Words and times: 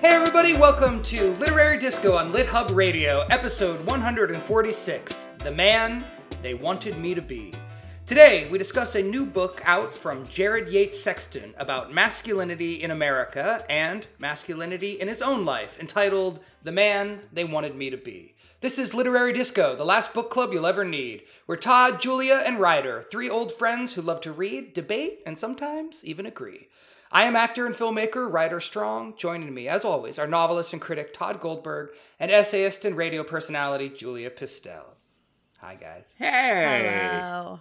Hey, 0.00 0.10
everybody, 0.10 0.52
welcome 0.52 1.02
to 1.02 1.32
Literary 1.40 1.76
Disco 1.76 2.16
on 2.16 2.30
Lit 2.30 2.46
Hub 2.46 2.70
Radio, 2.70 3.22
episode 3.30 3.84
146 3.84 5.24
The 5.40 5.50
Man 5.50 6.06
They 6.40 6.54
Wanted 6.54 6.96
Me 6.98 7.16
to 7.16 7.20
Be. 7.20 7.52
Today, 8.06 8.48
we 8.48 8.58
discuss 8.58 8.94
a 8.94 9.02
new 9.02 9.26
book 9.26 9.60
out 9.64 9.92
from 9.92 10.24
Jared 10.28 10.68
Yates 10.68 11.00
Sexton 11.00 11.52
about 11.58 11.92
masculinity 11.92 12.80
in 12.84 12.92
America 12.92 13.64
and 13.68 14.06
masculinity 14.20 15.00
in 15.00 15.08
his 15.08 15.20
own 15.20 15.44
life, 15.44 15.80
entitled 15.80 16.38
The 16.62 16.70
Man 16.70 17.20
They 17.32 17.42
Wanted 17.42 17.74
Me 17.74 17.90
to 17.90 17.96
Be. 17.96 18.36
This 18.60 18.78
is 18.78 18.94
Literary 18.94 19.32
Disco, 19.32 19.74
the 19.74 19.84
last 19.84 20.14
book 20.14 20.30
club 20.30 20.52
you'll 20.52 20.68
ever 20.68 20.84
need. 20.84 21.24
We're 21.48 21.56
Todd, 21.56 22.00
Julia, 22.00 22.44
and 22.46 22.60
Rider, 22.60 23.04
three 23.10 23.28
old 23.28 23.50
friends 23.50 23.94
who 23.94 24.02
love 24.02 24.20
to 24.20 24.32
read, 24.32 24.74
debate, 24.74 25.22
and 25.26 25.36
sometimes 25.36 26.04
even 26.04 26.24
agree. 26.24 26.68
I 27.10 27.24
am 27.24 27.36
actor 27.36 27.64
and 27.64 27.74
filmmaker 27.74 28.30
Rider 28.30 28.60
Strong. 28.60 29.14
Joining 29.16 29.54
me, 29.54 29.66
as 29.66 29.84
always, 29.84 30.18
are 30.18 30.26
novelist 30.26 30.74
and 30.74 30.82
critic 30.82 31.14
Todd 31.14 31.40
Goldberg 31.40 31.90
and 32.20 32.30
essayist 32.30 32.84
and 32.84 32.96
radio 32.96 33.24
personality 33.24 33.88
Julia 33.88 34.28
Pistell. 34.30 34.84
Hi, 35.58 35.74
guys. 35.74 36.14
Hey! 36.18 37.08
Hello. 37.10 37.60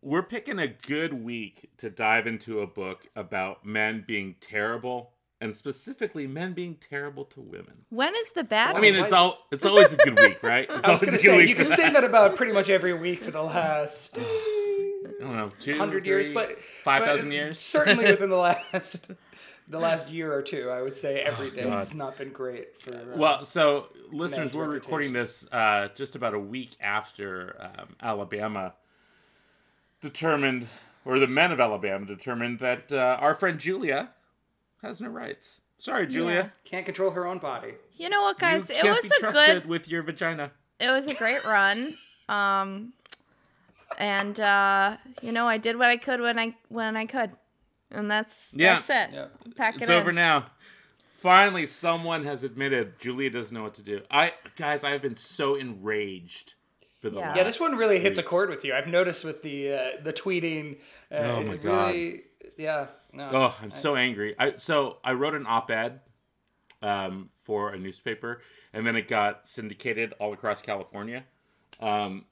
We're 0.00 0.22
picking 0.22 0.58
a 0.58 0.68
good 0.68 1.12
week 1.12 1.68
to 1.78 1.90
dive 1.90 2.26
into 2.26 2.60
a 2.60 2.66
book 2.66 3.06
about 3.14 3.66
men 3.66 4.04
being 4.06 4.36
terrible, 4.40 5.10
and 5.40 5.54
specifically 5.54 6.26
men 6.26 6.54
being 6.54 6.76
terrible 6.76 7.26
to 7.26 7.40
women. 7.42 7.84
When 7.90 8.14
is 8.14 8.32
the 8.32 8.44
bad? 8.44 8.74
I 8.74 8.80
mean, 8.80 8.94
one? 8.94 9.04
it's 9.04 9.12
all 9.12 9.38
it's 9.52 9.66
always 9.66 9.92
a 9.92 9.96
good 9.96 10.18
week, 10.18 10.42
right? 10.42 10.66
It's 10.70 10.88
I 10.88 10.92
was 10.92 11.02
always 11.02 11.02
going 11.02 11.14
a 11.14 11.18
to 11.18 11.22
good 11.22 11.30
say, 11.30 11.36
week 11.36 11.48
you 11.50 11.54
for 11.56 11.64
can 11.64 11.76
say 11.76 11.90
that 11.90 12.04
about 12.04 12.36
pretty 12.36 12.52
much 12.52 12.70
every 12.70 12.94
week 12.94 13.22
for 13.22 13.30
the 13.32 13.42
last 13.42 14.18
I 15.20 15.22
don't 15.22 15.36
know, 15.36 15.50
two, 15.60 15.76
hundred 15.76 16.06
years, 16.06 16.28
but 16.28 16.56
five 16.84 17.04
thousand 17.04 17.32
years. 17.32 17.58
Certainly 17.58 18.04
within 18.10 18.30
the 18.30 18.36
last 18.36 19.10
the 19.68 19.78
last 19.78 20.10
year 20.10 20.32
or 20.32 20.42
two, 20.42 20.70
I 20.70 20.82
would 20.82 20.96
say 20.96 21.20
every 21.22 21.50
day 21.50 21.64
God. 21.64 21.72
has 21.78 21.94
not 21.94 22.16
been 22.16 22.30
great 22.30 22.80
for. 22.80 22.94
Uh, 22.94 23.16
Well, 23.16 23.44
so 23.44 23.88
listeners, 24.12 24.54
we're 24.54 24.68
recording 24.68 25.12
this 25.12 25.46
uh, 25.52 25.88
just 25.94 26.14
about 26.16 26.34
a 26.34 26.38
week 26.38 26.76
after 26.80 27.56
um, 27.60 27.96
Alabama 28.00 28.74
determined, 30.00 30.68
or 31.04 31.18
the 31.18 31.26
men 31.26 31.52
of 31.52 31.60
Alabama 31.60 32.06
determined 32.06 32.58
that 32.60 32.92
uh, 32.92 33.16
our 33.20 33.34
friend 33.34 33.58
Julia 33.58 34.10
has 34.82 35.00
no 35.00 35.08
rights. 35.08 35.60
Sorry, 35.78 36.06
Julia. 36.06 36.52
can't 36.64 36.86
control 36.86 37.10
her 37.10 37.26
own 37.26 37.38
body. 37.38 37.74
you 37.96 38.08
know 38.08 38.22
what, 38.22 38.38
guys? 38.38 38.70
you 38.70 38.76
It 38.76 38.82
can't 38.82 38.96
was 38.96 39.08
be 39.10 39.16
a 39.16 39.20
trusted 39.20 39.62
good. 39.62 39.66
with 39.68 39.88
your 39.88 40.02
vagina. 40.02 40.50
It 40.80 40.88
was 40.90 41.06
a 41.06 41.14
great 41.14 41.44
run. 41.44 41.94
Um, 42.28 42.92
and 43.98 44.38
uh, 44.40 44.96
you 45.22 45.32
know, 45.32 45.46
I 45.46 45.58
did 45.58 45.78
what 45.78 45.88
I 45.88 45.96
could 45.96 46.20
when 46.20 46.38
I 46.38 46.54
when 46.68 46.96
I 46.96 47.06
could, 47.06 47.32
and 47.90 48.10
that's 48.10 48.52
Yeah. 48.54 48.74
that's 48.74 48.90
it. 48.90 49.10
Yeah. 49.14 49.26
Pack 49.56 49.76
it 49.76 49.82
It's 49.82 49.90
in. 49.90 49.96
over 49.96 50.12
now. 50.12 50.46
Finally, 51.12 51.66
someone 51.66 52.24
has 52.24 52.42
admitted 52.44 52.98
Julia 53.00 53.30
doesn't 53.30 53.56
know 53.56 53.62
what 53.62 53.74
to 53.74 53.82
do. 53.82 54.02
I 54.10 54.34
guys, 54.56 54.84
I 54.84 54.90
have 54.90 55.02
been 55.02 55.16
so 55.16 55.54
enraged 55.54 56.54
for 57.00 57.10
the 57.10 57.18
Yeah. 57.18 57.28
last 57.28 57.36
Yeah, 57.36 57.44
this 57.44 57.58
one 57.60 57.76
really 57.76 57.98
hits 57.98 58.18
a 58.18 58.22
chord 58.22 58.48
with 58.50 58.64
you. 58.64 58.74
I've 58.74 58.86
noticed 58.86 59.24
with 59.24 59.42
the 59.42 59.72
uh, 59.72 59.90
the 60.02 60.12
tweeting. 60.12 60.78
Uh, 61.10 61.14
Oh 61.16 61.42
my 61.42 61.56
God. 61.56 61.94
Really, 61.94 62.22
yeah. 62.58 62.86
No. 63.12 63.30
Oh, 63.32 63.54
I'm 63.62 63.70
so 63.70 63.96
angry. 63.96 64.34
I 64.38 64.56
so 64.56 64.98
I 65.02 65.12
wrote 65.14 65.34
an 65.34 65.46
op-ed 65.48 66.00
um, 66.82 67.30
for 67.38 67.70
a 67.70 67.78
newspaper, 67.78 68.42
and 68.72 68.86
then 68.86 68.94
it 68.96 69.08
got 69.08 69.48
syndicated 69.48 70.12
all 70.20 70.32
across 70.34 70.60
California 70.60 71.24
um, 71.80 72.26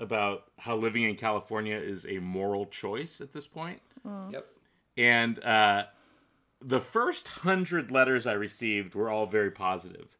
about 0.00 0.44
how 0.58 0.76
living 0.76 1.04
in 1.04 1.14
California 1.14 1.76
is 1.76 2.06
a 2.06 2.18
moral 2.18 2.66
choice 2.66 3.20
at 3.20 3.32
this 3.32 3.46
point. 3.46 3.80
Yep. 4.32 4.46
And 4.96 5.44
uh, 5.44 5.84
the 6.60 6.80
first 6.80 7.28
hundred 7.28 7.90
letters 7.90 8.26
I 8.26 8.32
received 8.32 8.94
were 8.94 9.10
all 9.10 9.26
very 9.26 9.50
positive. 9.50 10.16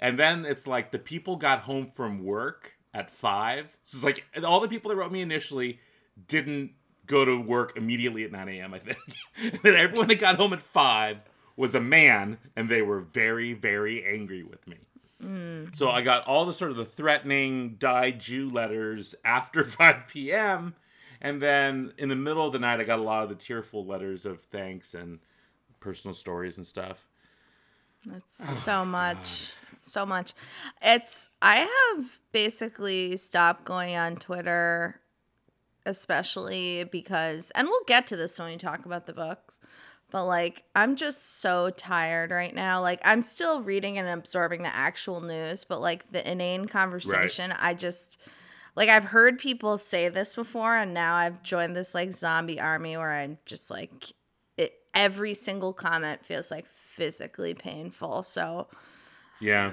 And 0.00 0.18
then 0.18 0.44
it's 0.44 0.66
like 0.66 0.90
the 0.90 0.98
people 0.98 1.36
got 1.36 1.60
home 1.60 1.86
from 1.86 2.24
work 2.24 2.74
at 2.92 3.10
five. 3.10 3.76
So 3.84 3.98
it's 3.98 4.04
like 4.04 4.24
all 4.44 4.60
the 4.60 4.68
people 4.68 4.90
that 4.90 4.96
wrote 4.96 5.12
me 5.12 5.20
initially 5.20 5.80
didn't 6.28 6.72
go 7.06 7.24
to 7.24 7.36
work 7.40 7.76
immediately 7.76 8.24
at 8.24 8.32
9 8.32 8.48
a.m., 8.48 8.74
I 8.74 8.78
think. 8.78 8.98
and 9.36 9.60
then 9.62 9.74
everyone 9.74 10.08
that 10.08 10.20
got 10.20 10.36
home 10.36 10.52
at 10.52 10.62
five 10.62 11.20
was 11.56 11.74
a 11.74 11.80
man, 11.80 12.38
and 12.56 12.68
they 12.68 12.82
were 12.82 13.00
very, 13.00 13.52
very 13.52 14.04
angry 14.04 14.42
with 14.42 14.66
me. 14.66 14.78
Mm. 15.24 15.74
So 15.74 15.90
I 15.90 16.02
got 16.02 16.26
all 16.26 16.44
the 16.44 16.52
sort 16.52 16.70
of 16.70 16.76
the 16.76 16.84
threatening 16.84 17.76
die 17.78 18.10
Jew 18.10 18.50
letters 18.50 19.14
after 19.24 19.64
5 19.64 20.08
p.m. 20.08 20.74
And 21.20 21.40
then 21.40 21.92
in 21.96 22.08
the 22.08 22.16
middle 22.16 22.46
of 22.46 22.52
the 22.52 22.58
night, 22.58 22.80
I 22.80 22.84
got 22.84 22.98
a 22.98 23.02
lot 23.02 23.22
of 23.22 23.30
the 23.30 23.34
tearful 23.34 23.86
letters 23.86 24.26
of 24.26 24.40
thanks 24.40 24.94
and 24.94 25.20
personal 25.80 26.14
stories 26.14 26.56
and 26.56 26.66
stuff. 26.66 27.06
Oh, 28.06 28.16
it's 28.16 28.62
so 28.62 28.84
much. 28.84 29.52
So 29.78 30.04
much. 30.04 30.34
It's 30.82 31.30
I 31.40 31.66
have 31.96 32.20
basically 32.32 33.16
stopped 33.16 33.64
going 33.64 33.96
on 33.96 34.16
Twitter 34.16 35.00
especially 35.86 36.84
because 36.84 37.50
and 37.52 37.68
we'll 37.68 37.84
get 37.86 38.06
to 38.08 38.16
this 38.16 38.38
when 38.38 38.50
we 38.50 38.56
talk 38.56 38.86
about 38.86 39.06
the 39.06 39.12
books. 39.12 39.60
But 40.14 40.26
like 40.26 40.62
I'm 40.76 40.94
just 40.94 41.40
so 41.40 41.70
tired 41.70 42.30
right 42.30 42.54
now. 42.54 42.80
Like 42.80 43.00
I'm 43.04 43.20
still 43.20 43.62
reading 43.62 43.98
and 43.98 44.08
absorbing 44.08 44.62
the 44.62 44.72
actual 44.72 45.20
news, 45.20 45.64
but 45.64 45.80
like 45.80 46.12
the 46.12 46.30
inane 46.30 46.68
conversation, 46.68 47.52
I 47.58 47.74
just 47.74 48.20
like 48.76 48.88
I've 48.88 49.06
heard 49.06 49.40
people 49.40 49.76
say 49.76 50.08
this 50.08 50.32
before 50.32 50.76
and 50.76 50.94
now 50.94 51.16
I've 51.16 51.42
joined 51.42 51.74
this 51.74 51.96
like 51.96 52.12
zombie 52.12 52.60
army 52.60 52.96
where 52.96 53.10
I'm 53.10 53.38
just 53.44 53.72
like 53.72 54.12
it 54.56 54.74
every 54.94 55.34
single 55.34 55.72
comment 55.72 56.24
feels 56.24 56.48
like 56.48 56.68
physically 56.68 57.54
painful. 57.54 58.22
So 58.22 58.68
Yeah. 59.40 59.72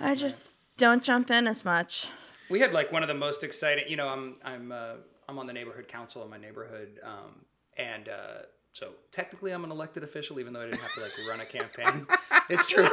I 0.00 0.16
just 0.16 0.56
don't 0.76 1.04
jump 1.04 1.30
in 1.30 1.46
as 1.46 1.64
much. 1.64 2.08
We 2.50 2.58
had 2.58 2.72
like 2.72 2.90
one 2.90 3.02
of 3.02 3.08
the 3.08 3.14
most 3.14 3.44
exciting. 3.44 3.84
You 3.86 3.98
know, 3.98 4.08
I'm 4.08 4.34
I'm 4.44 4.72
uh, 4.72 4.94
I'm 5.28 5.38
on 5.38 5.46
the 5.46 5.52
neighborhood 5.52 5.86
council 5.86 6.24
in 6.24 6.30
my 6.30 6.38
neighborhood, 6.38 6.98
um, 7.04 7.44
and 7.76 8.08
uh, 8.08 8.46
so 8.76 8.90
technically 9.10 9.52
I'm 9.52 9.64
an 9.64 9.70
elected 9.70 10.02
official, 10.04 10.38
even 10.38 10.52
though 10.52 10.60
I 10.60 10.66
didn't 10.66 10.82
have 10.82 10.92
to 10.92 11.00
like 11.00 11.12
run 11.26 11.40
a 11.40 11.46
campaign. 11.46 12.06
it's 12.50 12.66
true. 12.66 12.86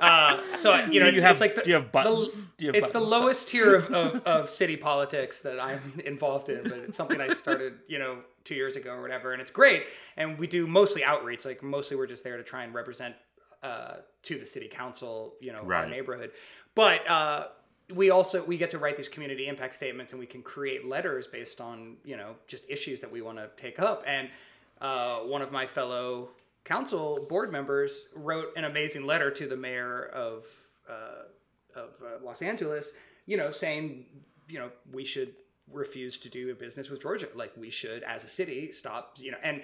Uh, 0.00 0.40
so 0.56 0.74
you 0.86 0.98
know, 0.98 1.06
Do 1.06 1.06
it's, 1.06 1.14
you 1.16 1.22
have- 1.22 1.30
it's 1.32 1.40
like 1.40 1.54
the, 1.54 1.62
do 1.62 1.68
you 1.68 1.74
have 1.74 1.84
the- 1.84 1.88
buttons? 1.90 2.48
Do 2.58 2.64
you 2.64 2.68
have 2.70 2.74
it's 2.74 2.88
the 2.88 2.94
buttons? 2.94 3.10
lowest 3.12 3.48
tier 3.48 3.76
of, 3.76 3.86
of, 3.92 4.22
of 4.24 4.50
city 4.50 4.76
politics 4.76 5.40
that 5.42 5.60
I'm 5.60 6.00
involved 6.04 6.48
in, 6.48 6.64
but 6.64 6.78
it's 6.78 6.96
something 6.96 7.20
I 7.20 7.28
started, 7.28 7.74
you 7.86 8.00
know, 8.00 8.18
two 8.42 8.56
years 8.56 8.74
ago 8.74 8.90
or 8.90 9.02
whatever, 9.02 9.32
and 9.32 9.40
it's 9.40 9.52
great. 9.52 9.84
And 10.16 10.36
we 10.36 10.48
do 10.48 10.66
mostly 10.66 11.04
outreach, 11.04 11.44
like 11.44 11.62
mostly 11.62 11.96
we're 11.96 12.08
just 12.08 12.24
there 12.24 12.36
to 12.36 12.42
try 12.42 12.64
and 12.64 12.74
represent 12.74 13.14
uh, 13.62 13.98
to 14.22 14.36
the 14.36 14.46
city 14.46 14.66
council, 14.66 15.34
you 15.40 15.52
know, 15.52 15.62
our 15.70 15.86
neighborhood. 15.86 16.32
But 16.74 17.08
uh, 17.08 17.46
we 17.94 18.10
also 18.10 18.42
we 18.44 18.56
get 18.58 18.70
to 18.70 18.78
write 18.78 18.96
these 18.96 19.08
community 19.08 19.46
impact 19.46 19.74
statements, 19.74 20.10
and 20.10 20.18
we 20.18 20.26
can 20.26 20.42
create 20.42 20.84
letters 20.86 21.28
based 21.28 21.60
on 21.60 21.98
you 22.04 22.16
know 22.16 22.34
just 22.48 22.68
issues 22.68 23.00
that 23.00 23.12
we 23.12 23.22
want 23.22 23.38
to 23.38 23.48
take 23.56 23.78
up. 23.78 24.02
And 24.08 24.28
uh, 24.80 25.18
one 25.18 25.42
of 25.42 25.52
my 25.52 25.66
fellow 25.66 26.30
council 26.64 27.26
board 27.28 27.50
members 27.50 28.08
wrote 28.14 28.48
an 28.56 28.64
amazing 28.64 29.06
letter 29.06 29.30
to 29.30 29.46
the 29.46 29.56
mayor 29.56 30.06
of 30.12 30.46
uh, 30.88 31.24
of 31.74 31.90
uh, 32.02 32.24
Los 32.24 32.42
Angeles, 32.42 32.92
you 33.26 33.36
know, 33.36 33.50
saying 33.50 34.06
you 34.48 34.58
know 34.58 34.70
we 34.92 35.04
should 35.04 35.34
refuse 35.72 36.18
to 36.18 36.28
do 36.28 36.50
a 36.50 36.54
business 36.54 36.90
with 36.90 37.02
Georgia, 37.02 37.28
like 37.34 37.52
we 37.56 37.70
should 37.70 38.02
as 38.02 38.24
a 38.24 38.28
city 38.28 38.72
stop, 38.72 39.16
you 39.18 39.30
know, 39.30 39.38
and 39.42 39.62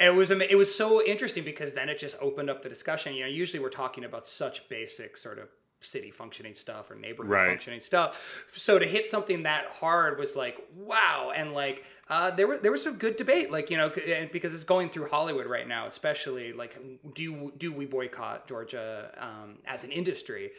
it 0.00 0.14
was 0.14 0.30
it 0.30 0.56
was 0.56 0.74
so 0.74 1.04
interesting 1.04 1.44
because 1.44 1.74
then 1.74 1.88
it 1.88 1.98
just 1.98 2.16
opened 2.20 2.50
up 2.50 2.62
the 2.62 2.68
discussion. 2.68 3.14
You 3.14 3.22
know, 3.22 3.28
usually 3.28 3.62
we're 3.62 3.70
talking 3.70 4.04
about 4.04 4.26
such 4.26 4.68
basic 4.68 5.16
sort 5.16 5.38
of 5.38 5.48
city 5.84 6.10
functioning 6.10 6.54
stuff 6.54 6.90
or 6.90 6.94
neighborhood 6.94 7.32
Right. 7.32 7.48
functioning 7.48 7.80
stuff. 7.80 8.20
So 8.54 8.78
to 8.78 8.86
hit 8.86 9.08
something 9.08 9.42
that 9.44 9.66
hard 9.66 10.18
was 10.18 10.36
like 10.36 10.58
wow, 10.76 11.32
and 11.34 11.52
like 11.52 11.84
uh, 12.08 12.30
there 12.30 12.46
were 12.46 12.58
there 12.58 12.72
was 12.72 12.82
some 12.82 12.96
good 12.96 13.16
debate, 13.16 13.50
like 13.50 13.70
you 13.70 13.76
know, 13.76 13.90
because 14.32 14.52
it's 14.54 14.64
going 14.64 14.88
through 14.90 15.08
Hollywood 15.08 15.46
right 15.46 15.66
now, 15.66 15.86
especially 15.86 16.52
like 16.52 16.78
do 17.14 17.52
do 17.56 17.72
we 17.72 17.86
boycott 17.86 18.46
Georgia 18.46 19.10
um, 19.18 19.58
as 19.66 19.84
an 19.84 19.90
industry? 19.90 20.50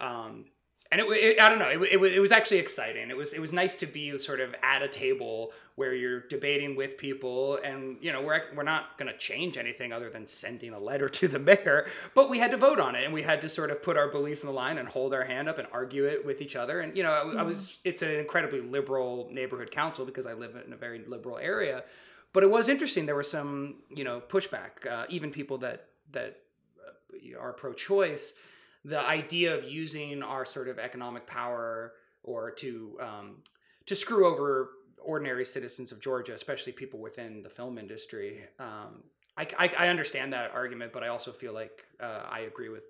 Um, 0.00 0.44
and 0.90 1.02
it, 1.02 1.04
it, 1.10 1.40
I 1.40 1.50
don't 1.50 1.58
know. 1.58 1.68
It, 1.68 1.82
it, 1.82 2.02
it 2.02 2.20
was 2.20 2.32
actually 2.32 2.58
exciting. 2.58 3.10
It 3.10 3.16
was 3.16 3.34
it 3.34 3.40
was 3.40 3.52
nice 3.52 3.74
to 3.76 3.86
be 3.86 4.16
sort 4.16 4.40
of 4.40 4.54
at 4.62 4.82
a 4.82 4.88
table 4.88 5.52
where 5.74 5.94
you're 5.94 6.20
debating 6.20 6.76
with 6.76 6.96
people, 6.96 7.58
and 7.62 7.98
you 8.00 8.10
know 8.10 8.22
we're 8.22 8.42
we're 8.56 8.62
not 8.62 8.96
going 8.96 9.12
to 9.12 9.18
change 9.18 9.58
anything 9.58 9.92
other 9.92 10.08
than 10.08 10.26
sending 10.26 10.72
a 10.72 10.78
letter 10.78 11.08
to 11.20 11.28
the 11.28 11.38
mayor. 11.38 11.86
But 12.14 12.30
we 12.30 12.38
had 12.38 12.52
to 12.52 12.56
vote 12.56 12.80
on 12.80 12.94
it, 12.94 13.04
and 13.04 13.12
we 13.12 13.22
had 13.22 13.42
to 13.42 13.48
sort 13.50 13.70
of 13.70 13.82
put 13.82 13.98
our 13.98 14.08
beliefs 14.08 14.42
in 14.42 14.46
the 14.46 14.54
line 14.54 14.78
and 14.78 14.88
hold 14.88 15.12
our 15.12 15.24
hand 15.24 15.48
up 15.48 15.58
and 15.58 15.68
argue 15.72 16.06
it 16.06 16.24
with 16.24 16.40
each 16.40 16.56
other. 16.56 16.80
And 16.80 16.96
you 16.96 17.02
know, 17.02 17.10
I, 17.10 17.40
I 17.40 17.42
was 17.42 17.80
it's 17.84 18.00
an 18.00 18.12
incredibly 18.12 18.60
liberal 18.60 19.28
neighborhood 19.30 19.70
council 19.70 20.06
because 20.06 20.26
I 20.26 20.32
live 20.32 20.56
in 20.66 20.72
a 20.72 20.76
very 20.76 21.04
liberal 21.06 21.36
area. 21.36 21.84
But 22.32 22.44
it 22.44 22.50
was 22.50 22.68
interesting. 22.68 23.04
There 23.04 23.14
was 23.14 23.30
some 23.30 23.82
you 23.94 24.04
know 24.04 24.22
pushback, 24.26 24.90
uh, 24.90 25.04
even 25.10 25.32
people 25.32 25.58
that 25.58 25.88
that 26.12 26.40
uh, 26.82 27.38
are 27.38 27.52
pro-choice 27.52 28.32
the 28.88 29.00
idea 29.00 29.54
of 29.54 29.64
using 29.64 30.22
our 30.22 30.44
sort 30.44 30.68
of 30.68 30.78
economic 30.78 31.26
power 31.26 31.92
or 32.22 32.50
to 32.52 32.98
um, 33.00 33.36
to 33.86 33.94
screw 33.94 34.26
over 34.26 34.70
ordinary 35.02 35.44
citizens 35.44 35.92
of 35.92 36.00
Georgia, 36.00 36.34
especially 36.34 36.72
people 36.72 36.98
within 36.98 37.42
the 37.42 37.48
film 37.48 37.78
industry. 37.78 38.40
Um, 38.58 39.02
I, 39.36 39.46
I, 39.58 39.70
I 39.78 39.88
understand 39.88 40.32
that 40.32 40.50
argument, 40.52 40.92
but 40.92 41.04
I 41.04 41.08
also 41.08 41.32
feel 41.32 41.52
like 41.52 41.86
uh, 42.00 42.22
I 42.28 42.40
agree 42.40 42.68
with 42.68 42.82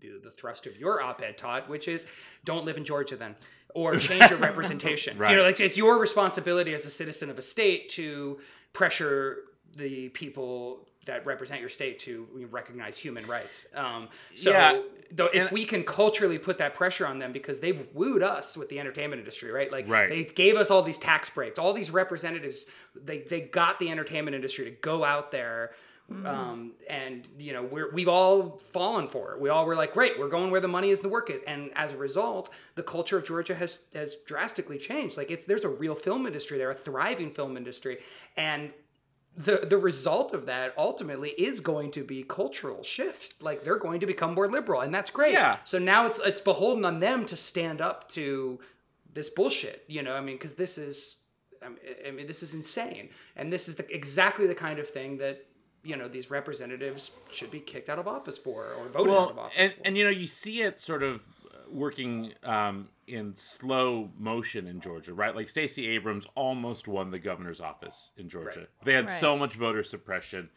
the, 0.00 0.20
the 0.22 0.30
thrust 0.30 0.66
of 0.66 0.78
your 0.78 1.02
op-ed, 1.02 1.36
Todd, 1.36 1.68
which 1.68 1.88
is 1.88 2.06
don't 2.44 2.64
live 2.64 2.76
in 2.76 2.84
Georgia 2.84 3.16
then, 3.16 3.34
or 3.74 3.96
change 3.98 4.30
your 4.30 4.38
representation. 4.38 5.18
Right. 5.18 5.30
You 5.30 5.38
know, 5.38 5.42
like 5.42 5.60
it's 5.60 5.76
your 5.76 5.98
responsibility 5.98 6.74
as 6.74 6.84
a 6.86 6.90
citizen 6.90 7.30
of 7.30 7.38
a 7.38 7.42
state 7.42 7.88
to 7.90 8.38
pressure 8.72 9.38
the 9.76 10.08
people 10.10 10.86
that 11.06 11.24
represent 11.24 11.60
your 11.60 11.68
state 11.68 12.00
to 12.00 12.26
recognize 12.50 12.98
human 12.98 13.24
rights. 13.28 13.68
Um, 13.76 14.08
so, 14.30 14.50
Yeah, 14.50 14.82
though, 15.12 15.26
if 15.26 15.42
and- 15.44 15.50
we 15.52 15.64
can 15.64 15.84
culturally 15.84 16.36
put 16.36 16.58
that 16.58 16.74
pressure 16.74 17.06
on 17.06 17.20
them 17.20 17.32
because 17.32 17.60
they've 17.60 17.86
wooed 17.94 18.24
us 18.24 18.56
with 18.56 18.68
the 18.70 18.80
entertainment 18.80 19.20
industry, 19.20 19.52
right? 19.52 19.70
Like 19.70 19.88
Right. 19.88 20.08
they 20.10 20.24
gave 20.24 20.56
us 20.56 20.68
all 20.68 20.82
these 20.82 20.98
tax 20.98 21.30
breaks, 21.30 21.60
all 21.60 21.72
these 21.72 21.92
representatives. 21.92 22.66
They 22.96 23.18
they 23.18 23.42
got 23.42 23.78
the 23.78 23.88
entertainment 23.90 24.34
industry 24.34 24.64
to 24.64 24.72
go 24.72 25.04
out 25.04 25.30
there. 25.30 25.72
Um, 26.24 26.74
and 26.88 27.26
you 27.36 27.52
know 27.52 27.64
we're 27.64 27.90
we've 27.92 28.06
all 28.08 28.58
fallen 28.58 29.08
for 29.08 29.32
it. 29.32 29.40
We 29.40 29.48
all 29.48 29.66
were 29.66 29.74
like, 29.74 29.92
great, 29.92 30.16
we're 30.20 30.28
going 30.28 30.52
where 30.52 30.60
the 30.60 30.68
money 30.68 30.90
is, 30.90 31.00
the 31.00 31.08
work 31.08 31.30
is, 31.30 31.42
and 31.42 31.72
as 31.74 31.90
a 31.90 31.96
result, 31.96 32.50
the 32.76 32.82
culture 32.84 33.18
of 33.18 33.24
Georgia 33.24 33.56
has 33.56 33.78
has 33.92 34.14
drastically 34.24 34.78
changed. 34.78 35.16
Like 35.16 35.32
it's 35.32 35.46
there's 35.46 35.64
a 35.64 35.68
real 35.68 35.96
film 35.96 36.24
industry 36.24 36.58
there, 36.58 36.70
a 36.70 36.74
thriving 36.74 37.32
film 37.32 37.56
industry, 37.56 37.98
and 38.36 38.72
the 39.36 39.66
the 39.68 39.76
result 39.76 40.32
of 40.32 40.46
that 40.46 40.72
ultimately 40.78 41.30
is 41.30 41.60
going 41.60 41.90
to 41.92 42.02
be 42.02 42.22
cultural 42.22 42.82
shift. 42.82 43.42
Like 43.42 43.62
they're 43.62 43.78
going 43.78 44.00
to 44.00 44.06
become 44.06 44.34
more 44.34 44.48
liberal, 44.48 44.80
and 44.80 44.94
that's 44.94 45.10
great. 45.10 45.32
Yeah. 45.32 45.58
So 45.64 45.78
now 45.78 46.06
it's 46.06 46.18
it's 46.20 46.40
beholden 46.40 46.84
on 46.84 47.00
them 47.00 47.26
to 47.26 47.36
stand 47.36 47.80
up 47.80 48.08
to 48.10 48.58
this 49.12 49.28
bullshit. 49.28 49.84
You 49.88 50.02
know, 50.02 50.14
I 50.14 50.20
mean, 50.20 50.36
because 50.36 50.54
this 50.54 50.78
is, 50.78 51.16
I 51.62 51.68
mean, 51.68 51.78
I 52.06 52.10
mean, 52.12 52.26
this 52.26 52.42
is 52.42 52.54
insane, 52.54 53.10
and 53.36 53.52
this 53.52 53.68
is 53.68 53.76
the, 53.76 53.94
exactly 53.94 54.46
the 54.46 54.54
kind 54.54 54.78
of 54.78 54.88
thing 54.88 55.18
that 55.18 55.44
you 55.84 55.96
know 55.96 56.08
these 56.08 56.30
representatives 56.30 57.10
should 57.30 57.50
be 57.50 57.60
kicked 57.60 57.90
out 57.90 57.98
of 57.98 58.08
office 58.08 58.38
for 58.38 58.72
or 58.72 58.88
voted 58.88 59.12
out 59.12 59.30
of 59.30 59.38
office 59.38 59.54
and, 59.58 59.72
for. 59.72 59.80
and 59.84 59.96
you 59.98 60.04
know, 60.04 60.10
you 60.10 60.26
see 60.26 60.62
it 60.62 60.80
sort 60.80 61.02
of 61.02 61.24
working 61.70 62.32
um, 62.42 62.88
in 63.06 63.34
slow 63.36 64.10
motion 64.18 64.66
in 64.66 64.80
Georgia, 64.80 65.14
right? 65.14 65.34
Like 65.34 65.48
Stacey 65.48 65.88
Abrams 65.88 66.26
almost 66.34 66.88
won 66.88 67.10
the 67.10 67.18
governor's 67.18 67.60
office 67.60 68.10
in 68.16 68.28
Georgia. 68.28 68.60
Right. 68.60 68.68
They 68.84 68.92
had 68.94 69.06
Right. 69.06 69.20
so 69.20 69.36
much 69.36 69.54
voter 69.54 69.82
suppression. 69.82 70.50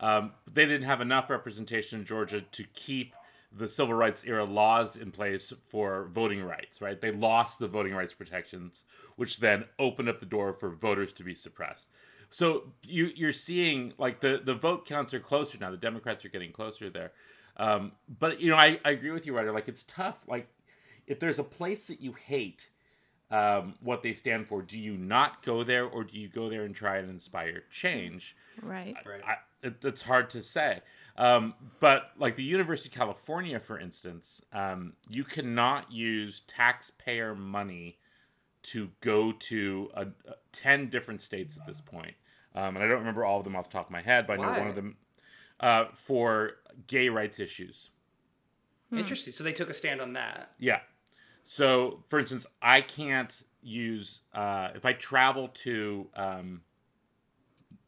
Um, 0.00 0.32
they 0.52 0.66
didn't 0.66 0.86
have 0.86 1.00
enough 1.00 1.30
representation 1.30 2.00
in 2.00 2.04
Georgia 2.04 2.40
to 2.42 2.64
keep 2.74 3.14
the 3.52 3.68
civil 3.68 3.94
rights 3.94 4.22
era 4.26 4.44
laws 4.44 4.96
in 4.96 5.10
place 5.10 5.52
for 5.68 6.08
voting 6.12 6.42
rights, 6.42 6.80
right? 6.82 7.00
They 7.00 7.10
lost 7.10 7.58
the 7.58 7.68
voting 7.68 7.94
rights 7.94 8.12
protections, 8.12 8.82
which 9.16 9.38
then 9.38 9.64
opened 9.78 10.08
up 10.10 10.20
the 10.20 10.26
door 10.26 10.52
for 10.52 10.68
voters 10.70 11.12
to 11.14 11.24
be 11.24 11.34
suppressed. 11.34 11.90
So 12.28 12.72
you 12.82 13.10
you're 13.14 13.32
seeing 13.32 13.94
like 13.98 14.20
the 14.20 14.40
the 14.44 14.54
vote 14.54 14.84
counts 14.84 15.14
are 15.14 15.20
closer 15.20 15.58
now. 15.58 15.70
The 15.70 15.76
Democrats 15.76 16.24
are 16.24 16.28
getting 16.28 16.52
closer 16.52 16.90
there. 16.90 17.12
Um, 17.56 17.92
but 18.18 18.40
you 18.40 18.50
know, 18.50 18.56
I, 18.56 18.78
I 18.84 18.90
agree 18.90 19.12
with 19.12 19.24
you, 19.26 19.34
Rider. 19.34 19.52
Like 19.52 19.68
it's 19.68 19.84
tough. 19.84 20.18
Like 20.26 20.48
if 21.06 21.20
there's 21.20 21.38
a 21.38 21.44
place 21.44 21.86
that 21.88 22.00
you 22.00 22.12
hate 22.12 22.68
um, 23.30 23.74
what 23.80 24.02
they 24.02 24.12
stand 24.12 24.46
for, 24.46 24.62
do 24.62 24.78
you 24.78 24.96
not 24.96 25.42
go 25.42 25.64
there, 25.64 25.84
or 25.84 26.04
do 26.04 26.18
you 26.18 26.28
go 26.28 26.48
there 26.48 26.64
and 26.64 26.74
try 26.74 26.98
and 26.98 27.10
inspire 27.10 27.64
change? 27.70 28.36
Right. 28.62 28.94
Right. 29.04 29.22
I, 29.24 29.36
it, 29.66 29.84
it's 29.84 30.02
hard 30.02 30.30
to 30.30 30.42
say. 30.42 30.80
Um, 31.16 31.54
but 31.80 32.10
like 32.18 32.36
the 32.36 32.44
University 32.44 32.88
of 32.90 32.94
California, 32.94 33.58
for 33.58 33.78
instance, 33.78 34.40
um, 34.52 34.92
you 35.10 35.24
cannot 35.24 35.90
use 35.90 36.40
taxpayer 36.46 37.34
money 37.34 37.98
to 38.64 38.90
go 39.00 39.32
to 39.32 39.90
a, 39.94 40.02
a- 40.02 40.34
10 40.52 40.88
different 40.88 41.20
states 41.20 41.56
at 41.56 41.66
this 41.66 41.80
point. 41.80 42.14
Um, 42.54 42.76
and 42.76 42.78
I 42.78 42.88
don't 42.88 42.98
remember 42.98 43.24
all 43.24 43.38
of 43.38 43.44
them 43.44 43.54
off 43.56 43.68
the 43.70 43.74
top 43.74 43.86
of 43.86 43.92
my 43.92 44.02
head, 44.02 44.26
but 44.26 44.34
I 44.34 44.42
know 44.42 44.58
one 44.58 44.68
of 44.68 44.74
them 44.74 44.96
uh, 45.60 45.86
for 45.94 46.52
gay 46.86 47.08
rights 47.08 47.38
issues. 47.40 47.90
Interesting. 48.92 49.32
So 49.32 49.42
they 49.44 49.52
took 49.52 49.68
a 49.68 49.74
stand 49.74 50.00
on 50.00 50.12
that. 50.14 50.52
Yeah. 50.58 50.80
So, 51.48 52.02
for 52.08 52.18
instance, 52.18 52.44
I 52.60 52.80
can't 52.80 53.32
use 53.62 54.22
uh, 54.34 54.70
if 54.74 54.84
I 54.84 54.94
travel 54.94 55.46
to 55.48 56.08
um, 56.16 56.62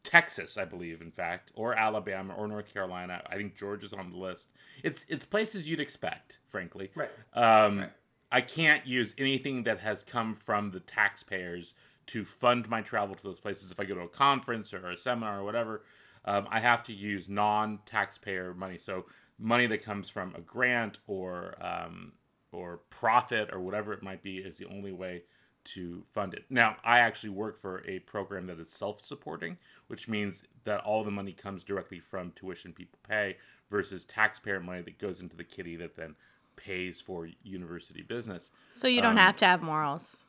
Texas, 0.03 0.57
I 0.57 0.63
believe, 0.63 1.01
in 1.01 1.11
fact, 1.11 1.51
or 1.55 1.73
Alabama 1.75 2.33
or 2.35 2.47
North 2.47 2.73
Carolina. 2.73 3.21
I 3.29 3.35
think 3.35 3.57
Georgia's 3.57 3.91
on 3.91 4.11
the 4.11 4.17
list. 4.17 4.47
It's 4.81 5.03
it's 5.09 5.25
places 5.25 5.67
you'd 5.67 5.81
expect, 5.81 6.39
frankly. 6.47 6.91
Right. 6.95 7.09
Um, 7.33 7.79
Right. 7.79 7.91
I 8.31 8.41
can't 8.41 8.87
use 8.87 9.13
anything 9.17 9.63
that 9.63 9.79
has 9.79 10.03
come 10.03 10.35
from 10.35 10.71
the 10.71 10.79
taxpayers 10.79 11.73
to 12.07 12.23
fund 12.23 12.69
my 12.69 12.81
travel 12.81 13.13
to 13.13 13.23
those 13.23 13.39
places. 13.39 13.71
If 13.71 13.79
I 13.79 13.83
go 13.83 13.95
to 13.95 14.01
a 14.01 14.07
conference 14.07 14.73
or 14.73 14.89
a 14.89 14.97
seminar 14.97 15.39
or 15.39 15.43
whatever, 15.43 15.83
um, 16.23 16.47
I 16.49 16.61
have 16.61 16.83
to 16.83 16.93
use 16.93 17.27
non-taxpayer 17.27 18.53
money. 18.53 18.77
So 18.77 19.05
money 19.37 19.67
that 19.67 19.83
comes 19.83 20.09
from 20.09 20.33
a 20.35 20.41
grant 20.41 20.99
or 21.07 21.55
um, 21.59 22.13
or 22.51 22.81
profit 22.89 23.49
or 23.51 23.59
whatever 23.59 23.93
it 23.93 24.03
might 24.03 24.23
be 24.23 24.37
is 24.37 24.57
the 24.57 24.65
only 24.65 24.91
way 24.91 25.23
to 25.65 26.03
fund 26.13 26.33
it. 26.33 26.45
Now, 26.49 26.77
I 26.83 26.99
actually 26.99 27.31
work 27.31 27.61
for 27.61 27.83
a 27.87 27.99
program 27.99 28.47
that 28.47 28.59
is 28.59 28.71
self-supporting, 28.71 29.57
which 29.87 30.07
means 30.07 30.43
that 30.63 30.79
all 30.81 31.03
the 31.03 31.11
money 31.11 31.33
comes 31.33 31.63
directly 31.63 31.99
from 31.99 32.31
tuition 32.35 32.73
people 32.73 32.97
pay 33.07 33.37
versus 33.69 34.05
taxpayer 34.05 34.59
money 34.59 34.81
that 34.81 34.97
goes 34.97 35.19
into 35.21 35.35
the 35.35 35.43
kitty 35.43 35.75
that 35.75 35.95
then 35.95 36.15
pays 36.55 36.99
for 37.01 37.27
university 37.43 38.01
business. 38.01 38.51
So 38.69 38.87
you 38.87 39.01
don't 39.01 39.17
have 39.17 39.37
to 39.37 39.45
have 39.45 39.61
morals. 39.61 40.25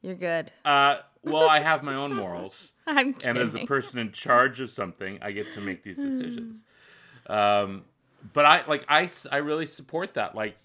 You're 0.00 0.14
good. 0.16 0.50
Uh, 0.64 0.98
well, 1.22 1.48
I 1.48 1.60
have 1.60 1.82
my 1.82 1.94
own 1.94 2.14
morals, 2.14 2.72
I'm 2.86 3.14
kidding. 3.14 3.30
and 3.30 3.38
as 3.38 3.54
a 3.54 3.64
person 3.66 3.98
in 3.98 4.10
charge 4.10 4.60
of 4.60 4.70
something, 4.70 5.18
I 5.22 5.30
get 5.30 5.52
to 5.54 5.60
make 5.60 5.84
these 5.84 5.96
decisions. 5.96 6.64
Um, 7.28 7.84
but 8.32 8.44
I 8.44 8.64
like 8.66 8.84
I, 8.88 9.08
I 9.30 9.36
really 9.38 9.66
support 9.66 10.14
that. 10.14 10.34
Like, 10.34 10.56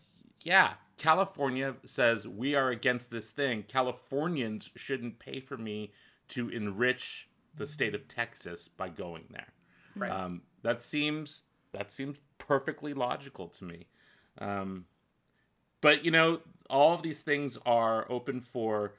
yeah, 0.42 0.76
California 0.98 1.76
says 1.86 2.28
we 2.28 2.56
are 2.56 2.70
against 2.70 3.12
this 3.12 3.30
thing. 3.30 3.64
Californians 3.68 4.70
shouldn't 4.76 5.20
pay 5.20 5.40
for 5.40 5.58
me 5.58 5.92
to 6.30 6.50
enrich 6.50 7.28
the 7.56 7.68
state 7.68 7.96
of 7.96 8.08
Texas 8.08 8.68
by 8.68 8.90
going 8.90 9.26
there. 9.32 9.54
Right. 9.96 10.12
Um, 10.12 10.42
that 10.64 10.82
seems 10.82 11.44
that 11.72 11.92
seems 11.92 12.20
perfectly 12.38 12.94
logical 12.94 13.48
to 13.50 13.64
me. 13.64 13.88
Um, 14.40 14.86
but 15.82 16.06
you 16.06 16.12
know, 16.12 16.42
all 16.70 16.94
of 16.94 17.02
these 17.02 17.22
things 17.22 17.58
are 17.66 18.10
open 18.12 18.42
for 18.42 18.94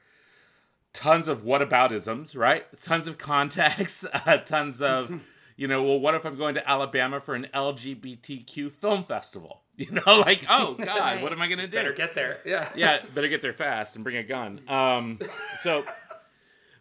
tons 0.93 1.27
of 1.27 1.43
whataboutisms, 1.43 2.35
right? 2.35 2.65
Tons 2.81 3.07
of 3.07 3.17
context, 3.17 4.05
uh, 4.13 4.37
tons 4.37 4.81
of, 4.81 5.09
you 5.59 5.67
know, 5.67 5.83
well, 5.83 5.99
what 5.99 6.15
if 6.15 6.25
I'm 6.25 6.37
going 6.37 6.55
to 6.55 6.67
Alabama 6.69 7.19
for 7.19 7.35
an 7.35 7.47
LGBTQ 7.53 8.71
film 8.71 9.03
festival? 9.03 9.61
You 9.79 9.91
know, 9.91 10.19
like, 10.19 10.45
oh 10.49 10.73
God, 10.77 10.87
Right. 10.99 11.21
what 11.23 11.31
am 11.31 11.41
I 11.41 11.47
gonna 11.47 11.65
do? 11.65 11.77
Better 11.77 11.93
get 11.93 12.13
there. 12.13 12.39
Yeah. 12.45 12.67
yeah, 12.75 13.01
better 13.15 13.29
get 13.29 13.41
there 13.41 13.53
fast 13.53 13.95
and 13.95 14.03
bring 14.03 14.17
a 14.17 14.23
gun. 14.23 14.59
Um, 14.67 15.19
so 15.63 15.85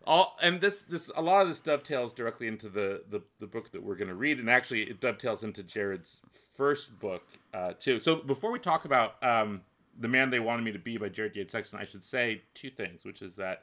all 0.04 0.36
and 0.42 0.60
this 0.60 0.82
this 0.82 1.08
a 1.14 1.22
lot 1.22 1.42
of 1.42 1.48
this 1.48 1.60
dovetails 1.60 2.12
directly 2.12 2.48
into 2.48 2.68
the 2.68 3.02
the, 3.08 3.22
the 3.38 3.46
book 3.46 3.70
that 3.70 3.84
we're 3.84 3.94
going 3.94 4.08
to 4.08 4.16
read, 4.16 4.40
and 4.40 4.50
actually 4.50 4.82
it 4.82 5.00
dovetails 5.00 5.44
into 5.44 5.62
Jared's 5.62 6.16
first 6.56 6.98
book 6.98 7.22
uh, 7.54 7.74
too. 7.78 8.00
So 8.00 8.16
before 8.16 8.50
we 8.50 8.58
talk 8.58 8.84
about 8.84 9.22
um, 9.22 9.60
the 9.96 10.08
man 10.08 10.30
they 10.30 10.40
wanted 10.40 10.62
me 10.64 10.72
to 10.72 10.78
be 10.80 10.96
by 10.96 11.08
Jared 11.08 11.36
Yates 11.36 11.52
Sexton, 11.52 11.78
I 11.78 11.84
should 11.84 12.02
say 12.02 12.42
two 12.54 12.70
things, 12.70 13.04
which 13.04 13.22
is 13.22 13.36
that 13.36 13.62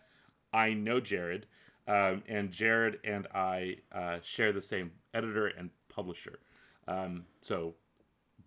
I 0.53 0.71
know 0.73 1.01
Jared, 1.01 1.45
um, 1.87 2.23
and 2.27 2.51
Jared 2.51 2.99
and 3.03 3.27
I 3.33 3.77
uh, 3.91 4.17
share 4.21 4.51
the 4.51 4.61
same 4.61 4.91
editor 5.13 5.47
and 5.47 5.69
publisher. 5.89 6.39
Um, 6.87 7.25
so 7.41 7.75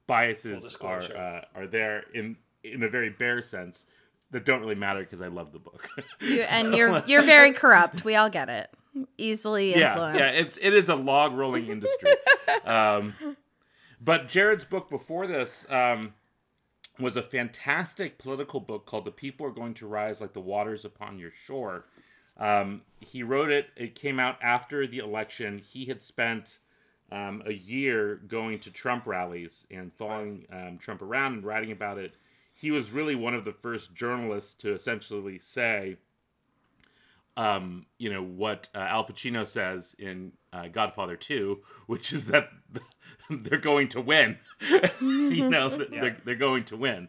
biases 0.07 0.77
are 0.81 1.03
uh, 1.03 1.41
are 1.55 1.67
there 1.67 2.05
in 2.15 2.37
in 2.65 2.83
a 2.83 2.89
very 2.89 3.11
bare 3.11 3.43
sense 3.43 3.87
that 4.31 4.45
don't 4.45 4.61
really 4.61 4.75
matter 4.75 5.01
because 5.01 5.23
I 5.23 5.29
love 5.29 5.53
the 5.53 5.59
book. 5.59 5.89
You, 6.21 6.43
and 6.51 6.75
you're 6.75 7.03
you're 7.07 7.23
very 7.23 7.53
corrupt. 7.53 8.05
We 8.05 8.17
all 8.17 8.31
get 8.31 8.49
it. 8.49 8.71
Easily 9.17 9.77
yeah, 9.77 9.93
influenced. 9.93 10.19
yeah, 10.19 10.31
it's 10.33 10.57
it 10.59 10.75
is 10.75 10.89
a 10.89 10.97
log 10.97 11.35
rolling 11.35 11.69
industry. 11.69 12.11
um, 12.65 13.15
but 14.01 14.29
Jared's 14.29 14.65
book 14.65 14.91
before 14.91 15.27
this 15.27 15.65
um, 15.71 16.15
was 16.99 17.17
a 17.17 17.23
fantastic 17.23 18.19
political 18.19 18.59
book 18.59 18.87
called 18.87 19.05
"The 19.05 19.13
People 19.13 19.47
Are 19.47 19.53
Going 19.53 19.75
to 19.75 19.87
Rise 19.87 20.21
Like 20.21 20.33
the 20.33 20.41
Waters 20.41 20.85
Upon 20.85 21.19
Your 21.19 21.31
Shore." 21.31 21.85
Um, 22.39 22.83
he 23.01 23.23
wrote 23.23 23.51
it. 23.51 23.67
It 23.77 23.95
came 23.95 24.21
out 24.21 24.39
after 24.43 24.87
the 24.87 24.99
election. 24.99 25.59
He 25.59 25.87
had 25.87 26.03
spent 26.03 26.59
um, 27.11 27.43
a 27.47 27.53
year 27.53 28.21
going 28.29 28.59
to 28.61 28.71
Trump 28.71 29.07
rallies 29.07 29.67
and 29.71 29.93
following 29.93 30.47
um, 30.53 30.79
Trump 30.79 31.03
around 31.03 31.35
and 31.35 31.45
writing 31.45 31.73
about 31.73 31.99
it. 31.99 32.15
He 32.55 32.71
was 32.71 32.91
really 32.91 33.15
one 33.15 33.35
of 33.35 33.45
the 33.45 33.53
first 33.53 33.95
journalists 33.95 34.55
to 34.55 34.73
essentially 34.73 35.39
say, 35.39 35.97
um, 37.37 37.87
you 37.99 38.13
know, 38.13 38.23
what 38.23 38.69
uh, 38.75 38.79
Al 38.79 39.07
Pacino 39.07 39.47
says 39.47 39.95
in 39.99 40.33
uh, 40.53 40.67
Godfather 40.69 41.17
2, 41.17 41.61
which 41.87 42.13
is 42.13 42.27
that 42.27 42.51
they're 43.31 43.59
going 43.59 43.89
to 43.89 44.01
win. 44.01 44.39
you 45.01 45.49
know, 45.49 45.69
that 45.79 45.91
they're, 45.91 46.17
they're 46.25 46.35
going 46.35 46.65
to 46.65 46.77
win. 46.77 47.09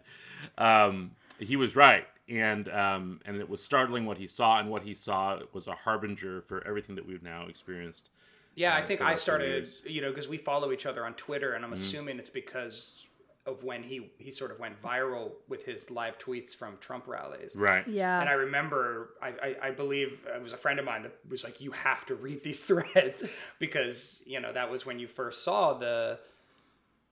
Um, 0.58 1.12
he 1.40 1.56
was 1.56 1.76
right. 1.76 2.06
And 2.30 2.70
um, 2.70 3.20
and 3.26 3.38
it 3.38 3.50
was 3.50 3.64
startling 3.64 4.06
what 4.06 4.18
he 4.18 4.28
saw, 4.28 4.60
and 4.60 4.70
what 4.70 4.84
he 4.84 4.94
saw 4.94 5.40
was 5.54 5.68
a 5.68 5.74
harbinger 5.74 6.42
for 6.42 6.66
everything 6.68 6.96
that 6.96 7.06
we've 7.08 7.24
now 7.24 7.48
experienced 7.48 8.10
Yeah, 8.56 8.76
I 8.76 8.82
uh, 8.82 8.86
think 8.86 9.02
I 9.02 9.16
started, 9.16 9.68
you 9.86 10.02
know, 10.02 10.10
because 10.10 10.28
we 10.28 10.38
follow 10.38 10.72
each 10.72 10.86
other 10.86 11.06
on 11.06 11.14
Twitter, 11.16 11.48
Mm-hmm. 11.48 11.56
and 11.56 11.66
I'm 11.66 11.74
assuming 11.74 12.20
it's 12.20 12.30
because 12.30 13.06
of 13.46 13.64
when 13.64 13.82
he 13.82 14.12
he 14.20 14.30
sort 14.30 14.52
of 14.52 14.60
went 14.60 14.80
viral 14.82 15.32
with 15.48 15.66
his 15.66 15.90
live 15.90 16.20
tweets 16.20 16.56
from 16.56 16.78
Trump 16.82 17.08
rallies. 17.08 17.56
Right. 17.56 17.88
Yeah. 17.88 18.20
And 18.20 18.30
I 18.30 18.34
remember, 18.34 19.12
I, 19.22 19.30
I, 19.30 19.56
I 19.68 19.72
believe 19.72 20.20
it 20.36 20.44
was 20.44 20.54
a 20.54 20.58
friend 20.58 20.78
of 20.78 20.86
mine 20.86 21.04
that 21.04 21.16
was 21.28 21.44
like, 21.44 21.60
you 21.62 21.72
have 21.72 22.06
to 22.08 22.16
read 22.16 22.44
these 22.44 22.60
threads 22.70 23.24
because, 23.58 24.22
you 24.28 24.40
know, 24.40 24.54
that 24.54 24.70
was 24.70 24.86
when 24.86 25.00
you 25.00 25.08
first 25.08 25.44
saw 25.44 25.74
the 25.74 26.20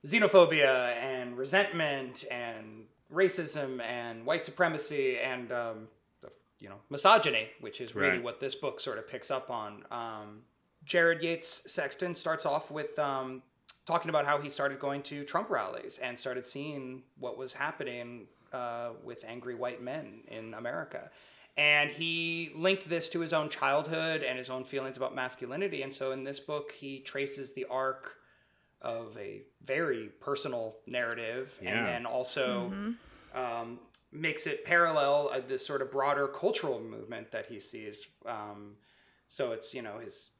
xenophobia 0.06 0.94
and 0.96 1.36
resentment 1.36 2.24
and 2.30 2.84
racism 3.12 3.80
and 3.82 4.24
white 4.26 4.44
supremacy 4.44 5.18
and, 5.18 5.50
um, 5.52 5.88
you 6.60 6.68
know, 6.68 6.76
misogyny, 6.90 7.48
which 7.60 7.80
is 7.80 7.94
really 7.94 8.10
Right. 8.10 8.22
what 8.22 8.40
this 8.40 8.54
book 8.54 8.80
sort 8.80 8.98
of 8.98 9.06
picks 9.08 9.30
up 9.30 9.50
on. 9.50 9.84
Um, 9.90 10.42
Jared 10.84 11.22
Yates 11.22 11.62
Sexton 11.70 12.14
starts 12.14 12.44
off 12.46 12.70
with 12.70 12.98
um, 12.98 13.42
talking 13.86 14.08
about 14.08 14.26
how 14.26 14.38
he 14.38 14.50
started 14.50 14.78
going 14.78 15.02
to 15.02 15.24
Trump 15.24 15.50
rallies 15.50 15.98
and 15.98 16.18
started 16.18 16.44
seeing 16.44 17.02
what 17.18 17.38
was 17.38 17.54
happening 17.54 18.26
uh, 18.52 18.90
with 19.04 19.24
angry 19.26 19.54
white 19.54 19.82
men 19.82 20.22
in 20.28 20.54
America. 20.54 21.10
And 21.56 21.90
he 21.90 22.52
linked 22.54 22.88
this 22.88 23.08
to 23.10 23.20
his 23.20 23.32
own 23.32 23.48
childhood 23.48 24.22
and 24.22 24.38
his 24.38 24.48
own 24.50 24.64
feelings 24.64 24.96
about 24.96 25.14
masculinity. 25.14 25.82
And 25.82 25.92
so 25.92 26.12
in 26.12 26.22
this 26.22 26.38
book, 26.38 26.70
he 26.72 27.00
traces 27.00 27.52
the 27.52 27.66
arc 27.70 28.17
of 28.82 29.16
a 29.18 29.42
very 29.64 30.10
personal 30.20 30.76
narrative 30.86 31.58
Yeah. 31.62 31.78
and 31.78 31.86
then 31.86 32.06
also 32.06 32.72
um, 33.34 33.78
makes 34.12 34.46
it 34.46 34.64
parallel 34.64 35.30
uh, 35.32 35.40
this 35.46 35.66
sort 35.66 35.82
of 35.82 35.90
broader 35.90 36.28
cultural 36.28 36.80
movement 36.80 37.30
that 37.32 37.46
he 37.46 37.58
sees. 37.60 38.06
Um, 38.24 38.76
so 39.26 39.52
it's, 39.52 39.74
you 39.74 39.82
know, 39.82 39.98
his 39.98 40.30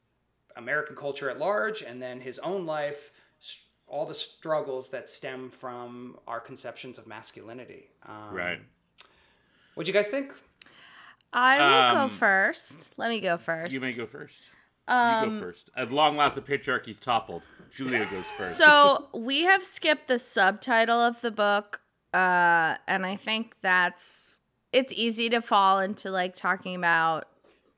American 0.55 0.95
culture 0.95 1.29
at 1.29 1.37
large 1.37 1.81
and 1.83 2.01
then 2.01 2.19
his 2.21 2.39
own 2.39 2.65
life, 2.65 3.11
s- 3.41 3.65
all 3.87 4.05
the 4.05 4.15
struggles 4.15 4.89
that 4.89 5.07
stem 5.09 5.49
from 5.51 6.17
our 6.27 6.39
conceptions 6.39 6.97
of 6.97 7.05
masculinity. 7.07 7.89
Um, 8.05 8.33
Right. 8.33 8.59
What'd 9.75 9.87
you 9.87 9.93
guys 9.93 10.09
think? 10.09 10.33
I 11.31 11.57
will 11.89 11.95
go 11.95 12.01
Um, 12.05 12.09
first. 12.09 12.91
Let 12.97 13.09
me 13.09 13.19
go 13.19 13.37
first. 13.37 13.71
You 13.71 13.79
may 13.79 13.93
go 13.93 14.05
first. 14.07 14.43
Um, 14.89 15.23
you 15.23 15.29
go 15.29 15.39
first. 15.39 15.69
At 15.77 15.91
long 15.91 16.17
last, 16.17 16.35
the 16.35 16.41
patriarchy's 16.41 16.99
toppled. 16.99 17.43
Julia 17.75 18.05
goes 18.05 18.25
first. 18.37 18.57
So 18.57 19.07
we 19.13 19.43
have 19.43 19.63
skipped 19.63 20.07
the 20.07 20.19
subtitle 20.19 20.99
of 20.99 21.21
the 21.21 21.31
book, 21.31 21.81
uh, 22.13 22.75
and 22.87 23.05
I 23.05 23.15
think 23.15 23.55
that's 23.61 24.39
it's 24.73 24.91
easy 24.93 25.29
to 25.29 25.41
fall 25.41 25.79
into 25.79 26.11
like 26.11 26.35
talking 26.35 26.75
about 26.75 27.27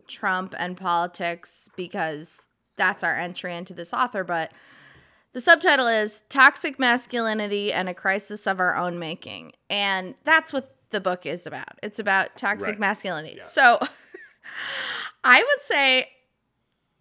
Trump 0.08 0.56
and 0.58 0.78
politics 0.78 1.70
because 1.76 2.48
that's 2.78 3.04
our 3.04 3.16
entry 3.16 3.56
into 3.56 3.74
this 3.74 3.94
author, 3.94 4.24
but 4.24 4.52
the 5.34 5.42
subtitle 5.42 5.88
is 5.88 6.24
Toxic 6.30 6.78
Masculinity 6.80 7.72
and 7.72 7.88
a 7.88 7.94
Crisis 7.94 8.46
of 8.48 8.60
Our 8.60 8.76
Own 8.76 9.00
Making. 9.00 9.54
And 9.70 10.16
that's 10.26 10.52
what 10.52 10.76
the 10.90 11.00
book 11.00 11.26
is 11.26 11.48
about. 11.48 11.80
It's 11.82 12.00
about 12.00 12.36
toxic 12.36 12.72
Right. 12.72 12.80
masculinity. 12.80 13.40
So 13.40 13.80
I 15.24 15.38
would 15.42 15.62
say 15.62 16.08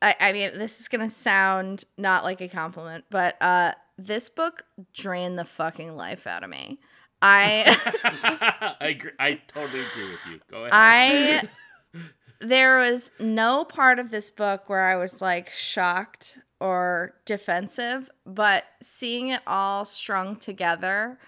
I, 0.03 0.17
I 0.21 0.33
mean, 0.33 0.59
this 0.59 0.81
is 0.81 0.89
gonna 0.89 1.11
sound 1.11 1.85
not 1.99 2.25
like 2.25 2.41
a 2.41 2.49
compliment, 2.49 3.05
but 3.11 3.41
uh, 3.41 3.73
this 3.99 4.29
book 4.29 4.65
drained 4.93 5.39
the 5.39 5.45
fucking 5.45 5.97
life 5.97 6.27
out 6.27 6.43
of 6.43 6.51
me. 6.51 6.79
I 7.23 8.77
I 8.81 8.89
agree, 8.89 9.11
I 9.19 9.35
totally 9.47 9.81
agree 9.81 10.11
with 10.11 10.21
you. 10.31 10.41
Go 10.51 10.65
ahead. 10.65 10.71
I 10.73 12.01
there 12.41 12.79
was 12.79 13.11
no 13.21 13.65
part 13.65 13.99
of 13.99 14.11
this 14.11 14.31
book 14.31 14.69
where 14.69 14.89
I 14.89 14.97
was 14.97 15.21
like 15.21 15.51
shocked 15.51 16.39
or 16.61 17.15
defensive, 17.27 18.11
but 18.25 18.65
seeing 18.83 19.29
it 19.29 19.41
all 19.47 19.85
strung 19.85 20.37
together 20.37 21.19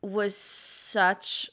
was 0.00 0.36
such 0.36 1.50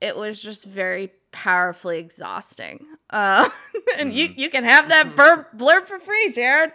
it 0.00 0.16
was 0.16 0.40
just 0.42 0.66
very 0.66 1.12
powerfully 1.34 1.98
exhausting. 1.98 2.86
Uh, 3.10 3.50
and 3.98 4.12
you 4.12 4.28
you 4.34 4.48
can 4.48 4.64
have 4.64 4.88
that 4.88 5.14
blurb, 5.14 5.46
blurb 5.56 5.86
for 5.86 5.98
free, 5.98 6.32
Jared. 6.32 6.72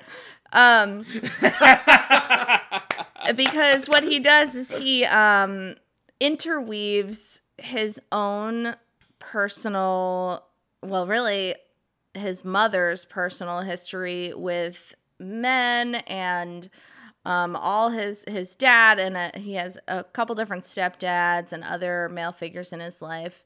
Um, 0.51 1.05
because 3.35 3.87
what 3.87 4.03
he 4.03 4.19
does 4.19 4.55
is 4.55 4.75
he 4.75 5.05
um, 5.05 5.75
interweaves 6.19 7.41
his 7.57 8.01
own 8.11 8.75
personal, 9.19 10.43
well, 10.83 11.05
really 11.05 11.55
his 12.15 12.43
mother's 12.43 13.05
personal 13.05 13.61
history 13.61 14.33
with 14.35 14.95
men 15.19 15.95
and 16.07 16.69
um, 17.25 17.55
all 17.55 17.89
his 17.89 18.25
his 18.27 18.55
dad 18.55 18.97
and 18.97 19.15
a, 19.15 19.31
he 19.35 19.53
has 19.53 19.77
a 19.87 20.03
couple 20.03 20.33
different 20.33 20.63
stepdads 20.63 21.53
and 21.53 21.63
other 21.63 22.09
male 22.09 22.31
figures 22.31 22.73
in 22.73 22.79
his 22.79 23.01
life. 23.01 23.43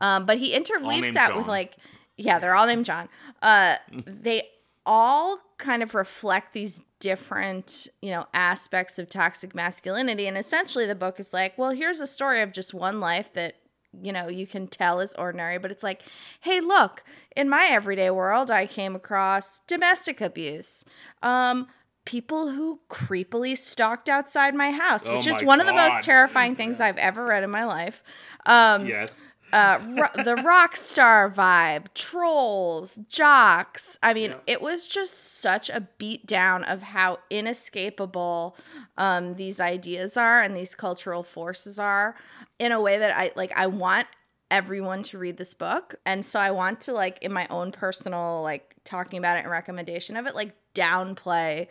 Um, 0.00 0.26
but 0.26 0.38
he 0.38 0.52
interweaves 0.52 1.12
that 1.14 1.34
with 1.36 1.46
like, 1.48 1.74
yeah, 2.16 2.38
they're 2.38 2.54
all 2.54 2.66
named 2.66 2.84
John. 2.84 3.08
Uh, 3.42 3.76
they 4.06 4.42
all 4.86 5.38
kind 5.56 5.82
of 5.82 5.94
reflect 5.94 6.52
these 6.52 6.82
different, 7.00 7.88
you 8.02 8.10
know, 8.10 8.26
aspects 8.34 8.98
of 8.98 9.08
toxic 9.08 9.54
masculinity. 9.54 10.26
And 10.26 10.36
essentially, 10.36 10.86
the 10.86 10.94
book 10.94 11.18
is 11.20 11.32
like, 11.32 11.56
well, 11.56 11.70
here's 11.70 12.00
a 12.00 12.06
story 12.06 12.42
of 12.42 12.52
just 12.52 12.74
one 12.74 13.00
life 13.00 13.32
that 13.34 13.56
you 14.02 14.12
know 14.12 14.28
you 14.28 14.44
can 14.44 14.66
tell 14.66 14.98
is 14.98 15.14
ordinary 15.14 15.56
but 15.56 15.70
it's 15.70 15.84
like 15.84 16.02
hey 16.40 16.60
look 16.60 17.04
in 17.36 17.48
my 17.48 17.66
everyday 17.70 18.10
world 18.10 18.50
i 18.50 18.66
came 18.66 18.96
across 18.96 19.60
domestic 19.68 20.20
abuse 20.20 20.84
um 21.22 21.68
people 22.04 22.50
who 22.50 22.80
creepily 22.90 23.56
stalked 23.56 24.08
outside 24.08 24.52
my 24.52 24.72
house 24.72 25.06
Oh 25.08 25.14
which 25.14 25.28
is 25.28 25.40
my 25.42 25.46
one 25.46 25.60
of 25.60 25.68
the 25.68 25.72
most 25.72 26.04
terrifying 26.04 26.56
things 26.56 26.80
i've 26.80 26.98
ever 26.98 27.24
read 27.24 27.44
in 27.44 27.50
my 27.50 27.64
life 27.64 28.02
um 28.46 28.86
yes. 28.86 29.34
Uh, 29.54 29.78
ro- 29.96 30.24
the 30.24 30.34
rock 30.36 30.76
star 30.76 31.30
vibe, 31.30 31.86
trolls, 31.94 32.96
jocks. 33.08 33.96
I 34.02 34.12
mean, 34.12 34.30
Yeah. 34.30 34.36
it 34.46 34.60
was 34.62 34.86
just 34.86 35.40
such 35.40 35.70
a 35.70 35.88
beat 35.98 36.26
down 36.26 36.64
of 36.64 36.82
how 36.82 37.20
inescapable 37.30 38.56
um, 38.98 39.34
these 39.36 39.60
ideas 39.60 40.16
are 40.16 40.40
and 40.42 40.56
these 40.56 40.74
cultural 40.74 41.22
forces 41.22 41.78
are 41.78 42.16
in 42.58 42.72
a 42.72 42.80
way 42.80 42.98
that 42.98 43.16
I 43.16 43.30
like. 43.36 43.52
I 43.56 43.66
want 43.68 44.06
everyone 44.50 45.02
to 45.04 45.18
read 45.18 45.36
this 45.36 45.54
book, 45.54 45.94
and 46.04 46.24
so 46.24 46.38
I 46.38 46.50
want 46.50 46.80
to 46.82 46.92
like 46.92 47.18
in 47.22 47.32
my 47.32 47.46
own 47.50 47.72
personal 47.72 48.42
like 48.42 48.74
talking 48.84 49.18
about 49.18 49.36
it 49.38 49.40
and 49.40 49.50
recommendation 49.50 50.16
of 50.16 50.26
it, 50.26 50.34
like 50.34 50.52
downplay 50.74 51.68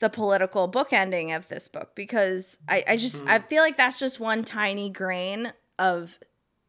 the 0.00 0.08
political 0.08 0.70
bookending 0.70 1.34
of 1.36 1.48
this 1.48 1.66
book 1.66 1.90
because 1.96 2.58
I, 2.68 2.84
I 2.86 2.96
just 2.96 3.26
I 3.28 3.40
feel 3.40 3.62
like 3.62 3.76
that's 3.76 3.98
just 3.98 4.20
one 4.20 4.44
tiny 4.44 4.90
grain 4.90 5.52
of 5.78 6.18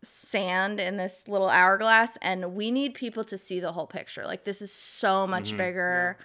sand 0.03 0.79
in 0.79 0.97
this 0.97 1.27
little 1.27 1.49
hourglass 1.49 2.17
and 2.21 2.53
we 2.53 2.71
need 2.71 2.93
people 2.93 3.23
to 3.25 3.37
see 3.37 3.59
the 3.59 3.71
whole 3.71 3.87
picture. 3.87 4.23
Like 4.25 4.43
this 4.43 4.61
is 4.61 4.71
so 4.71 5.27
much 5.27 5.49
mm-hmm. 5.49 5.57
bigger 5.57 6.17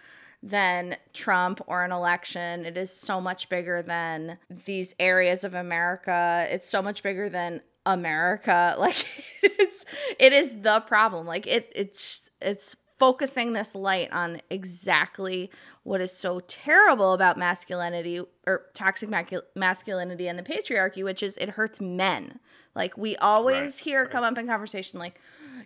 than 0.42 0.96
Trump 1.12 1.60
or 1.66 1.84
an 1.84 1.92
election. 1.92 2.66
It 2.66 2.76
is 2.76 2.92
so 2.92 3.20
much 3.20 3.48
bigger 3.48 3.82
than 3.82 4.38
these 4.50 4.94
areas 4.98 5.42
of 5.42 5.54
America. 5.54 6.46
It's 6.50 6.68
so 6.68 6.82
much 6.82 7.02
bigger 7.02 7.28
than 7.28 7.62
America. 7.86 8.74
Like 8.84 8.96
it's 9.42 9.84
it 10.18 10.32
is 10.32 10.60
the 10.60 10.80
problem. 10.80 11.26
Like 11.26 11.46
it 11.46 11.72
it's 11.74 12.28
it's 12.40 12.76
focusing 12.98 13.52
this 13.52 13.74
light 13.74 14.12
on 14.12 14.40
exactly 14.50 15.50
what 15.82 16.00
is 16.00 16.12
so 16.12 16.40
terrible 16.40 17.12
about 17.12 17.36
masculinity 17.36 18.20
or 18.46 18.66
toxic 18.74 19.10
masculinity 19.54 20.28
and 20.28 20.38
the 20.38 20.42
patriarchy, 20.42 21.02
which 21.02 21.22
is 21.22 21.36
it 21.38 21.50
hurts 21.50 21.80
men. 21.80 22.38
Like 22.74 22.96
we 22.96 23.16
always 23.16 23.78
Right, 23.78 23.84
hear 23.84 24.06
come 24.06 24.24
up 24.24 24.36
in 24.36 24.46
conversation, 24.46 24.98
like, 24.98 25.20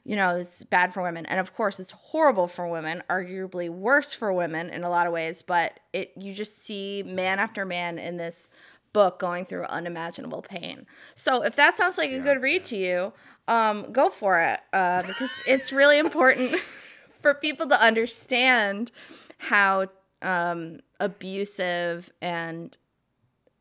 you 0.05 0.17
know, 0.17 0.37
it's 0.37 0.62
bad 0.65 0.93
for 0.93 1.03
women. 1.03 1.27
And 1.27 1.41
of 1.41 1.55
course, 1.55 1.81
it's 1.81 1.93
horrible 1.93 2.49
for 2.49 2.69
women, 2.69 3.03
arguably 3.09 3.69
worse 3.71 4.12
for 4.12 4.33
women 4.33 4.71
in 4.71 4.85
a 4.85 4.91
lot 4.91 5.07
of 5.07 5.12
ways. 5.12 5.43
But 5.43 5.81
it, 5.93 6.12
you 6.17 6.33
just 6.33 6.59
see 6.59 7.03
man 7.05 7.38
after 7.38 7.65
man 7.65 7.99
in 7.99 8.17
this 8.17 8.50
book 8.93 9.19
going 9.19 9.45
through 9.45 9.65
unimaginable 9.65 10.43
pain. 10.43 10.87
So 11.15 11.43
if 11.43 11.57
that 11.57 11.77
sounds 11.77 11.99
like 11.99 12.11
a 12.11 12.19
good 12.19 12.43
read 12.43 12.65
to 12.65 12.77
you, 12.77 13.12
um, 13.47 13.93
go 13.93 14.11
for 14.11 14.41
it 14.41 14.61
uh, 14.73 15.03
because 15.03 15.43
it's 15.47 15.73
really 15.73 15.99
important 15.99 16.55
for 17.23 17.35
people 17.35 17.67
to 17.69 17.83
understand 17.83 18.91
how 19.38 19.87
um, 20.23 20.81
abusive 21.00 22.11
and 22.21 22.77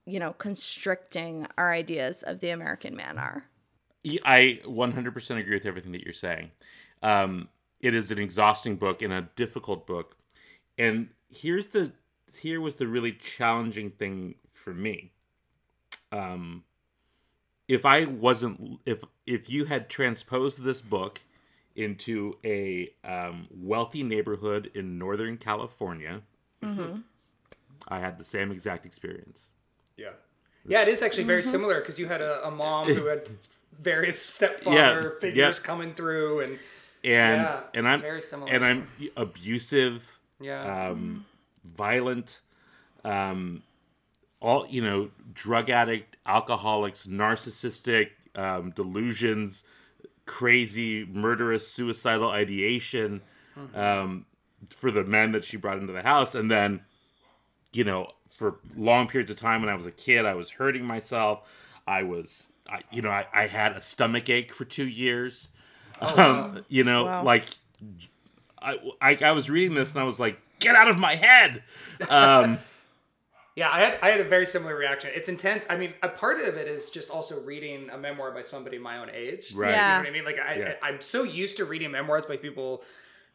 you 0.08 0.20
know 0.20 0.34
constricting 0.34 1.46
our 1.58 1.72
ideas 1.72 2.24
of 2.24 2.40
the 2.40 2.50
American 2.50 2.96
man 2.96 3.20
are. 3.20 3.46
I 4.24 4.60
100% 4.64 5.40
agree 5.40 5.56
with 5.56 5.66
everything 5.66 5.92
that 5.92 6.04
you're 6.04 6.14
saying. 6.14 6.52
Um, 7.04 7.50
it 7.82 7.94
is 7.94 8.10
an 8.10 8.20
exhausting 8.20 8.78
book 8.78 9.02
and 9.02 9.12
a 9.12 9.28
difficult 9.36 9.86
book. 9.86 10.16
And 10.78 11.10
here's 11.30 11.68
the 11.68 11.92
here 12.40 12.62
was 12.62 12.76
the 12.76 12.88
really 12.88 13.12
challenging 13.12 13.92
thing 13.92 14.36
for 14.52 14.74
me. 14.74 15.12
Um, 16.12 16.64
if 17.68 17.86
I 17.86 18.06
wasn't 18.06 18.80
if 18.86 19.04
if 19.26 19.50
you 19.50 19.66
had 19.66 19.90
transposed 19.90 20.64
this 20.64 20.82
book 20.82 21.22
into 21.76 22.38
a 22.44 22.94
um, 23.04 23.48
wealthy 23.52 24.04
neighborhood 24.04 24.72
in 24.74 24.98
Northern 24.98 25.38
California, 25.38 26.22
I 27.88 28.00
had 28.00 28.18
the 28.18 28.24
same 28.24 28.52
exact 28.52 28.86
experience. 28.86 29.50
Yeah. 29.98 30.12
Yeah, 30.68 30.82
it 30.84 30.90
is 30.90 31.02
actually 31.02 31.24
very 31.24 31.44
similar 31.44 31.80
because 31.80 31.98
you 31.98 32.08
had 32.08 32.22
a, 32.22 32.48
a 32.48 32.52
mom 32.52 32.88
who 32.88 33.06
had 33.06 33.30
various 33.80 34.24
stepfather 34.24 35.14
Yeah, 35.14 35.20
figures 35.20 35.60
yeah. 35.60 35.66
coming 35.66 35.94
through, 35.94 36.42
and 36.42 36.60
And 37.04 37.42
Yeah, 37.42 37.62
and 37.74 37.88
I'm 37.88 38.02
very 38.02 38.22
similar. 38.22 38.52
and 38.52 38.66
I'm 38.66 38.88
abusive, 39.16 40.20
yeah, 40.40 40.90
um, 40.90 41.26
violent, 41.64 42.42
um, 43.04 43.64
all 44.42 44.68
you 44.68 44.82
know, 44.82 45.10
drug 45.34 45.70
addict, 45.70 46.18
alcoholics, 46.26 47.08
narcissistic, 47.08 48.10
um, 48.36 48.72
delusions, 48.72 49.64
crazy, 50.26 51.06
murderous, 51.06 51.68
suicidal 51.68 52.30
ideation 52.30 53.22
um, 53.74 54.26
for 54.70 54.92
the 54.92 55.04
men 55.04 55.32
that 55.32 55.46
she 55.46 55.56
brought 55.58 55.78
into 55.78 55.94
the 55.94 56.04
house, 56.04 56.36
and 56.36 56.52
then, 56.52 56.82
you 57.72 57.84
know, 57.84 58.12
for 58.30 58.60
long 58.76 59.08
periods 59.08 59.32
of 59.32 59.38
time 59.38 59.62
when 59.62 59.70
I 59.70 59.76
was 59.76 59.86
a 59.86 59.92
kid, 59.92 60.26
I 60.26 60.34
was 60.36 60.52
hurting 60.52 60.84
myself. 60.86 61.42
I 61.88 62.04
was, 62.04 62.48
I, 62.70 62.82
you 62.92 63.02
know, 63.02 63.10
I, 63.10 63.26
I 63.34 63.48
had 63.48 63.72
a 63.74 63.82
stomach 63.82 64.30
ache 64.30 64.54
for 64.54 64.66
two 64.66 64.88
years. 64.88 65.50
um, 66.02 66.64
you 66.68 66.84
know, 66.84 67.06
Wow. 67.06 67.24
like 67.24 67.46
I, 68.62 68.78
I, 69.02 69.18
I 69.24 69.32
was 69.32 69.50
reading 69.50 69.74
this 69.76 69.94
and 69.94 70.02
I 70.02 70.06
was 70.06 70.20
like, 70.20 70.40
get 70.60 70.76
out 70.76 70.88
of 70.88 70.98
my 71.00 71.16
head. 71.16 71.64
Um, 72.10 72.60
yeah. 73.56 73.70
I 73.72 73.80
had 73.80 74.00
I 74.02 74.10
had 74.10 74.20
a 74.20 74.24
very 74.26 74.46
similar 74.46 74.76
reaction. 74.76 75.12
It's 75.14 75.30
intense. 75.30 75.66
I 75.70 75.78
mean, 75.78 75.94
a 76.04 76.10
part 76.10 76.40
of 76.40 76.56
it 76.56 76.68
is 76.68 76.90
just 76.90 77.10
also 77.10 77.42
reading 77.42 77.90
a 77.92 77.98
memoir 77.98 78.32
by 78.32 78.42
somebody 78.42 78.78
my 78.78 78.98
own 78.98 79.10
age. 79.14 79.54
Right. 79.54 79.72
You 79.72 79.76
know 79.78 79.98
what 80.00 80.08
I 80.08 80.12
mean? 80.12 80.26
Like 80.26 80.40
I, 80.40 80.56
Yeah. 80.56 80.74
I 80.82 80.90
I'm 80.90 81.02
so 81.02 81.24
used 81.24 81.58
to 81.58 81.66
reading 81.66 81.92
memoirs 81.92 82.26
by 82.26 82.38
people. 82.38 82.84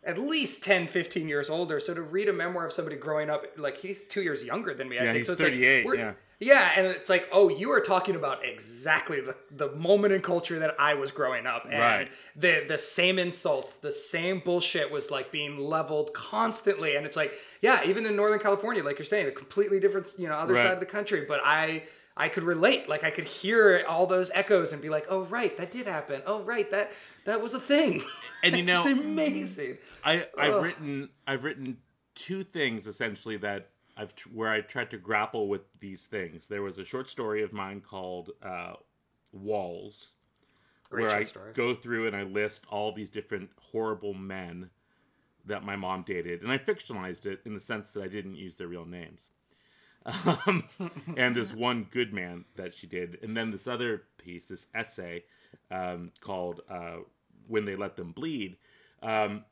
At 0.04 0.18
least 0.18 0.64
10, 0.64 0.88
15 0.88 1.28
years 1.28 1.48
older. 1.48 1.78
So 1.78 1.94
to 1.94 2.02
read 2.02 2.28
a 2.28 2.32
memoir 2.32 2.66
of 2.66 2.72
somebody 2.72 2.96
growing 2.96 3.30
up, 3.30 3.44
like 3.56 3.76
he's 3.76 4.02
two 4.02 4.22
years 4.22 4.44
younger 4.44 4.74
than 4.74 4.88
me, 4.88 4.98
I 4.98 5.04
Yeah, 5.04 5.12
think. 5.12 5.18
he's 5.18 5.26
so 5.26 5.34
it's 5.34 5.42
38, 5.42 5.86
Like, 5.86 5.98
yeah. 5.98 6.12
Yeah, 6.40 6.72
and 6.76 6.88
it's 6.88 7.08
like, 7.08 7.28
oh, 7.30 7.48
you 7.48 7.70
are 7.70 7.78
talking 7.80 8.16
about 8.16 8.44
exactly 8.44 9.20
the, 9.20 9.36
the 9.52 9.70
moment 9.76 10.12
in 10.12 10.20
culture 10.22 10.58
that 10.58 10.74
I 10.76 10.94
was 10.94 11.12
growing 11.12 11.46
up. 11.46 11.66
And 11.70 11.78
Right. 11.78 12.12
the 12.34 12.64
the 12.66 12.78
same 12.78 13.20
insults, 13.20 13.74
the 13.76 13.92
same 13.92 14.40
bullshit 14.40 14.90
was 14.90 15.08
like 15.12 15.30
being 15.30 15.56
leveled 15.58 16.12
constantly. 16.14 16.96
And 16.96 17.06
it's 17.06 17.16
like, 17.16 17.32
yeah, 17.60 17.84
even 17.84 18.06
in 18.06 18.16
Northern 18.16 18.40
California, 18.40 18.82
like 18.82 18.98
you're 18.98 19.06
saying, 19.06 19.28
a 19.28 19.30
completely 19.30 19.78
different, 19.78 20.08
you 20.18 20.26
know, 20.28 20.34
other 20.34 20.54
Right. 20.54 20.62
side 20.64 20.72
of 20.72 20.80
the 20.80 20.86
country. 20.86 21.24
But 21.28 21.40
I 21.44 21.84
I 22.16 22.28
could 22.28 22.42
relate. 22.42 22.88
Like 22.88 23.04
I 23.04 23.10
could 23.10 23.24
hear 23.24 23.84
all 23.88 24.06
those 24.06 24.30
echoes 24.34 24.72
and 24.72 24.82
be 24.82 24.88
like, 24.88 25.06
oh 25.08 25.24
right, 25.24 25.56
that 25.56 25.70
did 25.70 25.86
happen. 25.86 26.22
Oh 26.26 26.42
right, 26.42 26.70
that 26.70 26.92
that 27.24 27.40
was 27.40 27.54
a 27.54 27.60
thing. 27.60 28.02
And 28.42 28.56
you 28.56 28.62
know, 28.64 28.82
it's 28.84 28.92
amazing. 28.92 29.78
I, 30.04 30.26
I've 30.38 30.54
Ugh. 30.54 30.62
written 30.62 31.08
I've 31.26 31.44
written 31.44 31.78
two 32.14 32.44
things 32.44 32.86
essentially 32.86 33.36
that 33.38 33.68
I've 33.96 34.14
tr- 34.14 34.28
where 34.30 34.50
I 34.50 34.60
tried 34.60 34.90
to 34.90 34.98
grapple 34.98 35.48
with 35.48 35.62
these 35.80 36.02
things. 36.06 36.46
There 36.46 36.62
was 36.62 36.78
a 36.78 36.84
short 36.84 37.08
story 37.08 37.42
of 37.42 37.52
mine 37.52 37.80
called 37.80 38.30
uh, 38.42 38.74
Walls, 39.32 40.14
Great 40.90 41.02
where 41.06 41.16
I 41.16 41.24
story. 41.24 41.52
go 41.54 41.74
through 41.74 42.06
and 42.06 42.16
I 42.16 42.22
list 42.22 42.66
all 42.70 42.92
these 42.92 43.10
different 43.10 43.50
horrible 43.70 44.14
men 44.14 44.70
that 45.44 45.64
my 45.64 45.74
mom 45.76 46.02
dated, 46.06 46.42
and 46.42 46.52
I 46.52 46.58
fictionalized 46.58 47.26
it 47.26 47.40
in 47.44 47.54
the 47.54 47.60
sense 47.60 47.92
that 47.92 48.02
I 48.02 48.08
didn't 48.08 48.36
use 48.36 48.56
their 48.56 48.68
real 48.68 48.84
names. 48.86 49.30
Um, 50.04 50.64
and 51.16 51.34
this 51.34 51.54
one 51.54 51.86
good 51.90 52.12
man 52.12 52.44
that 52.56 52.74
she 52.74 52.86
did, 52.86 53.18
and 53.22 53.36
then 53.36 53.50
this 53.50 53.66
other 53.66 54.02
piece, 54.18 54.46
this 54.46 54.66
essay 54.74 55.24
um, 55.70 56.10
called 56.20 56.60
uh, 56.68 56.98
"When 57.46 57.64
They 57.64 57.76
Let 57.76 57.96
Them 57.96 58.12
Bleed." 58.12 58.56
Um, 59.02 59.44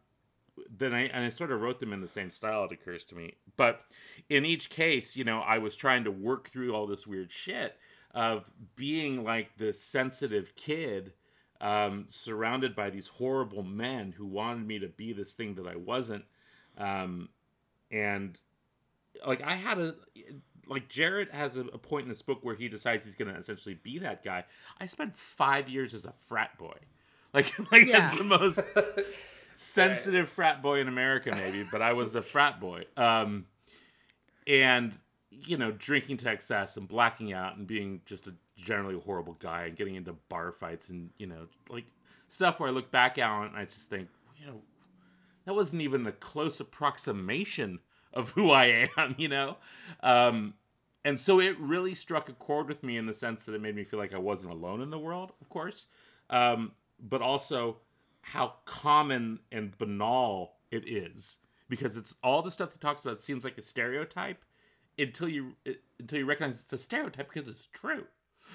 then 0.77 0.93
I 0.93 1.03
and 1.03 1.25
I 1.25 1.31
sort 1.31 1.53
of 1.53 1.61
wrote 1.61 1.81
them 1.81 1.93
in 1.93 2.01
the 2.01 2.09
same 2.09 2.31
style. 2.31 2.65
It 2.65 2.73
occurs 2.73 3.05
to 3.05 3.15
me, 3.15 3.35
but 3.57 3.83
in 4.29 4.45
each 4.45 4.71
case, 4.71 5.17
you 5.17 5.25
know, 5.25 5.41
I 5.41 5.59
was 5.59 5.77
trying 5.77 6.05
to 6.05 6.11
work 6.11 6.51
through 6.51 6.75
all 6.75 6.87
this 6.87 7.07
weird 7.07 7.33
shit 7.33 7.77
of 8.13 8.51
being 8.75 9.23
like 9.23 9.57
this 9.57 9.81
sensitive 9.81 10.57
kid 10.57 11.13
um, 11.61 12.07
surrounded 12.09 12.75
by 12.75 12.91
these 12.91 13.07
horrible 13.07 13.63
men 13.63 14.13
who 14.13 14.27
wanted 14.27 14.67
me 14.67 14.79
to 14.79 14.89
be 14.89 15.13
this 15.13 15.33
thing 15.33 15.55
that 15.55 15.67
I 15.67 15.77
wasn't. 15.77 16.25
Um, 16.77 17.29
and 17.91 18.39
like 19.27 19.43
I 19.43 19.55
had 19.55 19.79
a 19.79 19.95
like 20.67 20.89
Jared 20.89 21.31
has 21.31 21.57
a, 21.57 21.61
a 21.63 21.79
point 21.79 22.05
in 22.05 22.09
this 22.09 22.23
book 22.23 22.41
where 22.43 22.55
he 22.55 22.69
decides 22.69 23.05
he's 23.05 23.17
going 23.17 23.33
to 23.33 23.39
essentially 23.39 23.75
be 23.75 23.99
that 23.99 24.23
guy. 24.25 24.45
I 24.79 24.87
spent 24.87 25.17
five 25.17 25.69
years 25.69 25.95
as 25.95 26.05
a 26.05 26.13
frat 26.21 26.57
boy, 26.59 26.77
like 27.35 27.53
like 27.73 27.87
Yeah. 27.87 28.11
as 28.13 28.19
the 28.19 28.25
most 28.25 28.61
sensitive 29.57 30.29
frat 30.29 30.63
boy 30.63 30.81
in 30.81 30.89
America, 30.89 31.33
maybe. 31.35 31.65
But 31.65 31.83
I 31.83 31.93
was 31.93 32.15
a 32.15 32.23
frat 32.23 32.61
boy, 32.61 32.85
um, 32.97 33.47
and 34.47 34.97
you 35.31 35.57
know, 35.57 35.71
drinking 35.71 36.19
to 36.19 36.29
excess 36.29 36.77
and 36.77 36.87
blacking 36.89 37.33
out 37.33 37.57
and 37.57 37.67
being 37.67 38.01
just 38.05 38.27
a 38.27 38.35
generally 38.57 38.99
horrible 39.01 39.35
guy 39.39 39.65
and 39.67 39.77
getting 39.77 39.95
into 39.95 40.13
bar 40.29 40.53
fights 40.53 40.89
and 40.91 41.11
you 41.19 41.27
know, 41.27 41.47
like 41.69 41.85
stuff 42.29 42.61
where 42.61 42.69
I 42.69 42.73
look 42.73 42.91
back 42.91 43.19
on 43.19 43.47
and 43.47 43.57
I 43.57 43.65
just 43.65 43.89
think, 43.89 44.09
you 44.39 44.47
know, 44.47 44.61
that 45.47 45.55
wasn't 45.55 45.83
even 45.83 46.07
a 46.07 46.13
close 46.13 46.61
approximation 46.61 47.79
of 48.13 48.31
who 48.31 48.51
I 48.51 48.89
am, 48.97 49.15
you 49.19 49.29
know? 49.29 49.57
Um, 50.03 50.55
and 51.05 51.19
so 51.19 51.41
it 51.41 51.59
really 51.59 51.95
struck 51.95 52.29
a 52.29 52.33
chord 52.33 52.69
with 52.69 52.83
me 52.83 52.97
in 52.97 53.07
the 53.07 53.15
sense 53.15 53.45
that 53.45 53.55
it 53.55 53.61
made 53.61 53.75
me 53.75 53.85
feel 53.85 53.99
like 53.99 54.13
I 54.13 54.19
wasn't 54.19 54.53
alone 54.53 54.81
in 54.83 54.91
the 54.91 54.99
world, 54.99 55.33
of 55.41 55.49
course, 55.49 55.87
um, 56.29 56.73
but 57.01 57.23
also 57.23 57.79
how 58.23 58.55
common 58.67 59.41
and 59.51 59.77
banal 59.79 60.57
it 60.71 60.87
is 60.87 61.39
because 61.69 61.97
it's 61.97 62.15
all 62.23 62.43
the 62.43 62.51
stuff 62.51 62.73
he 62.73 62.79
talks 62.79 63.05
about 63.05 63.23
seems 63.23 63.45
like 63.45 63.57
a 63.57 63.63
stereotype 63.63 64.45
until 64.99 65.29
you 65.29 65.55
until 65.99 66.19
you 66.19 66.27
recognize 66.27 66.61
it's 66.61 66.73
a 66.73 66.79
stereotype 66.79 67.33
because 67.33 67.49
it's 67.49 67.69
true. 67.69 68.05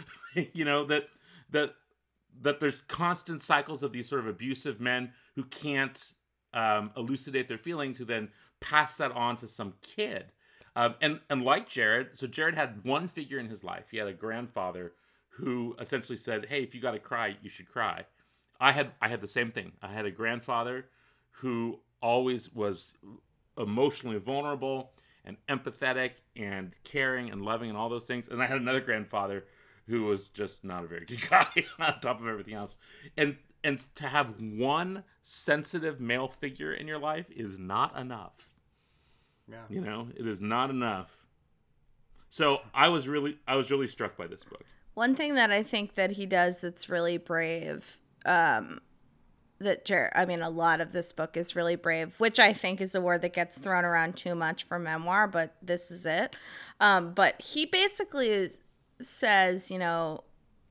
you 0.53 0.65
know 0.65 0.85
that 0.85 1.07
that 1.49 1.73
that 2.41 2.59
there's 2.59 2.81
constant 2.87 3.41
cycles 3.41 3.81
of 3.81 3.93
these 3.93 4.07
sort 4.07 4.21
of 4.21 4.27
abusive 4.27 4.79
men 4.79 5.11
who 5.35 5.43
can't 5.45 6.13
um, 6.53 6.91
elucidate 6.95 7.47
their 7.47 7.57
feelings, 7.57 7.97
who 7.97 8.05
then 8.05 8.29
pass 8.65 8.97
that 8.97 9.11
on 9.11 9.37
to 9.37 9.47
some 9.47 9.73
kid. 9.81 10.31
Um, 10.75 10.95
and 11.01 11.19
and 11.29 11.43
like 11.43 11.69
Jared, 11.69 12.17
so 12.17 12.27
Jared 12.27 12.55
had 12.55 12.83
one 12.83 13.07
figure 13.07 13.39
in 13.39 13.47
his 13.47 13.63
life. 13.63 13.85
He 13.91 13.97
had 13.97 14.07
a 14.07 14.13
grandfather 14.13 14.93
who 15.29 15.75
essentially 15.79 16.17
said, 16.17 16.47
"Hey, 16.49 16.63
if 16.63 16.75
you 16.75 16.81
got 16.81 16.91
to 16.91 16.99
cry, 16.99 17.37
you 17.41 17.49
should 17.49 17.67
cry." 17.67 18.05
I 18.59 18.71
had 18.71 18.91
I 19.01 19.07
had 19.07 19.21
the 19.21 19.27
same 19.27 19.51
thing. 19.51 19.73
I 19.81 19.93
had 19.93 20.05
a 20.05 20.11
grandfather 20.11 20.87
who 21.31 21.79
always 22.01 22.53
was 22.53 22.93
emotionally 23.57 24.17
vulnerable 24.17 24.91
and 25.23 25.37
empathetic 25.47 26.11
and 26.35 26.75
caring 26.83 27.31
and 27.31 27.41
loving 27.41 27.69
and 27.69 27.77
all 27.77 27.89
those 27.89 28.05
things. 28.05 28.27
And 28.27 28.41
I 28.41 28.45
had 28.45 28.57
another 28.57 28.81
grandfather 28.81 29.45
who 29.87 30.03
was 30.03 30.27
just 30.27 30.63
not 30.63 30.83
a 30.83 30.87
very 30.87 31.05
good 31.05 31.21
guy 31.29 31.45
on 31.79 31.99
top 31.99 32.19
of 32.19 32.27
everything 32.27 32.53
else. 32.53 32.77
And 33.15 33.37
and 33.63 33.83
to 33.95 34.07
have 34.07 34.39
one 34.39 35.03
sensitive 35.23 35.99
male 35.99 36.27
figure 36.27 36.73
in 36.73 36.87
your 36.87 36.99
life 36.99 37.31
is 37.31 37.57
not 37.57 37.97
enough. 37.97 38.51
Yeah. 39.49 39.63
You 39.69 39.81
know, 39.81 40.07
it 40.15 40.27
is 40.27 40.41
not 40.41 40.69
enough. 40.69 41.09
So 42.29 42.61
I 42.73 42.89
was 42.89 43.07
really 43.07 43.37
I 43.47 43.55
was 43.55 43.71
really 43.71 43.87
struck 43.87 44.17
by 44.17 44.27
this 44.27 44.43
book. 44.43 44.63
One 44.93 45.15
thing 45.15 45.35
that 45.35 45.51
I 45.51 45.63
think 45.63 45.95
that 45.95 46.11
he 46.11 46.25
does 46.25 46.61
that's 46.61 46.89
really 46.89 47.17
brave, 47.17 47.97
um, 48.25 48.79
that 49.59 49.85
Jer- 49.85 50.11
I 50.15 50.25
mean, 50.25 50.41
a 50.41 50.49
lot 50.49 50.81
of 50.81 50.91
this 50.91 51.11
book 51.11 51.37
is 51.37 51.55
really 51.55 51.75
brave, 51.75 52.19
which 52.19 52.39
I 52.39 52.53
think 52.53 52.81
is 52.81 52.95
a 52.95 53.01
word 53.01 53.21
that 53.21 53.33
gets 53.33 53.57
thrown 53.57 53.85
around 53.85 54.15
too 54.15 54.35
much 54.35 54.63
for 54.63 54.79
memoir, 54.79 55.27
but 55.27 55.55
this 55.61 55.91
is 55.91 56.05
it. 56.05 56.35
Um, 56.79 57.13
but 57.13 57.41
he 57.41 57.65
basically 57.65 58.29
is, 58.29 58.57
says, 59.01 59.69
you 59.69 59.79
know, 59.79 60.23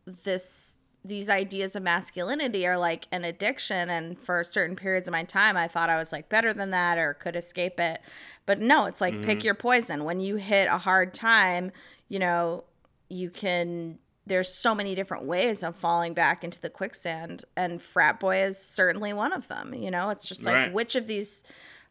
this 0.07 0.79
these 1.05 1.29
ideas 1.29 1.77
of 1.77 1.83
masculinity 1.83 2.67
are 2.67 2.79
like 2.79 3.07
an 3.13 3.25
addiction 3.25 3.91
and 3.91 4.19
for 4.19 4.43
certain 4.43 4.75
periods 4.75 5.07
of 5.07 5.13
my 5.13 5.23
time 5.23 5.55
i 5.57 5.69
thought 5.69 5.91
i 5.91 5.97
was 5.97 6.13
like 6.13 6.31
better 6.31 6.55
than 6.55 6.71
that 6.71 6.97
or 6.99 7.13
could 7.15 7.37
escape 7.37 7.79
it. 7.79 8.01
But 8.47 8.59
no 8.59 8.87
it's 8.87 9.01
like 9.01 9.21
pick 9.23 9.45
your 9.45 9.55
poison. 9.55 10.05
When 10.05 10.21
you 10.21 10.37
hit 10.37 10.67
a 10.69 10.79
hard 10.79 11.13
time 11.15 11.73
you 12.09 12.19
know 12.19 12.65
you 13.09 13.31
can 13.31 13.99
there's 14.27 14.49
so 14.49 14.75
many 14.75 14.95
different 14.95 15.25
ways 15.25 15.63
of 15.63 15.77
falling 15.77 16.15
back 16.15 16.43
into 16.43 16.59
the 16.59 16.71
quicksand 16.71 17.45
and 17.57 17.83
frat 17.83 18.19
boy 18.19 18.39
is 18.43 18.59
certainly 18.59 19.13
one 19.13 19.33
of 19.35 19.49
them 19.49 19.75
you 19.75 19.91
know? 19.91 20.09
It's 20.11 20.27
just 20.27 20.45
like 20.47 20.55
Right. 20.55 20.73
which 20.73 20.95
of 20.97 21.07
these 21.07 21.45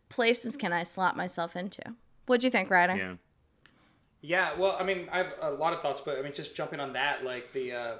places 0.10 0.56
can 0.58 0.74
i 0.74 0.84
slot 0.84 1.16
myself 1.16 1.56
into? 1.56 1.82
What 2.26 2.40
do 2.42 2.48
you 2.48 2.52
think 2.52 2.70
rider? 2.72 2.96
Yeah. 2.96 3.16
Yeah, 4.26 4.58
well, 4.58 4.78
I 4.80 4.84
mean, 4.86 5.10
I 5.12 5.18
have 5.18 5.34
a 5.42 5.52
lot 5.52 5.74
of 5.74 5.82
thoughts, 5.82 6.00
but 6.00 6.18
I 6.18 6.22
mean, 6.22 6.32
just 6.34 6.56
jumping 6.56 6.80
on 6.80 6.94
that, 6.94 7.26
like 7.26 7.52
the, 7.52 7.74
uh, 7.74 7.96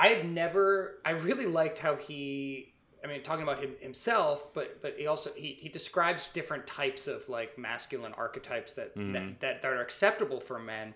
I've 0.00 0.24
never, 0.24 1.00
I 1.04 1.10
really 1.10 1.44
liked 1.44 1.78
how 1.78 1.96
he, 1.96 2.72
I 3.04 3.06
mean, 3.06 3.22
talking 3.22 3.42
about 3.42 3.62
him 3.62 3.74
himself, 3.80 4.52
but 4.54 4.80
but 4.80 4.94
he 4.98 5.06
also 5.06 5.30
he 5.36 5.58
he 5.60 5.68
describes 5.68 6.30
different 6.30 6.66
types 6.66 7.06
of 7.06 7.28
like 7.28 7.58
masculine 7.58 8.14
archetypes 8.14 8.72
that 8.74 8.96
mm-hmm. 8.96 9.12
that, 9.12 9.40
that 9.40 9.62
that 9.62 9.72
are 9.72 9.82
acceptable 9.82 10.40
for 10.40 10.58
men, 10.58 10.94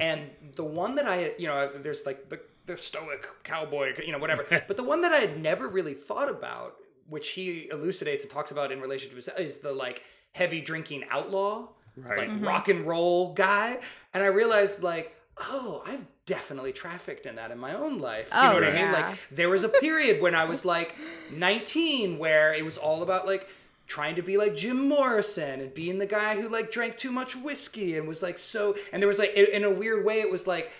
and 0.00 0.30
the 0.56 0.64
one 0.64 0.96
that 0.96 1.06
I, 1.06 1.32
you 1.38 1.46
know, 1.46 1.70
there's 1.82 2.06
like 2.06 2.28
the 2.28 2.40
the 2.66 2.76
stoic 2.76 3.26
cowboy, 3.44 3.94
you 4.04 4.12
know, 4.12 4.18
whatever, 4.18 4.44
but 4.68 4.76
the 4.76 4.84
one 4.84 5.00
that 5.02 5.12
I 5.12 5.18
had 5.18 5.40
never 5.40 5.68
really 5.68 5.94
thought 5.94 6.28
about, 6.28 6.74
which 7.08 7.30
he 7.30 7.68
elucidates 7.70 8.22
and 8.22 8.30
talks 8.30 8.50
about 8.50 8.72
in 8.72 8.80
relation 8.80 9.10
to 9.10 9.16
his, 9.16 9.28
is 9.38 9.58
the 9.58 9.72
like 9.72 10.02
heavy 10.32 10.60
drinking 10.60 11.04
outlaw, 11.10 11.68
Right. 11.96 12.18
like 12.18 12.28
mm-hmm. 12.30 12.44
rock 12.44 12.68
and 12.68 12.86
roll 12.86 13.34
guy, 13.34 13.78
and 14.14 14.22
I 14.22 14.26
realized 14.26 14.82
like, 14.82 15.16
oh, 15.38 15.82
I've 15.86 16.06
definitely 16.30 16.72
trafficked 16.72 17.26
in 17.26 17.34
that 17.34 17.50
in 17.50 17.58
my 17.58 17.74
own 17.74 17.98
life. 17.98 18.28
You 18.32 18.38
oh, 18.38 18.42
know 18.42 18.50
Oh, 18.50 18.54
what 18.54 18.64
I 18.64 18.72
mean? 18.72 18.92
Like 18.92 19.18
there 19.32 19.48
was 19.48 19.64
a 19.64 19.68
period 19.68 20.22
when 20.22 20.36
I 20.36 20.44
was 20.44 20.64
like 20.64 20.94
19 21.32 22.18
where 22.18 22.54
it 22.54 22.64
was 22.64 22.78
all 22.78 23.02
about 23.02 23.26
like 23.26 23.48
trying 23.88 24.14
to 24.14 24.22
be 24.22 24.36
like 24.36 24.54
Jim 24.54 24.88
Morrison 24.88 25.60
and 25.60 25.74
being 25.74 25.98
the 25.98 26.06
guy 26.06 26.40
who 26.40 26.48
like 26.48 26.70
drank 26.70 26.96
too 26.96 27.10
much 27.10 27.34
whiskey 27.34 27.96
and 27.98 28.06
was 28.06 28.22
like 28.22 28.38
so 28.38 28.76
and 28.92 29.02
there 29.02 29.08
was 29.08 29.18
like 29.18 29.34
in 29.34 29.64
a 29.64 29.70
weird 29.70 30.04
way 30.04 30.20
it 30.20 30.30
was 30.30 30.46
like 30.46 30.70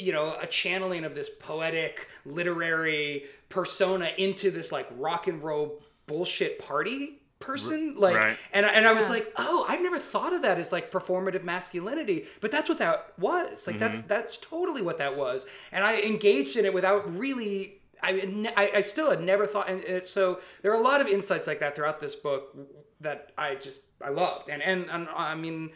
you 0.00 0.12
know 0.12 0.36
a 0.42 0.46
channeling 0.48 1.04
of 1.04 1.14
this 1.14 1.30
poetic 1.30 2.08
literary 2.26 3.24
persona 3.50 4.10
into 4.18 4.50
this 4.50 4.72
like 4.72 4.88
rock 4.96 5.28
and 5.28 5.44
roll 5.44 5.80
bullshit 6.08 6.58
party 6.58 7.20
person 7.40 7.94
like 7.96 8.16
right. 8.16 8.36
and 8.52 8.66
I, 8.66 8.70
and 8.70 8.86
I 8.86 8.92
was 8.92 9.04
Yeah. 9.04 9.10
like 9.10 9.32
oh 9.36 9.64
I've 9.68 9.80
never 9.80 9.98
thought 9.98 10.32
of 10.32 10.42
that 10.42 10.58
as 10.58 10.72
like 10.72 10.90
performative 10.90 11.44
masculinity 11.44 12.24
but 12.40 12.50
that's 12.50 12.68
what 12.68 12.78
that 12.78 13.12
was. 13.18 13.66
Like 13.66 13.78
that's 13.78 14.00
that's 14.08 14.36
totally 14.38 14.82
what 14.82 14.98
that 14.98 15.16
was. 15.16 15.46
And 15.70 15.84
I 15.84 16.00
engaged 16.00 16.56
in 16.56 16.64
it 16.64 16.74
without 16.74 17.16
really 17.16 17.78
I, 18.02 18.12
ne- 18.12 18.52
I, 18.56 18.70
I 18.76 18.80
still 18.80 19.10
had 19.10 19.20
never 19.22 19.46
thought, 19.46 19.68
and 19.68 19.82
it, 19.82 20.06
so 20.06 20.40
there 20.62 20.70
are 20.72 20.80
a 20.80 20.82
lot 20.82 21.00
of 21.00 21.08
insights 21.08 21.46
like 21.46 21.60
that 21.60 21.74
throughout 21.74 22.00
this 22.00 22.14
book 22.14 22.56
that 23.00 23.32
I 23.36 23.56
just 23.56 23.80
I 24.00 24.10
loved, 24.10 24.48
and 24.48 24.62
and, 24.62 24.88
and 24.90 25.08
I 25.14 25.34
mean, 25.34 25.70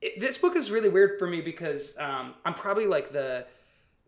it, 0.00 0.18
this 0.18 0.38
book 0.38 0.56
is 0.56 0.70
really 0.70 0.88
weird 0.88 1.18
for 1.18 1.26
me 1.26 1.40
because 1.40 1.96
um, 1.98 2.34
I'm 2.44 2.54
probably 2.54 2.86
like 2.86 3.12
the 3.12 3.46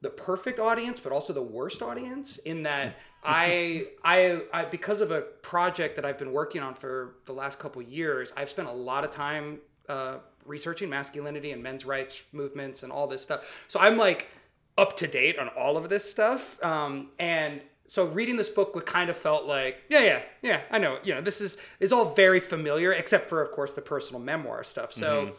the 0.00 0.10
perfect 0.10 0.58
audience, 0.60 1.00
but 1.00 1.12
also 1.12 1.32
the 1.32 1.42
worst 1.42 1.82
audience 1.82 2.38
in 2.38 2.62
that 2.62 2.96
I, 3.24 3.88
I 4.04 4.42
I 4.52 4.64
because 4.64 5.00
of 5.00 5.10
a 5.10 5.22
project 5.22 5.96
that 5.96 6.04
I've 6.04 6.18
been 6.18 6.32
working 6.32 6.62
on 6.62 6.74
for 6.74 7.16
the 7.26 7.32
last 7.32 7.58
couple 7.58 7.82
years, 7.82 8.32
I've 8.36 8.48
spent 8.48 8.68
a 8.68 8.72
lot 8.72 9.04
of 9.04 9.10
time 9.10 9.58
uh, 9.88 10.18
researching 10.46 10.88
masculinity 10.88 11.52
and 11.52 11.62
men's 11.62 11.84
rights 11.84 12.22
movements 12.32 12.82
and 12.82 12.92
all 12.92 13.06
this 13.06 13.22
stuff. 13.22 13.44
So 13.68 13.80
I'm 13.80 13.96
like 13.96 14.28
up 14.76 14.96
to 14.98 15.06
date 15.06 15.38
on 15.38 15.48
all 15.48 15.76
of 15.76 15.88
this 15.88 16.08
stuff. 16.08 16.62
Um, 16.64 17.10
and 17.18 17.60
so 17.86 18.06
reading 18.06 18.36
this 18.36 18.48
book 18.48 18.74
would 18.74 18.86
kind 18.86 19.10
of 19.10 19.16
felt 19.16 19.46
like, 19.46 19.78
yeah, 19.88 20.00
yeah, 20.00 20.22
yeah, 20.42 20.60
I 20.70 20.78
know. 20.78 20.98
You 21.02 21.14
know, 21.14 21.20
this 21.20 21.40
is 21.40 21.58
is 21.80 21.92
all 21.92 22.14
very 22.14 22.38
familiar, 22.40 22.92
except 22.92 23.28
for 23.28 23.42
of 23.42 23.50
course 23.50 23.72
the 23.72 23.82
personal 23.82 24.20
memoir 24.20 24.62
stuff. 24.62 24.92
So 24.92 25.32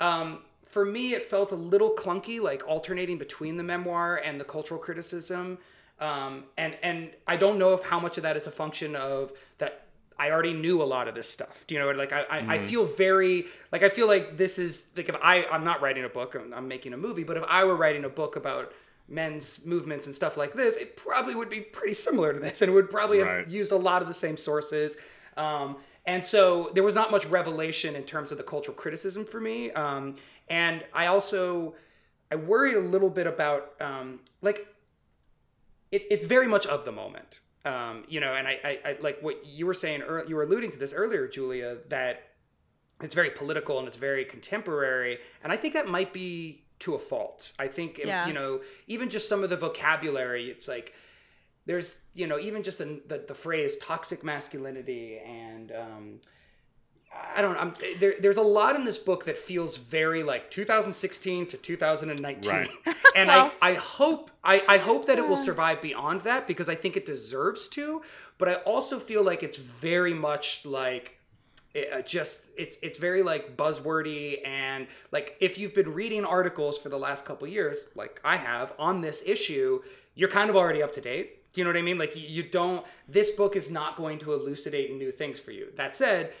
um, 0.00 0.40
for 0.66 0.84
me, 0.84 1.14
it 1.14 1.24
felt 1.24 1.52
a 1.52 1.56
little 1.56 1.94
clunky, 1.94 2.40
like 2.40 2.66
alternating 2.68 3.18
between 3.18 3.56
the 3.56 3.62
memoir 3.62 4.20
and 4.24 4.38
the 4.40 4.44
cultural 4.44 4.78
criticism. 4.78 5.58
Um, 6.00 6.44
and 6.56 6.76
and 6.82 7.10
I 7.26 7.36
don't 7.36 7.58
know 7.58 7.72
if 7.74 7.82
how 7.82 8.00
much 8.00 8.16
of 8.16 8.22
that 8.24 8.36
is 8.36 8.46
a 8.46 8.50
function 8.50 8.96
of 8.96 9.32
that 9.58 9.86
I 10.18 10.30
already 10.30 10.52
knew 10.52 10.82
a 10.82 10.84
lot 10.84 11.08
of 11.08 11.14
this 11.14 11.28
stuff. 11.28 11.64
Do 11.66 11.74
you 11.74 11.80
know? 11.80 11.90
Like 11.90 12.12
I, 12.12 12.22
I, 12.22 12.54
I 12.54 12.58
feel 12.58 12.84
very 12.84 13.46
like 13.72 13.82
I 13.82 13.88
feel 13.88 14.06
like 14.06 14.36
this 14.36 14.58
is 14.58 14.88
like 14.96 15.08
if 15.08 15.16
I 15.22 15.44
I'm 15.46 15.64
not 15.64 15.80
writing 15.80 16.04
a 16.04 16.08
book, 16.08 16.34
I'm, 16.34 16.52
I'm 16.52 16.68
making 16.68 16.94
a 16.94 16.96
movie, 16.96 17.24
but 17.24 17.36
if 17.36 17.44
I 17.48 17.64
were 17.64 17.76
writing 17.76 18.04
a 18.04 18.08
book 18.08 18.36
about 18.36 18.72
men's 19.08 19.64
movements 19.66 20.06
and 20.06 20.14
stuff 20.14 20.36
like 20.36 20.52
this, 20.54 20.76
it 20.76 20.96
probably 20.96 21.34
would 21.34 21.50
be 21.50 21.60
pretty 21.60 21.94
similar 21.94 22.32
to 22.32 22.38
this, 22.38 22.62
and 22.62 22.70
it 22.70 22.74
would 22.74 22.90
probably 22.90 23.18
have 23.18 23.50
used 23.50 23.72
a 23.72 23.76
lot 23.76 24.02
of 24.02 24.08
the 24.08 24.14
same 24.14 24.36
sources. 24.36 24.96
Um, 25.36 25.76
and 26.06 26.24
so 26.24 26.70
there 26.74 26.82
was 26.82 26.94
not 26.94 27.10
much 27.10 27.26
revelation 27.26 27.96
in 27.96 28.02
terms 28.02 28.30
of 28.30 28.38
the 28.38 28.44
cultural 28.44 28.76
criticism 28.76 29.24
for 29.24 29.40
me. 29.40 29.70
Um, 29.72 30.16
and 30.48 30.84
I 30.92 31.06
also 31.06 31.74
I 32.30 32.36
worried 32.36 32.76
a 32.76 32.80
little 32.80 33.10
bit 33.10 33.26
about 33.26 33.72
um, 33.80 34.20
like 34.42 34.66
it, 35.94 36.02
it's 36.10 36.24
very 36.36 36.48
much 36.54 36.66
of 36.66 36.84
the 36.84 36.92
moment. 36.92 37.40
Um, 37.64 38.04
you 38.08 38.20
know, 38.20 38.34
and 38.34 38.46
I, 38.46 38.54
I, 38.70 38.72
I 38.90 38.96
like 39.00 39.18
what 39.22 39.36
you 39.46 39.64
were 39.66 39.74
saying. 39.84 40.00
ear- 40.02 40.24
You 40.28 40.36
were 40.36 40.42
alluding 40.42 40.70
to 40.72 40.78
this 40.78 40.92
earlier, 40.92 41.26
Julia, 41.26 41.78
that 41.88 42.14
it's 43.02 43.14
very 43.14 43.30
political 43.30 43.78
and 43.78 43.88
it's 43.88 43.96
very 43.96 44.24
contemporary, 44.24 45.18
and 45.42 45.52
I 45.52 45.56
think 45.56 45.72
that 45.74 45.88
might 45.88 46.12
be 46.12 46.64
to 46.80 46.94
a 46.94 46.98
fault. 46.98 47.52
I 47.58 47.68
think 47.68 47.98
Yeah. 47.98 48.26
you 48.26 48.34
know, 48.34 48.60
even 48.86 49.08
just 49.08 49.28
some 49.28 49.42
of 49.44 49.48
the 49.50 49.56
vocabulary, 49.56 50.50
it's 50.50 50.68
like 50.68 50.92
there's 51.66 51.88
you 52.14 52.26
know 52.26 52.38
even 52.38 52.62
just 52.62 52.78
the 52.78 53.00
the, 53.06 53.24
the 53.26 53.34
phrase 53.34 53.76
toxic 53.78 54.22
masculinity 54.22 55.18
and 55.24 55.72
um, 55.72 56.20
I 57.36 57.42
don't. 57.42 57.56
I'm 57.58 57.72
there. 57.98 58.14
There's 58.20 58.36
a 58.36 58.42
lot 58.42 58.76
in 58.76 58.84
this 58.84 58.98
book 58.98 59.24
that 59.24 59.36
feels 59.36 59.76
very 59.76 60.22
like 60.22 60.50
2016 60.50 61.46
to 61.48 61.56
2019, 61.56 62.50
Right. 62.50 62.68
and 63.16 63.28
Well- 63.28 63.52
I, 63.60 63.70
I 63.70 63.74
hope 63.74 64.30
I, 64.44 64.62
I 64.68 64.78
hope 64.78 65.06
that 65.06 65.18
it 65.18 65.28
will 65.28 65.36
survive 65.36 65.82
beyond 65.82 66.20
that 66.22 66.46
because 66.46 66.68
I 66.68 66.74
think 66.76 66.96
it 66.96 67.04
deserves 67.06 67.68
to. 67.70 68.02
But 68.38 68.48
I 68.48 68.54
also 68.54 68.98
feel 68.98 69.22
like 69.24 69.42
it's 69.42 69.56
very 69.56 70.14
much 70.14 70.64
like 70.64 71.18
it, 71.74 71.92
uh, 71.92 72.02
just 72.02 72.50
it's 72.56 72.78
it's 72.82 72.98
very 72.98 73.22
like 73.24 73.56
buzzwordy 73.56 74.46
and 74.46 74.86
like 75.10 75.36
if 75.40 75.58
you've 75.58 75.74
been 75.74 75.92
reading 75.92 76.24
articles 76.24 76.78
for 76.78 76.88
the 76.88 76.98
last 76.98 77.24
couple 77.24 77.48
years, 77.48 77.88
like 77.96 78.20
I 78.24 78.36
have 78.36 78.74
on 78.78 79.00
this 79.00 79.22
issue, 79.26 79.82
you're 80.14 80.28
kind 80.28 80.50
of 80.50 80.56
already 80.56 80.82
up 80.84 80.92
to 80.92 81.00
date. 81.00 81.52
Do 81.52 81.60
you 81.60 81.64
know 81.64 81.70
what 81.70 81.78
I 81.78 81.82
mean? 81.82 81.98
Like 81.98 82.14
you, 82.14 82.22
you 82.28 82.42
don't. 82.44 82.84
This 83.08 83.30
book 83.32 83.56
is 83.56 83.70
not 83.72 83.96
going 83.96 84.18
to 84.20 84.32
elucidate 84.32 84.94
new 84.96 85.10
things 85.12 85.38
for 85.40 85.50
you. 85.52 85.68
That 85.76 85.94
said, 85.94 86.32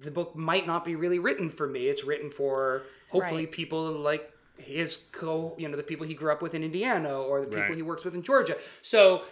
the 0.00 0.10
book 0.10 0.36
might 0.36 0.66
not 0.66 0.84
be 0.84 0.94
really 0.96 1.18
written 1.18 1.48
for 1.50 1.66
me. 1.66 1.88
It's 1.88 2.04
written 2.04 2.30
for 2.30 2.82
hopefully 3.08 3.44
Right. 3.44 3.52
people 3.52 3.82
like 3.92 4.30
his 4.58 4.96
co, 5.12 5.54
you 5.58 5.68
know, 5.68 5.76
the 5.76 5.82
people 5.82 6.06
he 6.06 6.14
grew 6.14 6.30
up 6.30 6.42
with 6.42 6.54
in 6.54 6.62
Indiana 6.62 7.18
or 7.20 7.40
the 7.40 7.46
people 7.46 7.60
Right. 7.62 7.76
he 7.76 7.82
works 7.82 8.04
with 8.04 8.14
in 8.14 8.22
Georgia. 8.22 8.56
So, 8.82 9.22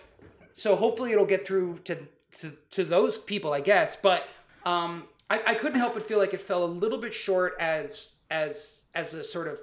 so 0.53 0.75
hopefully 0.77 1.13
it'll 1.13 1.27
get 1.27 1.47
through 1.47 1.79
to 1.85 1.97
to, 2.41 2.51
to 2.71 2.83
those 2.85 3.19
people, 3.19 3.53
I 3.53 3.61
guess. 3.61 3.95
But 3.95 4.27
um, 4.65 5.05
I, 5.29 5.43
I 5.49 5.55
couldn't 5.55 5.79
help 5.79 5.93
but 5.95 6.03
feel 6.03 6.19
like 6.19 6.33
it 6.33 6.41
fell 6.41 6.65
a 6.65 6.67
little 6.67 6.99
bit 6.99 7.13
short 7.15 7.55
as 7.61 8.13
as 8.31 8.85
as 8.95 9.13
a 9.15 9.23
sort 9.23 9.49
of 9.49 9.61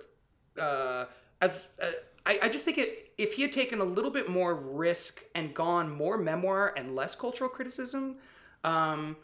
uh, 0.62 1.06
as 1.42 1.68
uh, 1.82 1.92
I, 2.26 2.40
I 2.44 2.50
just 2.50 2.66
think 2.66 2.78
it 2.78 3.12
if 3.18 3.34
he 3.34 3.42
had 3.42 3.52
taken 3.52 3.82
a 3.82 3.84
little 3.84 4.12
bit 4.12 4.30
more 4.30 4.54
risk 4.56 5.24
and 5.36 5.54
gone 5.54 5.92
more 5.92 6.18
memoir 6.18 6.74
and 6.78 6.96
less 6.96 7.16
cultural 7.16 7.50
criticism. 7.50 8.18
Um, 8.64 9.16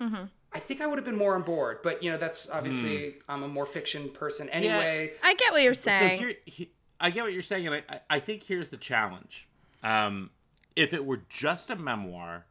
I 0.55 0.59
think 0.59 0.79
I 0.79 0.87
would 0.87 0.97
have 0.97 1.05
been 1.05 1.17
more 1.17 1.35
on 1.35 1.41
board, 1.41 1.79
but 1.83 2.01
you 2.01 2.09
know 2.09 2.17
that's 2.17 2.49
obviously 2.49 3.15
I'm 3.27 3.43
a 3.43 3.47
more 3.47 3.65
fiction 3.65 4.09
person 4.09 4.49
anyway. 4.49 5.11
I 5.21 5.33
get 5.35 5.51
what 5.51 5.61
you're 5.61 5.73
So 5.73 5.91
saying. 5.91 6.19
here, 6.19 6.33
he, 6.45 6.71
I 6.99 7.11
get 7.11 7.23
what 7.25 7.33
you're 7.33 7.41
saying, 7.41 7.67
and 7.67 7.75
I, 7.75 7.83
I- 7.89 7.99
I 8.09 8.19
think 8.19 8.43
here's 8.43 8.69
the 8.69 8.77
challenge. 8.77 9.47
Um, 9.83 10.29
if 10.77 10.93
it 10.93 11.05
were 11.05 11.21
just 11.29 11.69
a 11.69 11.75
memoir, 11.75 12.45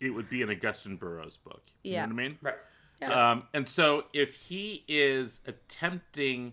it 0.00 0.10
would 0.10 0.28
be 0.28 0.42
an 0.42 0.50
Augusten 0.50 0.98
Burroughs 0.98 1.38
book. 1.38 1.62
You 1.82 1.92
Yeah. 1.92 2.02
know 2.06 2.14
what 2.14 2.20
I 2.22 2.28
mean? 2.28 2.38
Right. 2.42 2.54
Yeah. 3.00 3.30
Um, 3.30 3.44
and 3.54 3.66
so 3.68 4.04
if 4.12 4.34
he 4.34 4.84
is 4.86 5.40
attempting 5.46 6.52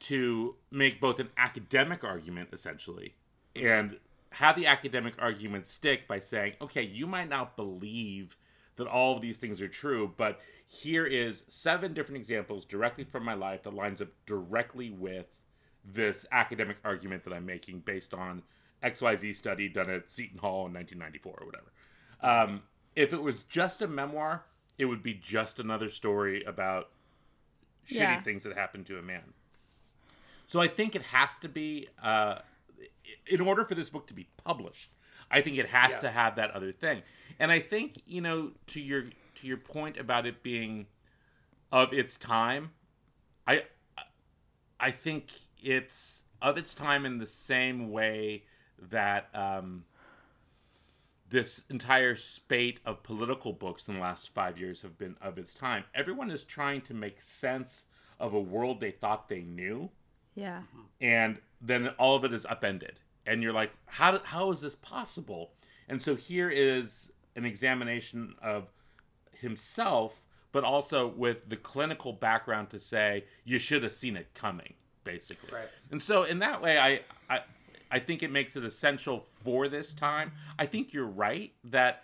to 0.00 0.54
make 0.70 1.00
both 1.00 1.18
an 1.18 1.30
academic 1.36 2.04
argument, 2.04 2.50
essentially, 2.52 3.14
and 3.56 3.98
have 4.30 4.54
the 4.56 4.66
academic 4.66 5.14
argument 5.18 5.66
stick 5.66 6.06
by 6.06 6.20
saying, 6.20 6.54
okay, 6.60 6.82
you 6.82 7.06
might 7.06 7.28
not 7.28 7.56
believe 7.56 8.36
that 8.76 8.86
all 8.86 9.14
of 9.14 9.22
these 9.22 9.38
things 9.38 9.60
are 9.62 9.68
true, 9.68 10.12
but 10.16 10.40
here 10.66 11.06
is 11.06 11.44
seven 11.48 11.94
different 11.94 12.16
examples 12.16 12.64
directly 12.64 13.04
from 13.04 13.24
my 13.24 13.34
life 13.34 13.62
that 13.62 13.74
lines 13.74 14.00
up 14.02 14.08
directly 14.26 14.90
with 14.90 15.26
this 15.84 16.26
academic 16.32 16.78
argument 16.84 17.24
that 17.24 17.32
I'm 17.32 17.46
making 17.46 17.80
based 17.80 18.14
on 18.14 18.42
XYZ 18.82 19.34
study 19.34 19.68
done 19.68 19.90
at 19.90 20.10
Seton 20.10 20.38
Hall 20.38 20.66
in 20.66 20.72
1994 20.72 21.38
or 21.40 21.46
whatever. 21.46 21.72
Um, 22.20 22.62
if 22.96 23.12
it 23.12 23.22
was 23.22 23.44
just 23.44 23.82
a 23.82 23.86
memoir, 23.86 24.44
it 24.78 24.86
would 24.86 25.02
be 25.02 25.14
just 25.14 25.60
another 25.60 25.88
story 25.88 26.42
about 26.44 26.90
shitty 27.88 27.94
Yeah. 27.98 28.22
things 28.22 28.42
that 28.44 28.56
happened 28.56 28.86
to 28.86 28.98
a 28.98 29.02
man. 29.02 29.34
So 30.46 30.60
I 30.60 30.68
think 30.68 30.94
it 30.96 31.02
has 31.02 31.36
to 31.38 31.48
be, 31.48 31.88
uh, 32.02 32.40
in 33.26 33.40
order 33.40 33.64
for 33.64 33.74
this 33.74 33.90
book 33.90 34.06
to 34.08 34.14
be 34.14 34.26
published, 34.42 34.90
I 35.34 35.40
think 35.42 35.58
it 35.58 35.66
has 35.66 35.94
Yeah. 35.94 36.00
to 36.00 36.10
have 36.10 36.36
that 36.36 36.52
other 36.52 36.72
thing. 36.72 37.02
And 37.38 37.50
I 37.50 37.58
think 37.58 38.00
you 38.06 38.20
know 38.20 38.52
to 38.68 38.80
your 38.80 39.02
to 39.34 39.46
your 39.46 39.56
point 39.56 39.96
about 39.98 40.26
it 40.26 40.42
being 40.42 40.86
of 41.72 41.92
its 41.92 42.16
time, 42.16 42.70
I 43.46 43.64
I 44.78 44.90
think 44.92 45.32
it's 45.60 46.22
of 46.40 46.56
its 46.56 46.72
time 46.74 47.04
in 47.04 47.18
the 47.18 47.26
same 47.26 47.90
way 47.90 48.44
that 48.78 49.28
um, 49.34 49.84
this 51.28 51.64
entire 51.70 52.14
spate 52.14 52.80
of 52.84 53.02
political 53.02 53.52
books 53.52 53.88
in 53.88 53.94
the 53.94 54.00
last 54.00 54.32
five 54.34 54.58
years 54.58 54.82
have 54.82 54.96
been 54.98 55.16
of 55.20 55.38
its 55.38 55.54
time. 55.54 55.84
Everyone 55.94 56.30
is 56.30 56.44
trying 56.44 56.80
to 56.82 56.94
make 56.94 57.20
sense 57.20 57.86
of 58.20 58.34
a 58.34 58.40
world 58.40 58.80
they 58.80 58.90
thought 58.92 59.28
they 59.28 59.42
knew, 59.42 59.90
yeah. 60.34 60.62
and 61.00 61.38
then 61.60 61.88
all 61.98 62.14
of 62.14 62.24
it 62.24 62.32
is 62.32 62.46
upended. 62.46 63.00
And 63.26 63.42
you're 63.42 63.52
like, 63.52 63.72
how, 63.86 64.18
how 64.24 64.50
is 64.50 64.60
this 64.60 64.74
possible? 64.74 65.52
And 65.88 66.00
so 66.00 66.14
here 66.14 66.50
is 66.50 67.10
an 67.36 67.44
examination 67.44 68.34
of 68.42 68.68
himself, 69.32 70.20
but 70.52 70.64
also 70.64 71.08
with 71.08 71.48
the 71.48 71.56
clinical 71.56 72.12
background 72.12 72.70
to 72.70 72.78
say, 72.78 73.24
you 73.44 73.58
should 73.58 73.82
have 73.82 73.92
seen 73.92 74.16
it 74.16 74.28
coming, 74.34 74.74
basically. 75.04 75.50
Right. 75.52 75.68
And 75.90 76.00
so 76.00 76.24
in 76.24 76.38
that 76.40 76.62
way, 76.62 76.78
I, 76.78 77.00
I 77.32 77.40
I 77.90 78.00
think 78.00 78.24
it 78.24 78.32
makes 78.32 78.56
it 78.56 78.64
essential 78.64 79.26
for 79.44 79.68
this 79.68 79.92
time. 79.92 80.32
I 80.58 80.66
think 80.66 80.92
you're 80.92 81.06
right 81.06 81.52
that 81.64 82.02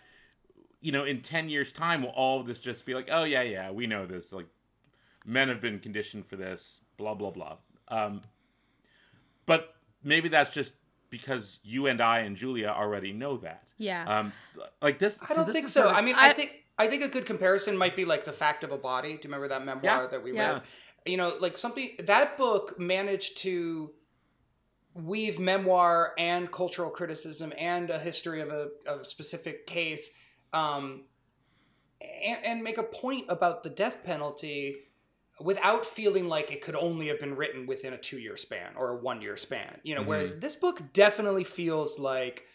you 0.80 0.92
know 0.92 1.04
in 1.04 1.20
10 1.20 1.48
years 1.48 1.72
time 1.72 2.02
will 2.02 2.10
all 2.10 2.40
of 2.40 2.46
this 2.46 2.60
just 2.60 2.86
be 2.86 2.94
like 2.94 3.08
oh 3.10 3.24
yeah 3.24 3.42
yeah 3.42 3.70
we 3.70 3.86
know 3.86 4.06
this 4.06 4.32
like 4.32 4.46
men 5.26 5.48
have 5.48 5.60
been 5.60 5.78
conditioned 5.78 6.26
for 6.26 6.36
this, 6.36 6.80
blah 6.96 7.14
blah 7.14 7.30
blah. 7.30 7.56
Um, 7.88 8.22
but 9.46 9.74
maybe 10.02 10.28
that's 10.28 10.50
just 10.50 10.72
because 11.10 11.58
you 11.62 11.86
and 11.88 12.00
I 12.00 12.20
and 12.20 12.36
Julia 12.36 12.68
already 12.68 13.12
know 13.12 13.36
that. 13.38 13.64
Yeah. 13.78 14.04
Um, 14.04 14.32
like 14.80 14.98
this. 14.98 15.18
I 15.28 15.34
don't 15.34 15.46
this 15.46 15.54
think 15.54 15.66
is 15.66 15.72
so. 15.72 15.82
sort 15.82 15.92
of- 15.92 15.98
I 15.98 16.02
mean, 16.02 16.14
I, 16.16 16.28
I- 16.28 16.32
think 16.32 16.56
I 16.78 16.86
think 16.86 17.02
a 17.02 17.08
good 17.08 17.26
comparison 17.26 17.76
might 17.76 17.94
be 17.94 18.04
like 18.06 18.24
the 18.24 18.32
fact 18.32 18.64
of 18.64 18.72
a 18.72 18.78
body. 18.78 19.08
Do 19.10 19.14
you 19.14 19.20
remember 19.24 19.48
that 19.48 19.64
memoir 19.64 20.02
Yeah, 20.02 20.06
that 20.06 20.22
we 20.22 20.32
yeah. 20.34 20.52
read? 20.52 20.62
You 21.04 21.16
know, 21.18 21.34
like 21.40 21.56
something 21.56 21.90
that 22.04 22.38
book 22.38 22.78
managed 22.78 23.38
to 23.38 23.90
weave 24.94 25.38
memoir 25.38 26.14
and 26.18 26.50
cultural 26.50 26.90
criticism 26.90 27.52
and 27.58 27.90
a 27.90 27.98
history 27.98 28.40
of 28.40 28.48
a, 28.50 28.68
of 28.86 29.00
a 29.00 29.04
specific 29.04 29.66
case, 29.66 30.10
um, 30.52 31.04
and, 32.00 32.38
and 32.44 32.62
make 32.62 32.78
a 32.78 32.82
point 32.82 33.24
about 33.28 33.62
the 33.62 33.70
death 33.70 34.02
penalty 34.04 34.76
without 35.40 35.84
feeling 35.86 36.28
like 36.28 36.52
it 36.52 36.60
could 36.62 36.74
only 36.76 37.08
have 37.08 37.18
been 37.20 37.34
written 37.36 37.66
within 37.66 37.92
a 37.92 37.98
two 37.98 38.18
year 38.18 38.36
span 38.36 38.72
or 38.76 38.90
a 38.90 38.96
one 38.96 39.22
year 39.22 39.36
span. 39.36 39.80
You 39.82 39.94
know, 39.94 40.02
whereas 40.02 40.38
this 40.40 40.54
book 40.56 40.92
definitely 40.92 41.44
feels 41.44 41.98
like 41.98 42.46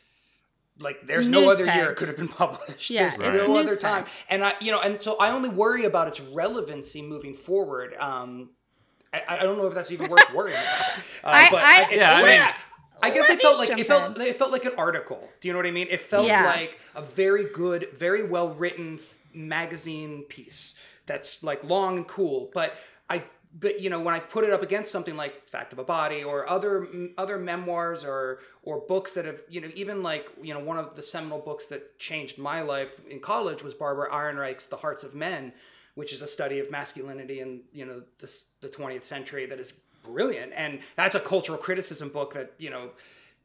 like 0.80 1.08
there's 1.08 1.28
no 1.28 1.50
other 1.50 1.66
year 1.66 1.92
it 1.92 1.96
could 1.96 2.08
have 2.10 2.18
been 2.18 2.28
published. 2.28 2.90
Yeah, 2.90 3.10
there's 3.18 3.40
it's 3.42 3.48
no 3.48 3.58
other 3.58 3.76
time. 3.78 4.04
newspegged. 4.04 4.26
And 4.30 4.44
I, 4.44 4.54
you 4.60 4.72
know, 4.72 4.82
and 4.82 5.02
so 5.02 5.16
I 5.18 5.32
only 5.32 5.50
worry 5.50 5.86
about 5.86 6.08
its 6.10 6.20
relevancy 6.20 7.02
moving 7.02 7.34
forward. 7.34 7.96
Um, 7.98 8.50
I, 9.14 9.24
I 9.30 9.44
don't 9.44 9.58
know 9.58 9.68
if 9.68 9.74
that's 9.74 9.92
even 9.94 10.10
worth 10.10 10.34
worrying 10.34 10.58
about. 10.58 11.00
Uh, 11.24 11.32
I- 11.34 11.48
but 11.50 11.62
I- 11.64 11.88
it- 11.92 11.98
Yeah, 11.98 12.12
I 12.14 12.20
yeah, 12.22 12.46
mean- 12.46 12.54
I 13.02 13.10
guess 13.10 13.28
Let 13.30 13.38
it 13.40 13.42
felt 13.42 13.58
like 13.60 13.70
it 13.78 13.88
felt 13.88 14.16
in. 14.16 14.22
it 14.22 14.36
felt 14.38 14.52
like 14.52 14.66
an 14.66 14.72
article. 14.78 15.28
Do 15.42 15.48
you 15.48 15.54
know 15.54 15.60
what 15.60 15.66
I 15.66 15.72
mean? 15.72 15.88
It 15.90 16.00
felt 16.00 16.28
Yeah. 16.28 16.46
like 16.46 16.80
a 16.96 17.02
very 17.02 17.44
good, 17.46 17.90
very 17.94 18.24
well 18.24 18.50
written 18.54 19.00
magazine 19.34 20.24
piece 20.30 20.76
that's 21.06 21.44
like 21.44 21.64
long 21.64 21.98
and 21.98 22.08
cool. 22.08 22.50
But 22.54 22.76
I, 23.10 23.24
but 23.58 23.80
you 23.80 23.90
know, 23.90 24.00
when 24.00 24.14
I 24.14 24.20
put 24.20 24.44
it 24.44 24.52
up 24.52 24.62
against 24.62 24.92
something 24.92 25.16
like 25.16 25.48
Fact 25.48 25.74
of 25.74 25.80
a 25.80 25.84
Body 25.84 26.24
or 26.24 26.50
other 26.50 26.82
mm, 26.82 27.12
other 27.18 27.38
memoirs 27.38 28.04
or 28.04 28.40
or 28.64 28.80
books 28.80 29.14
that 29.14 29.26
have 29.26 29.42
you 29.50 29.62
know 29.62 29.70
even 29.76 30.04
like 30.04 30.30
you 30.42 30.54
know 30.54 30.60
one 30.60 30.78
of 30.78 30.96
the 30.96 31.04
seminal 31.04 31.40
books 31.40 31.68
that 31.68 31.98
changed 32.00 32.38
my 32.38 32.62
life 32.62 33.00
in 33.10 33.20
college 33.20 33.64
was 33.64 33.74
Barbara 33.74 34.12
Ehrenreich's 34.12 34.68
The 34.68 34.78
Hearts 34.78 35.04
of 35.04 35.16
Men, 35.16 35.54
which 35.96 36.12
is 36.14 36.22
a 36.22 36.28
study 36.28 36.60
of 36.60 36.70
masculinity 36.70 37.40
in 37.40 37.62
you 37.72 37.86
know 37.86 38.02
the 38.20 38.42
the 38.62 38.70
20th 38.70 39.04
century 39.04 39.46
that 39.46 39.60
is 39.60 39.74
brilliant 40.04 40.54
and 40.56 40.80
that's 40.96 41.16
a 41.16 41.20
cultural 41.20 41.58
criticism 41.58 42.10
book 42.10 42.34
that 42.34 42.54
you 42.60 42.70
know 42.70 42.92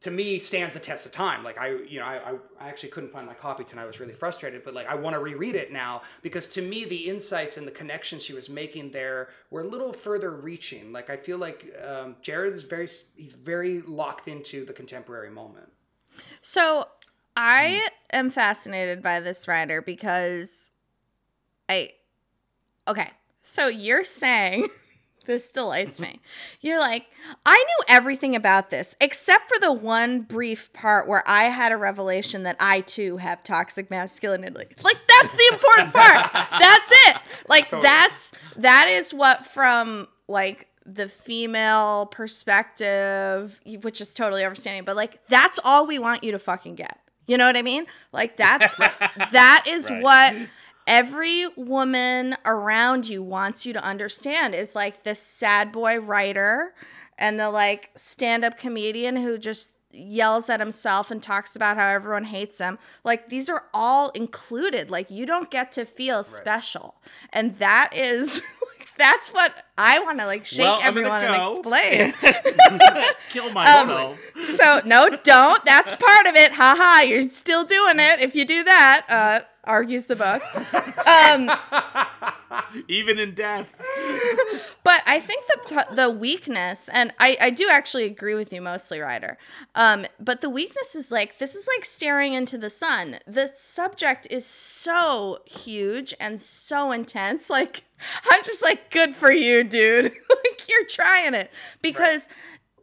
to 0.01 0.11
me 0.11 0.39
stands 0.39 0.73
the 0.73 0.79
test 0.79 1.05
of 1.05 1.11
time. 1.11 1.43
Like 1.43 1.57
i 1.57 1.69
you 1.87 1.99
know 1.99 2.05
I, 2.05 2.33
I 2.59 2.69
actually 2.69 2.89
couldn't 2.89 3.11
find 3.11 3.25
my 3.25 3.33
copy 3.33 3.63
tonight. 3.63 3.83
I 3.83 3.85
was 3.85 3.99
really 3.99 4.13
frustrated 4.13 4.63
but 4.63 4.73
like 4.73 4.87
i 4.87 4.95
want 4.95 5.13
to 5.13 5.19
reread 5.19 5.55
it 5.55 5.71
now 5.71 6.01
because 6.21 6.47
to 6.49 6.61
me 6.61 6.85
the 6.85 7.09
insights 7.09 7.57
and 7.57 7.65
the 7.65 7.71
connections 7.71 8.23
she 8.23 8.33
was 8.33 8.49
making 8.49 8.91
there 8.91 9.29
were 9.49 9.61
a 9.61 9.67
little 9.67 9.93
further 9.93 10.31
reaching. 10.31 10.91
Like 10.91 11.09
i 11.09 11.15
feel 11.15 11.37
like 11.37 11.73
um, 11.87 12.15
jared 12.21 12.53
is 12.53 12.63
very 12.63 12.87
he's 13.15 13.33
very 13.33 13.81
locked 13.81 14.27
into 14.27 14.65
the 14.65 14.73
contemporary 14.73 15.29
moment. 15.29 15.71
So 16.41 16.87
I 17.37 17.87
am 18.11 18.29
fascinated 18.29 19.01
by 19.01 19.19
this 19.19 19.47
writer 19.47 19.81
because 19.81 20.71
I 21.69 21.91
okay. 22.87 23.09
So 23.41 23.67
you're 23.67 24.03
saying 24.03 24.67
this 25.25 25.49
delights 25.49 25.99
me. 25.99 26.19
You're 26.61 26.79
like, 26.79 27.07
I 27.45 27.55
knew 27.57 27.85
everything 27.87 28.35
about 28.35 28.69
this 28.69 28.95
except 28.99 29.47
for 29.49 29.59
the 29.59 29.71
one 29.71 30.21
brief 30.21 30.71
part 30.73 31.07
where 31.07 31.23
I 31.27 31.43
had 31.45 31.71
a 31.71 31.77
revelation 31.77 32.43
that 32.43 32.55
I 32.59 32.81
too 32.81 33.17
have 33.17 33.43
toxic 33.43 33.89
masculinity. 33.91 34.67
Like 34.83 34.97
that's 35.07 35.33
the 35.33 35.49
important 35.53 35.93
part. 35.93 36.31
That's 36.59 36.91
it. 37.07 37.17
Like 37.47 37.69
that's 37.69 38.31
that 38.57 38.87
is 38.89 39.13
what 39.13 39.45
from 39.45 40.07
like 40.27 40.67
the 40.85 41.07
female 41.07 42.07
perspective, 42.07 43.59
which 43.81 44.01
is 44.01 44.13
totally 44.13 44.43
understanding, 44.43 44.83
but 44.83 44.95
like 44.95 45.19
that's 45.27 45.59
all 45.63 45.85
we 45.85 45.99
want 45.99 46.23
you 46.23 46.31
to 46.31 46.39
fucking 46.39 46.75
get. 46.75 46.97
You 47.27 47.37
know 47.37 47.45
what 47.45 47.55
I 47.55 47.61
mean? 47.61 47.85
Like 48.11 48.37
that's 48.37 48.73
that 49.31 49.65
is 49.67 49.89
Right. 49.89 50.01
what 50.01 50.35
every 50.87 51.47
woman 51.55 52.35
around 52.45 53.07
you 53.07 53.21
wants 53.23 53.65
you 53.65 53.73
to 53.73 53.83
understand 53.85 54.55
is 54.55 54.75
like 54.75 55.03
the 55.03 55.15
sad 55.15 55.71
boy 55.71 55.99
writer 55.99 56.73
and 57.17 57.39
the 57.39 57.49
like 57.51 57.91
stand-up 57.95 58.57
comedian 58.57 59.15
who 59.15 59.37
just 59.37 59.75
yells 59.93 60.49
at 60.49 60.59
himself 60.59 61.11
and 61.11 61.21
talks 61.21 61.55
about 61.55 61.75
how 61.77 61.87
everyone 61.87 62.23
hates 62.23 62.59
him 62.59 62.79
like 63.03 63.27
these 63.29 63.49
are 63.49 63.65
all 63.73 64.09
included 64.11 64.89
like 64.89 65.11
you 65.11 65.25
don't 65.25 65.51
get 65.51 65.71
to 65.71 65.83
feel 65.85 66.23
special 66.23 66.95
and 67.33 67.57
that 67.57 67.89
is 67.93 68.41
that's 68.97 69.29
what 69.33 69.65
i 69.77 69.99
want 69.99 70.17
to 70.17 70.25
like 70.25 70.45
shake 70.45 70.59
Well, 70.65 70.79
everyone 70.81 71.21
and 71.21 71.35
explain 71.35 72.13
kill 73.29 73.51
myself. 73.53 74.17
so 74.43 74.79
no, 74.85 75.09
don't. 75.23 75.63
That's 75.65 75.91
part 75.91 76.27
of 76.27 76.35
it. 76.35 76.51
Haha, 76.53 76.75
ha, 76.81 77.01
you're 77.07 77.23
still 77.23 77.63
doing 77.63 77.95
it. 77.99 78.19
If 78.21 78.35
you 78.35 78.45
do 78.45 78.63
that, 78.63 79.05
uh, 79.09 79.39
argues 79.63 80.07
the 80.07 80.15
book. 80.15 80.41
Um, 81.07 81.51
Even 82.87 83.19
in 83.19 83.33
death. 83.33 83.73
but 84.83 85.01
I 85.05 85.19
think 85.19 85.45
the 85.47 85.85
the 85.93 86.09
weakness, 86.09 86.89
and 86.93 87.13
I 87.19 87.37
I 87.39 87.49
do 87.49 87.67
actually 87.69 88.05
agree 88.05 88.33
with 88.35 88.51
you 88.53 88.61
mostly, 88.61 88.99
Rider. 88.99 89.37
Um, 89.75 90.05
but 90.19 90.41
the 90.41 90.49
weakness 90.49 90.95
is 90.95 91.11
like 91.11 91.37
this 91.37 91.55
is 91.55 91.67
like 91.75 91.85
staring 91.85 92.33
into 92.33 92.57
the 92.57 92.69
sun. 92.69 93.17
The 93.27 93.47
subject 93.47 94.27
is 94.29 94.45
so 94.45 95.39
huge 95.45 96.13
and 96.19 96.39
so 96.39 96.91
intense. 96.91 97.49
Like 97.61 97.83
I'm 98.31 98.43
just 98.43 98.63
like, 98.63 98.89
good 98.89 99.13
for 99.15 99.31
you, 99.31 99.63
dude. 99.63 100.05
like 100.45 100.67
you're 100.69 100.85
trying 100.85 101.33
it 101.33 101.51
because. 101.81 102.27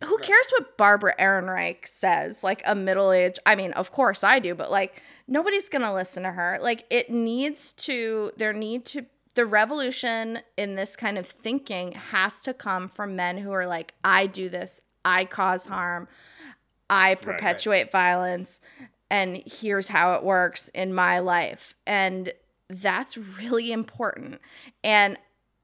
Who 0.04 0.16
cares 0.18 0.52
what 0.56 0.76
Barbara 0.76 1.12
Ehrenreich 1.18 1.84
says? 1.88 2.44
Like 2.44 2.62
a 2.64 2.76
middle 2.76 3.10
age. 3.10 3.34
I 3.44 3.56
mean, 3.56 3.72
of 3.72 3.90
course 3.90 4.22
I 4.22 4.38
do, 4.38 4.54
but 4.54 4.70
like 4.70 5.02
nobody's 5.28 5.68
gonna 5.68 5.94
listen 5.94 6.24
to 6.24 6.32
her. 6.32 6.58
Like 6.60 6.84
it 6.90 7.10
needs 7.10 7.72
to. 7.74 8.32
There 8.36 8.52
need 8.52 8.84
to. 8.86 9.06
The 9.34 9.46
revolution 9.46 10.40
in 10.56 10.74
this 10.74 10.96
kind 10.96 11.16
of 11.16 11.26
thinking 11.26 11.92
has 11.92 12.42
to 12.42 12.52
come 12.54 12.88
from 12.88 13.14
men 13.14 13.38
who 13.38 13.52
are 13.52 13.66
like, 13.66 13.94
I 14.02 14.26
do 14.26 14.48
this. 14.48 14.80
I 15.04 15.26
cause 15.26 15.66
harm. 15.66 16.08
I 16.90 17.14
perpetuate 17.16 17.92
violence, 17.92 18.60
and 19.10 19.42
here's 19.44 19.88
how 19.88 20.14
it 20.14 20.24
works 20.24 20.68
in 20.68 20.94
my 20.94 21.18
life. 21.18 21.74
And 21.86 22.32
that's 22.70 23.18
really 23.18 23.72
important. 23.72 24.40
And 24.82 25.18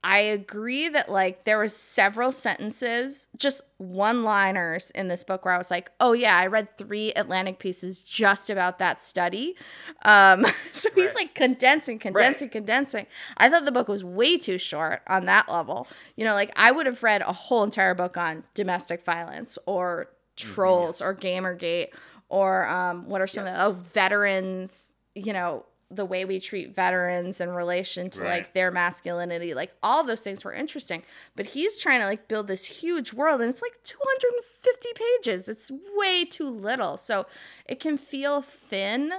I 0.06 0.18
agree 0.18 0.90
that 0.90 1.10
like 1.10 1.44
there 1.44 1.58
was 1.58 1.74
several 1.74 2.30
sentences, 2.30 3.28
just 3.38 3.62
one-liners 3.78 4.90
in 4.90 5.08
this 5.08 5.24
book 5.24 5.44
where 5.46 5.54
I 5.54 5.58
was 5.58 5.70
like, 5.70 5.90
"Oh 5.98 6.12
yeah, 6.12 6.36
I 6.36 6.46
read 6.46 6.76
three 6.76 7.12
Atlantic 7.14 7.58
pieces 7.58 8.00
just 8.00 8.50
about 8.50 8.78
that 8.80 9.00
study." 9.00 9.56
Um, 10.04 10.44
so 10.72 10.90
he's 10.94 11.14
like 11.14 11.34
condensing, 11.34 11.98
condensing, 11.98 12.50
condensing. 12.50 13.06
I 13.38 13.48
thought 13.48 13.64
the 13.64 13.72
book 13.72 13.88
was 13.88 14.04
way 14.04 14.36
too 14.36 14.58
short 14.58 15.00
on 15.08 15.24
that 15.24 15.48
level. 15.50 15.88
You 16.16 16.26
know, 16.26 16.34
like 16.34 16.52
I 16.56 16.70
would 16.70 16.84
have 16.84 17.02
read 17.02 17.22
a 17.22 17.32
whole 17.32 17.62
entire 17.64 17.94
book 17.94 18.18
on 18.18 18.44
domestic 18.52 19.02
violence 19.04 19.58
or 19.64 20.10
trolls 20.36 21.00
or 21.00 21.14
Gamergate 21.14 21.88
or 22.28 22.66
um, 22.68 23.08
what 23.08 23.20
are 23.22 23.26
some 23.26 23.46
Yes. 23.46 23.58
of 23.58 23.76
oh 23.76 23.80
veterans? 23.80 24.94
You 25.14 25.32
know, 25.32 25.64
the 25.96 26.04
way 26.04 26.24
we 26.24 26.40
treat 26.40 26.74
veterans 26.74 27.40
in 27.40 27.50
relation 27.50 28.10
to 28.10 28.20
Right. 28.22 28.28
like 28.30 28.52
their 28.54 28.70
masculinity 28.70 29.54
like 29.54 29.72
all 29.82 30.04
those 30.04 30.22
things 30.22 30.44
were 30.44 30.52
interesting. 30.52 31.02
But 31.36 31.46
he's 31.46 31.78
trying 31.78 32.00
to 32.00 32.06
like 32.06 32.28
build 32.28 32.48
this 32.48 32.64
huge 32.64 33.12
world 33.12 33.40
and 33.40 33.50
it's 33.50 33.62
like 33.62 33.78
250 33.84 34.88
pages. 34.94 35.48
It's 35.48 35.70
way 35.96 36.24
too 36.24 36.48
little. 36.50 36.96
So 36.96 37.26
it 37.66 37.80
can 37.80 37.96
feel 37.96 38.42
thin 38.42 39.12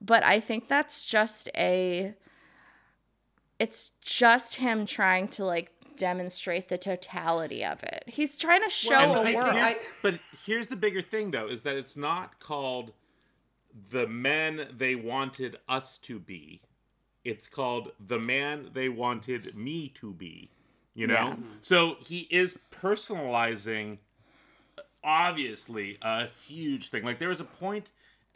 but 0.00 0.22
i 0.22 0.38
think 0.38 0.68
that's 0.68 1.04
just 1.06 1.48
a 1.56 2.14
it's 3.58 3.90
just 4.00 4.54
him 4.56 4.86
trying 4.86 5.26
to 5.28 5.44
like 5.44 5.72
demonstrate 5.96 6.68
the 6.68 6.78
totality 6.78 7.64
of 7.64 7.82
it. 7.82 8.04
He's 8.06 8.36
trying 8.36 8.62
to 8.62 8.70
show 8.70 8.90
Well, 9.10 9.26
a 9.26 9.30
I 9.30 9.34
world. 9.34 9.48
I- 9.56 9.76
But 10.00 10.20
here's 10.46 10.68
the 10.68 10.76
bigger 10.76 11.02
thing, 11.02 11.32
though, 11.32 11.48
is 11.48 11.64
that 11.64 11.74
it's 11.74 11.96
not 11.96 12.38
called 12.38 12.92
the 13.90 14.06
men 14.06 14.68
they 14.76 14.94
wanted 14.94 15.58
us 15.68 15.98
to 15.98 16.18
be. 16.18 16.62
It's 17.24 17.48
called 17.48 17.92
the 18.00 18.18
man 18.18 18.70
they 18.72 18.88
wanted 18.88 19.56
me 19.56 19.88
to 19.96 20.12
be. 20.12 20.50
You 20.94 21.06
know? 21.06 21.14
Yeah. 21.14 21.36
So 21.62 21.96
he 22.00 22.26
is 22.30 22.58
personalizing, 22.72 23.98
obviously, 25.04 25.98
a 26.02 26.26
huge 26.46 26.88
thing. 26.88 27.04
Like, 27.04 27.18
there 27.18 27.28
was 27.28 27.40
a 27.40 27.44
point 27.44 27.90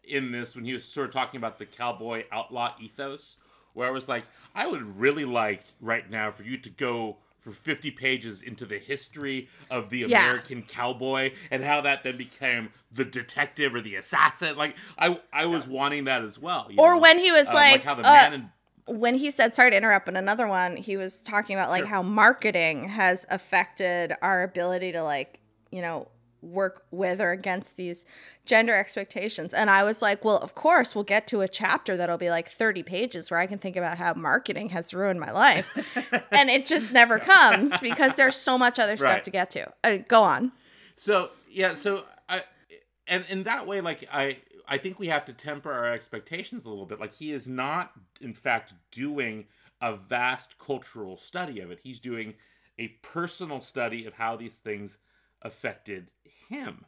in 0.04 0.32
this 0.32 0.54
when 0.54 0.64
he 0.64 0.72
was 0.72 0.84
sort 0.84 1.08
of 1.08 1.12
talking 1.12 1.38
about 1.38 1.58
the 1.58 1.66
cowboy 1.66 2.24
outlaw 2.30 2.74
ethos, 2.80 3.36
where 3.72 3.88
I 3.88 3.90
was 3.90 4.08
like, 4.08 4.24
I 4.54 4.66
would 4.66 4.98
really 4.98 5.24
like 5.24 5.64
right 5.80 6.08
now 6.08 6.30
for 6.30 6.42
you 6.42 6.58
to 6.58 6.70
go 6.70 7.16
for 7.42 7.52
50 7.52 7.90
pages 7.90 8.40
into 8.40 8.64
the 8.64 8.78
history 8.78 9.48
of 9.70 9.90
the 9.90 9.98
Yeah. 9.98 10.24
American 10.26 10.62
cowboy 10.62 11.32
and 11.50 11.62
how 11.64 11.80
that 11.82 12.02
then 12.04 12.16
became 12.16 12.70
the 12.90 13.04
detective 13.04 13.74
or 13.74 13.80
the 13.80 13.96
assassin. 13.96 14.56
Like 14.56 14.76
I 14.98 15.20
I 15.32 15.46
was 15.46 15.66
wanting 15.66 16.04
that 16.04 16.22
as 16.22 16.38
well. 16.38 16.68
you 16.70 16.76
Or 16.78 16.94
know? 16.94 17.00
when 17.00 17.18
he 17.18 17.32
was 17.32 17.48
Um, 17.48 17.54
like, 17.56 17.82
how 17.82 17.94
the 17.94 18.06
uh, 18.06 18.12
man 18.12 18.34
in 18.34 18.50
when 18.86 19.14
he 19.14 19.30
said 19.30 19.54
sorry 19.54 19.70
to 19.70 19.76
interrupt 19.76 20.06
but 20.06 20.16
another 20.16 20.46
one 20.46 20.76
he 20.76 20.96
was 20.96 21.22
talking 21.22 21.56
about 21.56 21.70
like 21.70 21.80
Sure. 21.82 21.88
how 21.88 22.02
marketing 22.02 22.88
has 22.88 23.24
affected 23.30 24.12
our 24.22 24.42
ability 24.42 24.90
to 24.92 25.02
like 25.04 25.38
you 25.70 25.80
know 25.82 26.08
work 26.42 26.84
with 26.90 27.20
or 27.20 27.30
against 27.30 27.76
these 27.76 28.04
gender 28.44 28.74
expectations. 28.74 29.54
And 29.54 29.70
i 29.70 29.82
was 29.82 30.02
like 30.02 30.24
well 30.24 30.38
of 30.38 30.54
course 30.54 30.94
we'll 30.94 31.04
get 31.04 31.26
to 31.28 31.40
a 31.40 31.48
chapter 31.48 31.96
that'll 31.96 32.18
be 32.18 32.30
like 32.30 32.48
30 32.48 32.82
pages 32.82 33.30
where 33.30 33.40
i 33.40 33.46
can 33.46 33.58
think 33.58 33.76
about 33.76 33.98
how 33.98 34.14
marketing 34.14 34.70
has 34.70 34.92
ruined 34.92 35.20
my 35.20 35.30
life. 35.30 35.70
And 36.32 36.50
it 36.50 36.66
just 36.66 36.92
never 36.92 37.18
comes 37.18 37.78
because 37.78 38.16
there's 38.16 38.34
so 38.34 38.56
much 38.58 38.78
other 38.78 38.96
stuff 38.96 39.22
to 39.22 39.30
get 39.30 39.50
to. 39.50 39.70
Uh, 39.84 39.98
go 40.08 40.22
on. 40.22 40.52
So 40.96 41.30
yeah, 41.48 41.74
so 41.74 42.04
I 42.28 42.42
and 43.06 43.24
in 43.28 43.42
that 43.44 43.66
way, 43.66 43.80
like 43.80 44.08
I 44.12 44.38
I 44.66 44.78
think 44.78 44.98
we 44.98 45.08
have 45.08 45.24
to 45.26 45.32
temper 45.32 45.72
our 45.72 45.92
expectations 45.92 46.64
a 46.64 46.68
little 46.68 46.86
bit. 46.86 47.00
Like 47.00 47.14
he 47.14 47.32
is 47.32 47.46
not, 47.46 47.92
in 48.20 48.34
fact, 48.34 48.74
doing 48.90 49.46
a 49.80 49.96
vast 49.96 50.58
cultural 50.58 51.16
study 51.16 51.60
of 51.60 51.70
it. 51.70 51.80
He's 51.82 52.00
doing 52.00 52.34
a 52.78 52.88
personal 53.02 53.60
study 53.60 54.06
of 54.06 54.14
how 54.14 54.36
these 54.36 54.54
things 54.54 54.98
affected 55.42 56.08
him. 56.48 56.84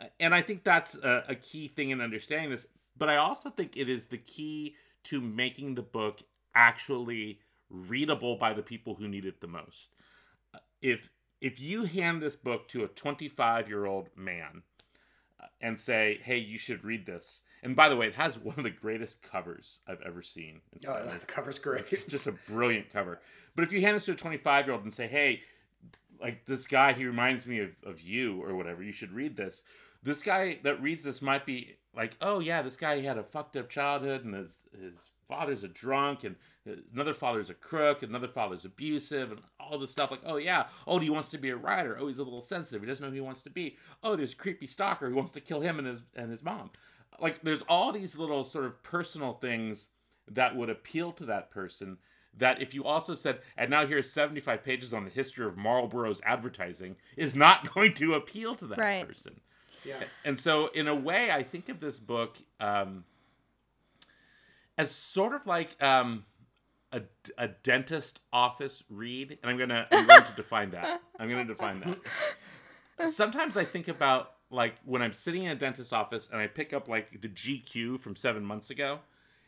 Uh, 0.00 0.06
And 0.20 0.34
I 0.34 0.42
think 0.42 0.64
that's 0.64 0.94
a, 0.96 1.24
a 1.28 1.34
key 1.34 1.68
thing 1.68 1.90
in 1.90 2.00
understanding 2.00 2.50
this. 2.50 2.66
But 2.96 3.08
I 3.08 3.16
also 3.16 3.50
think 3.50 3.76
it 3.76 3.88
is 3.88 4.06
the 4.06 4.18
key 4.18 4.76
to 5.04 5.20
making 5.20 5.74
the 5.74 5.82
book 5.82 6.20
actually 6.54 7.40
readable 7.70 8.36
by 8.36 8.52
the 8.54 8.62
people 8.62 8.94
who 8.94 9.08
need 9.08 9.24
it 9.24 9.40
the 9.40 9.46
most. 9.48 9.94
Uh, 10.54 10.58
If 10.80 11.10
if 11.40 11.60
you 11.60 11.84
hand 11.84 12.22
this 12.22 12.36
book 12.36 12.68
to 12.68 12.84
a 12.84 12.88
25 12.88 13.68
year 13.68 13.84
old 13.84 14.08
man 14.16 14.62
uh, 15.40 15.46
and 15.60 15.78
say, 15.78 16.20
"Hey, 16.22 16.38
you 16.38 16.56
should 16.58 16.84
read 16.84 17.04
this," 17.06 17.42
and 17.62 17.74
by 17.76 17.88
the 17.88 17.96
way, 17.96 18.06
it 18.06 18.14
has 18.14 18.38
one 18.38 18.56
of 18.56 18.64
the 18.64 18.70
greatest 18.70 19.20
covers 19.22 19.80
I've 19.86 20.00
ever 20.02 20.22
seen. 20.22 20.60
Oh, 20.88 21.04
the 21.04 21.26
cover's 21.26 21.58
great. 21.58 22.08
just 22.08 22.26
a 22.26 22.32
brilliant 22.32 22.88
cover. 22.90 23.20
But 23.56 23.64
if 23.64 23.72
you 23.72 23.80
hand 23.82 23.96
this 23.96 24.06
to 24.06 24.12
a 24.12 24.16
25 24.16 24.66
year 24.66 24.74
old 24.74 24.84
and 24.84 24.94
say, 24.94 25.06
hey, 25.06 25.42
like 26.24 26.46
this 26.46 26.66
guy, 26.66 26.94
he 26.94 27.04
reminds 27.04 27.46
me 27.46 27.60
of, 27.60 27.70
of 27.84 28.00
you 28.00 28.42
or 28.42 28.54
whatever, 28.54 28.82
you 28.82 28.92
should 28.92 29.12
read 29.12 29.36
this. 29.36 29.62
This 30.02 30.22
guy 30.22 30.58
that 30.62 30.80
reads 30.80 31.04
this 31.04 31.20
might 31.20 31.44
be 31.44 31.76
like, 31.94 32.16
oh 32.22 32.40
yeah, 32.40 32.62
this 32.62 32.78
guy 32.78 33.00
had 33.02 33.18
a 33.18 33.22
fucked 33.22 33.56
up 33.56 33.68
childhood 33.68 34.24
and 34.24 34.34
his, 34.34 34.60
his 34.80 35.10
father's 35.28 35.64
a 35.64 35.68
drunk 35.68 36.24
and 36.24 36.36
uh, 36.66 36.76
another 36.94 37.12
father's 37.12 37.50
a 37.50 37.54
crook, 37.54 38.02
another 38.02 38.26
father's 38.26 38.64
abusive 38.64 39.32
and 39.32 39.40
all 39.60 39.78
this 39.78 39.90
stuff. 39.90 40.10
Like, 40.10 40.22
oh 40.24 40.36
yeah, 40.36 40.64
oh, 40.86 40.98
he 40.98 41.10
wants 41.10 41.28
to 41.28 41.38
be 41.38 41.50
a 41.50 41.56
writer. 41.56 41.98
Oh, 42.00 42.06
he's 42.06 42.18
a 42.18 42.24
little 42.24 42.40
sensitive. 42.40 42.80
He 42.80 42.88
doesn't 42.88 43.04
know 43.04 43.10
who 43.10 43.16
he 43.16 43.20
wants 43.20 43.42
to 43.42 43.50
be. 43.50 43.76
Oh, 44.02 44.16
there's 44.16 44.32
a 44.32 44.36
creepy 44.36 44.66
stalker 44.66 45.10
who 45.10 45.16
wants 45.16 45.32
to 45.32 45.42
kill 45.42 45.60
him 45.60 45.78
and 45.78 45.86
his, 45.86 46.02
and 46.16 46.30
his 46.30 46.42
mom. 46.42 46.70
Like, 47.20 47.42
there's 47.42 47.62
all 47.68 47.92
these 47.92 48.16
little 48.16 48.44
sort 48.44 48.64
of 48.64 48.82
personal 48.82 49.34
things 49.34 49.88
that 50.30 50.56
would 50.56 50.70
appeal 50.70 51.12
to 51.12 51.26
that 51.26 51.50
person 51.50 51.98
that 52.38 52.60
if 52.60 52.74
you 52.74 52.84
also 52.84 53.14
said 53.14 53.38
and 53.56 53.70
now 53.70 53.86
here's 53.86 54.10
75 54.10 54.64
pages 54.64 54.92
on 54.92 55.04
the 55.04 55.10
history 55.10 55.46
of 55.46 55.56
marlboro's 55.56 56.20
advertising 56.24 56.96
is 57.16 57.34
not 57.34 57.72
going 57.74 57.92
to 57.94 58.14
appeal 58.14 58.54
to 58.56 58.66
that 58.66 58.78
Right. 58.78 59.06
person 59.06 59.40
Yeah. 59.84 60.02
and 60.24 60.38
so 60.38 60.68
in 60.68 60.88
a 60.88 60.94
way 60.94 61.30
i 61.30 61.42
think 61.42 61.68
of 61.68 61.80
this 61.80 61.98
book 62.00 62.36
um, 62.60 63.04
as 64.76 64.90
sort 64.90 65.32
of 65.32 65.46
like 65.46 65.80
um, 65.82 66.24
a, 66.92 67.02
a 67.38 67.48
dentist 67.48 68.20
office 68.32 68.84
read 68.88 69.38
and 69.42 69.50
i'm 69.50 69.58
gonna 69.58 69.86
i'm 69.92 70.06
going 70.06 70.22
to 70.24 70.32
define 70.36 70.70
that 70.70 71.00
i'm 71.18 71.28
gonna 71.28 71.44
define 71.44 71.80
that 71.80 71.98
sometimes 73.12 73.56
i 73.56 73.64
think 73.64 73.88
about 73.88 74.32
like 74.50 74.74
when 74.84 75.02
i'm 75.02 75.12
sitting 75.12 75.44
in 75.44 75.50
a 75.50 75.54
dentist 75.56 75.92
office 75.92 76.28
and 76.32 76.40
i 76.40 76.46
pick 76.46 76.72
up 76.72 76.88
like 76.88 77.20
the 77.20 77.28
gq 77.28 77.98
from 77.98 78.14
seven 78.16 78.44
months 78.44 78.70
ago 78.70 78.98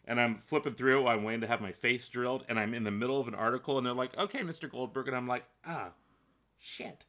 and 0.06 0.20
i'm 0.20 0.36
flipping 0.36 0.74
through 0.74 1.02
while 1.02 1.14
i'm 1.16 1.24
waiting 1.24 1.40
to 1.40 1.46
have 1.46 1.60
my 1.60 1.72
face 1.72 2.08
drilled 2.08 2.44
and 2.48 2.58
i'm 2.58 2.74
in 2.74 2.84
the 2.84 2.90
middle 2.90 3.20
of 3.20 3.28
an 3.28 3.34
article 3.34 3.76
and 3.78 3.86
they're 3.86 3.94
like 3.94 4.16
okay 4.18 4.40
mr 4.40 4.70
goldberg 4.70 5.08
and 5.08 5.16
i'm 5.16 5.26
like 5.28 5.44
ah 5.66 5.88
shit 6.58 7.04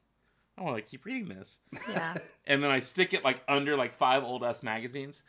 i 0.57 0.61
want 0.63 0.75
to 0.75 0.81
keep 0.81 1.05
reading 1.05 1.27
this 1.29 1.59
yeah 1.89 2.15
and 2.47 2.63
then 2.63 2.71
I 2.71 2.79
stick 2.79 3.13
it 3.13 3.23
like 3.23 3.43
under 3.47 3.75
like 3.75 3.93
five 3.93 4.23
old 4.23 4.41
us 4.43 4.63
magazines. 4.63 5.21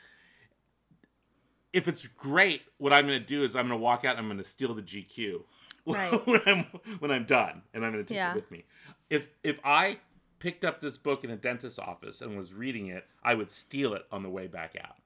If 1.73 1.87
it's 1.87 2.07
great, 2.07 2.63
what 2.79 2.93
I'm 2.93 3.05
gonna 3.07 3.21
do 3.21 3.43
is 3.45 3.55
I'm 3.55 3.67
gonna 3.69 3.77
walk 3.77 4.05
out 4.05 4.13
and 4.17 4.21
I'm 4.21 4.29
gonna 4.29 4.45
steal 4.45 4.75
the 4.75 4.83
GQ 4.83 5.43
Right. 5.87 6.27
when 6.27 6.41
I'm 6.47 6.65
when 6.99 7.11
I'm 7.11 7.25
done, 7.25 7.63
and 7.75 7.85
I'm 7.85 7.93
gonna 7.93 8.05
take 8.05 8.17
Yeah. 8.17 8.31
it 8.31 8.37
with 8.37 8.51
me. 8.51 8.65
If 9.11 9.29
if 9.43 9.61
I 9.65 9.99
picked 10.39 10.65
up 10.65 10.81
this 10.81 10.97
book 10.97 11.25
in 11.25 11.31
a 11.31 11.37
dentist's 11.37 11.79
office 11.79 12.21
and 12.23 12.37
was 12.39 12.55
reading 12.55 12.87
it, 12.87 13.05
I 13.23 13.35
would 13.35 13.51
steal 13.51 13.95
it 13.95 14.07
on 14.13 14.23
the 14.23 14.31
way 14.31 14.47
back 14.47 14.77
out 14.81 14.97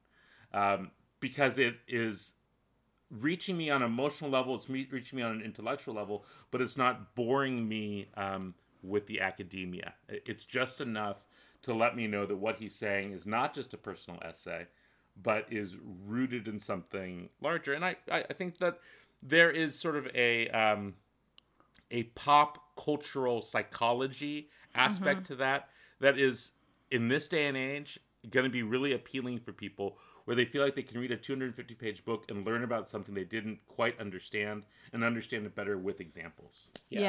um, 0.78 0.90
because 1.20 1.58
it 1.58 1.76
is 1.88 2.32
reaching 3.20 3.56
me 3.56 3.70
on 3.70 3.82
an 3.82 3.88
emotional 3.88 4.30
level. 4.30 4.54
It's 4.54 4.68
me, 4.68 4.88
reaching 4.90 5.18
me 5.18 5.22
on 5.22 5.32
an 5.32 5.42
intellectual 5.42 5.94
level, 5.94 6.24
but 6.50 6.60
it's 6.60 6.76
not 6.76 7.14
boring 7.14 7.68
me 7.68 8.08
um, 8.16 8.54
with 8.82 9.06
the 9.06 9.20
academia. 9.20 9.94
It's 10.08 10.44
just 10.44 10.80
enough 10.80 11.26
to 11.62 11.74
let 11.74 11.96
me 11.96 12.06
know 12.06 12.26
that 12.26 12.36
what 12.36 12.56
he's 12.56 12.74
saying 12.74 13.12
is 13.12 13.26
not 13.26 13.54
just 13.54 13.74
a 13.74 13.76
personal 13.76 14.20
essay, 14.22 14.66
but 15.20 15.46
is 15.50 15.76
rooted 16.06 16.48
in 16.48 16.58
something 16.58 17.28
larger. 17.40 17.72
And 17.72 17.84
I, 17.84 17.96
I, 18.10 18.24
I 18.30 18.32
think 18.32 18.58
that 18.58 18.80
there 19.22 19.50
is 19.50 19.78
sort 19.78 19.96
of 19.96 20.08
a 20.14 20.48
um, 20.48 20.94
a 21.90 22.04
pop 22.04 22.58
cultural 22.76 23.42
psychology 23.42 24.48
aspect 24.74 25.26
to 25.26 25.36
that 25.36 25.68
that 26.00 26.18
is 26.18 26.52
in 26.90 27.08
this 27.08 27.28
day 27.28 27.46
and 27.46 27.56
age 27.56 28.00
going 28.30 28.44
to 28.44 28.50
be 28.50 28.62
really 28.62 28.92
appealing 28.92 29.38
for 29.38 29.52
people 29.52 29.98
where 30.24 30.36
they 30.36 30.44
feel 30.44 30.62
like 30.62 30.74
they 30.74 30.82
can 30.82 31.00
read 31.00 31.10
a 31.10 31.16
250 31.16 31.74
page 31.74 32.04
book 32.04 32.24
and 32.28 32.46
learn 32.46 32.64
about 32.64 32.88
something 32.88 33.14
they 33.14 33.24
didn't 33.24 33.58
quite 33.66 33.98
understand 34.00 34.66
and 34.92 35.02
understand 35.04 35.46
it 35.46 35.54
better 35.54 35.76
with 35.78 36.00
examples. 36.00 36.68
yeah, 36.88 37.00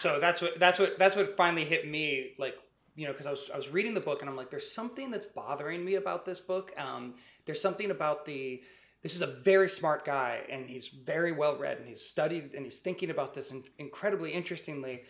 So 0.00 0.18
that's 0.20 0.40
what 0.40 0.58
that's 0.58 0.78
what 0.78 0.98
that's 0.98 1.16
what 1.16 1.36
finally 1.36 1.64
hit 1.64 1.88
me. 1.88 2.32
Like 2.38 2.56
you 2.96 3.06
know, 3.06 3.12
because 3.12 3.26
I 3.26 3.30
was 3.30 3.50
I 3.52 3.56
was 3.56 3.68
reading 3.68 3.94
the 3.94 4.00
book 4.00 4.20
and 4.22 4.28
I'm 4.28 4.36
like, 4.36 4.50
there's 4.50 4.70
something 4.70 5.10
that's 5.10 5.26
bothering 5.26 5.84
me 5.84 5.94
about 5.94 6.24
this 6.24 6.40
book. 6.40 6.72
Um, 6.76 7.14
there's 7.46 7.60
something 7.60 7.90
about 7.90 8.24
the. 8.24 8.62
This 9.00 9.14
is 9.14 9.22
a 9.22 9.28
very 9.28 9.68
smart 9.68 10.04
guy 10.04 10.40
and 10.50 10.68
he's 10.68 10.88
very 10.88 11.30
well 11.30 11.56
read 11.56 11.78
and 11.78 11.86
he's 11.86 12.02
studied 12.02 12.54
and 12.54 12.64
he's 12.64 12.80
thinking 12.80 13.10
about 13.10 13.32
this 13.32 13.52
in, 13.52 13.62
incredibly 13.78 14.32
interestingly, 14.32 15.04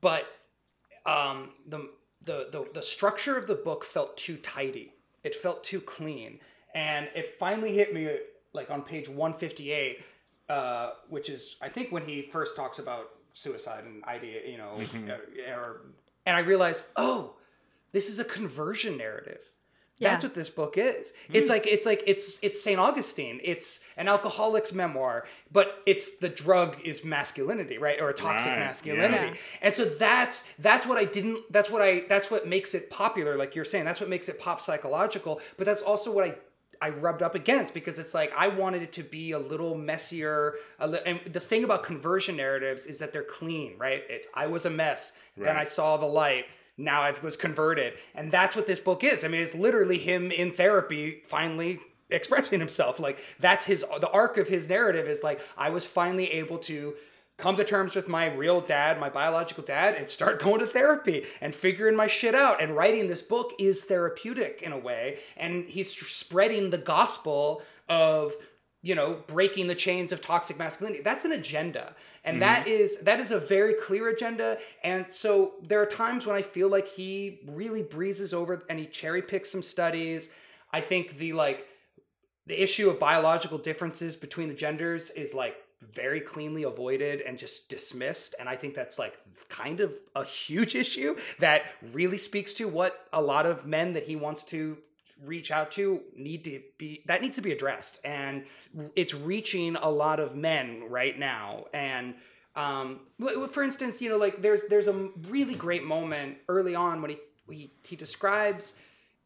but 0.00 0.26
um, 1.06 1.50
the, 1.68 1.88
the 2.24 2.48
the 2.50 2.66
the 2.74 2.82
structure 2.82 3.36
of 3.36 3.46
the 3.46 3.54
book 3.54 3.84
felt 3.84 4.16
too 4.16 4.36
tidy. 4.36 4.92
It 5.22 5.36
felt 5.36 5.62
too 5.62 5.80
clean, 5.80 6.40
and 6.74 7.08
it 7.14 7.36
finally 7.38 7.72
hit 7.74 7.92
me 7.94 8.08
like 8.52 8.70
on 8.70 8.82
page 8.82 9.08
158, 9.08 10.02
uh, 10.48 10.90
which 11.08 11.28
is 11.30 11.56
I 11.60 11.68
think 11.68 11.92
when 11.92 12.04
he 12.04 12.22
first 12.22 12.56
talks 12.56 12.78
about 12.78 13.10
suicidal 13.32 13.90
ideation, 14.06 14.50
you 14.52 14.58
know, 14.58 14.72
uh, 15.08 15.52
or, 15.58 15.80
and 16.26 16.36
I 16.36 16.40
realized, 16.40 16.82
oh, 16.96 17.34
this 17.92 18.08
is 18.10 18.18
a 18.18 18.24
conversion 18.24 18.96
narrative. 18.96 19.40
That's 20.00 20.24
Yeah. 20.24 20.28
what 20.30 20.34
this 20.34 20.50
book 20.50 20.74
is. 20.78 21.12
It's 21.32 21.48
like 21.48 21.66
it's 21.66 21.86
like 21.86 22.02
it's 22.06 22.38
it's 22.42 22.60
Saint 22.60 22.80
Augustine. 22.80 23.40
It's 23.44 23.80
an 23.96 24.08
alcoholic's 24.08 24.72
memoir, 24.72 25.26
but 25.52 25.80
it's 25.86 26.16
the 26.18 26.28
drug 26.28 26.80
is 26.84 27.04
masculinity, 27.04 27.78
right? 27.78 28.00
Or 28.00 28.12
toxic 28.12 28.50
Right, 28.52 28.58
masculinity. 28.58 29.26
yeah. 29.26 29.34
And 29.60 29.72
so 29.74 29.84
that's 29.84 30.42
that's 30.58 30.86
what 30.86 30.98
I 30.98 31.04
didn't 31.04 31.40
that's 31.52 31.70
what 31.70 31.82
I 31.82 32.00
that's 32.08 32.30
what 32.32 32.48
makes 32.48 32.74
it 32.74 32.90
popular 32.90 33.36
like 33.36 33.54
you're 33.54 33.64
saying. 33.66 33.84
That's 33.84 34.00
what 34.00 34.08
makes 34.08 34.28
it 34.28 34.40
pop 34.40 34.60
psychological, 34.60 35.40
but 35.56 35.66
that's 35.66 35.82
also 35.82 36.10
what 36.10 36.24
I 36.24 36.34
I 36.82 36.88
rubbed 36.88 37.22
up 37.22 37.36
against 37.36 37.74
because 37.74 37.98
it's 38.00 38.12
like 38.12 38.32
I 38.36 38.48
wanted 38.48 38.82
it 38.82 38.92
to 38.94 39.04
be 39.04 39.30
a 39.30 39.38
little 39.38 39.76
messier. 39.76 40.54
A 40.80 40.88
li- 40.88 41.00
and 41.06 41.20
the 41.32 41.40
thing 41.40 41.62
about 41.62 41.84
conversion 41.84 42.36
narratives 42.36 42.86
is 42.86 42.98
that 42.98 43.12
they're 43.12 43.22
clean, 43.22 43.78
right? 43.78 44.02
It's 44.08 44.26
I 44.34 44.48
was 44.48 44.66
a 44.66 44.70
mess, 44.70 45.12
then 45.36 45.56
I 45.56 45.62
saw 45.62 45.96
the 45.96 46.06
light. 46.06 46.46
Now 46.76 47.02
I 47.02 47.14
was 47.22 47.36
converted, 47.36 47.94
and 48.14 48.32
that's 48.32 48.56
what 48.56 48.66
this 48.66 48.80
book 48.80 49.04
is. 49.04 49.24
I 49.24 49.28
mean, 49.28 49.42
it's 49.42 49.54
literally 49.54 49.98
him 49.98 50.32
in 50.32 50.50
therapy 50.50 51.22
finally 51.24 51.78
expressing 52.10 52.58
himself. 52.58 52.98
Like 52.98 53.18
that's 53.38 53.64
his 53.64 53.84
the 54.00 54.10
arc 54.10 54.36
of 54.36 54.48
his 54.48 54.68
narrative 54.68 55.06
is 55.06 55.22
like 55.22 55.40
I 55.56 55.70
was 55.70 55.86
finally 55.86 56.32
able 56.32 56.58
to 56.58 56.94
come 57.38 57.56
to 57.56 57.64
terms 57.64 57.94
with 57.94 58.08
my 58.08 58.32
real 58.32 58.60
dad, 58.60 59.00
my 59.00 59.08
biological 59.08 59.64
dad, 59.64 59.94
and 59.94 60.08
start 60.08 60.40
going 60.42 60.60
to 60.60 60.66
therapy 60.66 61.24
and 61.40 61.54
figuring 61.54 61.96
my 61.96 62.06
shit 62.06 62.34
out. 62.34 62.62
And 62.62 62.76
writing 62.76 63.08
this 63.08 63.22
book 63.22 63.52
is 63.58 63.84
therapeutic 63.84 64.62
in 64.62 64.72
a 64.72 64.78
way. 64.78 65.18
And 65.36 65.64
he's 65.64 65.90
spreading 65.90 66.70
the 66.70 66.78
gospel 66.78 67.62
of 67.88 68.34
you 68.82 68.96
know 68.96 69.22
breaking 69.28 69.68
the 69.68 69.74
chains 69.74 70.10
of 70.12 70.20
toxic 70.20 70.58
masculinity 70.58 71.02
that's 71.02 71.24
an 71.24 71.32
agenda 71.32 71.94
and 72.24 72.42
that 72.42 72.66
mm-hmm. 72.66 72.82
is 72.82 72.98
that 72.98 73.20
is 73.20 73.30
a 73.30 73.38
very 73.38 73.74
clear 73.74 74.08
agenda 74.08 74.58
and 74.82 75.10
so 75.10 75.54
there 75.62 75.80
are 75.80 75.86
times 75.86 76.26
when 76.26 76.34
i 76.34 76.42
feel 76.42 76.68
like 76.68 76.88
he 76.88 77.40
really 77.48 77.82
breezes 77.82 78.34
over 78.34 78.62
and 78.68 78.78
he 78.78 78.86
cherry 78.86 79.22
picks 79.22 79.50
some 79.50 79.62
studies 79.62 80.30
i 80.72 80.80
think 80.80 81.16
the 81.16 81.32
like 81.32 81.68
the 82.46 82.60
issue 82.60 82.90
of 82.90 82.98
biological 82.98 83.58
differences 83.58 84.16
between 84.16 84.48
the 84.48 84.54
genders 84.54 85.10
is 85.10 85.32
like 85.32 85.56
very 85.92 86.20
cleanly 86.20 86.62
avoided 86.62 87.20
and 87.22 87.38
just 87.38 87.68
dismissed. 87.68 88.34
And 88.38 88.48
i 88.48 88.56
think 88.56 88.74
that's 88.74 88.98
like 88.98 89.18
kind 89.48 89.80
of 89.80 89.92
a 90.14 90.24
huge 90.24 90.74
issue 90.84 91.16
that 91.38 91.64
really 91.92 92.18
speaks 92.18 92.54
to 92.54 92.68
what 92.68 93.06
a 93.12 93.20
lot 93.20 93.46
of 93.46 93.66
men 93.66 93.92
that 93.94 94.04
he 94.04 94.16
wants 94.16 94.42
to 94.44 94.78
reach 95.24 95.52
out 95.52 95.70
to 95.70 96.00
need 96.16 96.42
to 96.44 96.60
be 96.78 97.02
that 97.06 97.22
needs 97.22 97.36
to 97.36 97.42
be 97.42 97.52
addressed. 97.52 98.00
And 98.04 98.44
it's 98.96 99.14
reaching 99.14 99.76
a 99.76 99.88
lot 99.88 100.18
of 100.18 100.34
men 100.34 100.84
right 100.88 101.16
now. 101.16 101.66
And 101.72 102.14
um, 102.56 103.00
for 103.50 103.62
instance 103.62 104.02
you 104.02 104.10
know 104.10 104.18
like 104.18 104.42
there's 104.42 104.66
there's 104.68 104.88
a 104.88 105.08
really 105.28 105.54
great 105.54 105.84
moment 105.84 106.36
early 106.48 106.74
on 106.74 107.00
when 107.00 107.12
he 107.12 107.18
he, 107.50 107.72
he 107.86 107.96
describes 107.96 108.74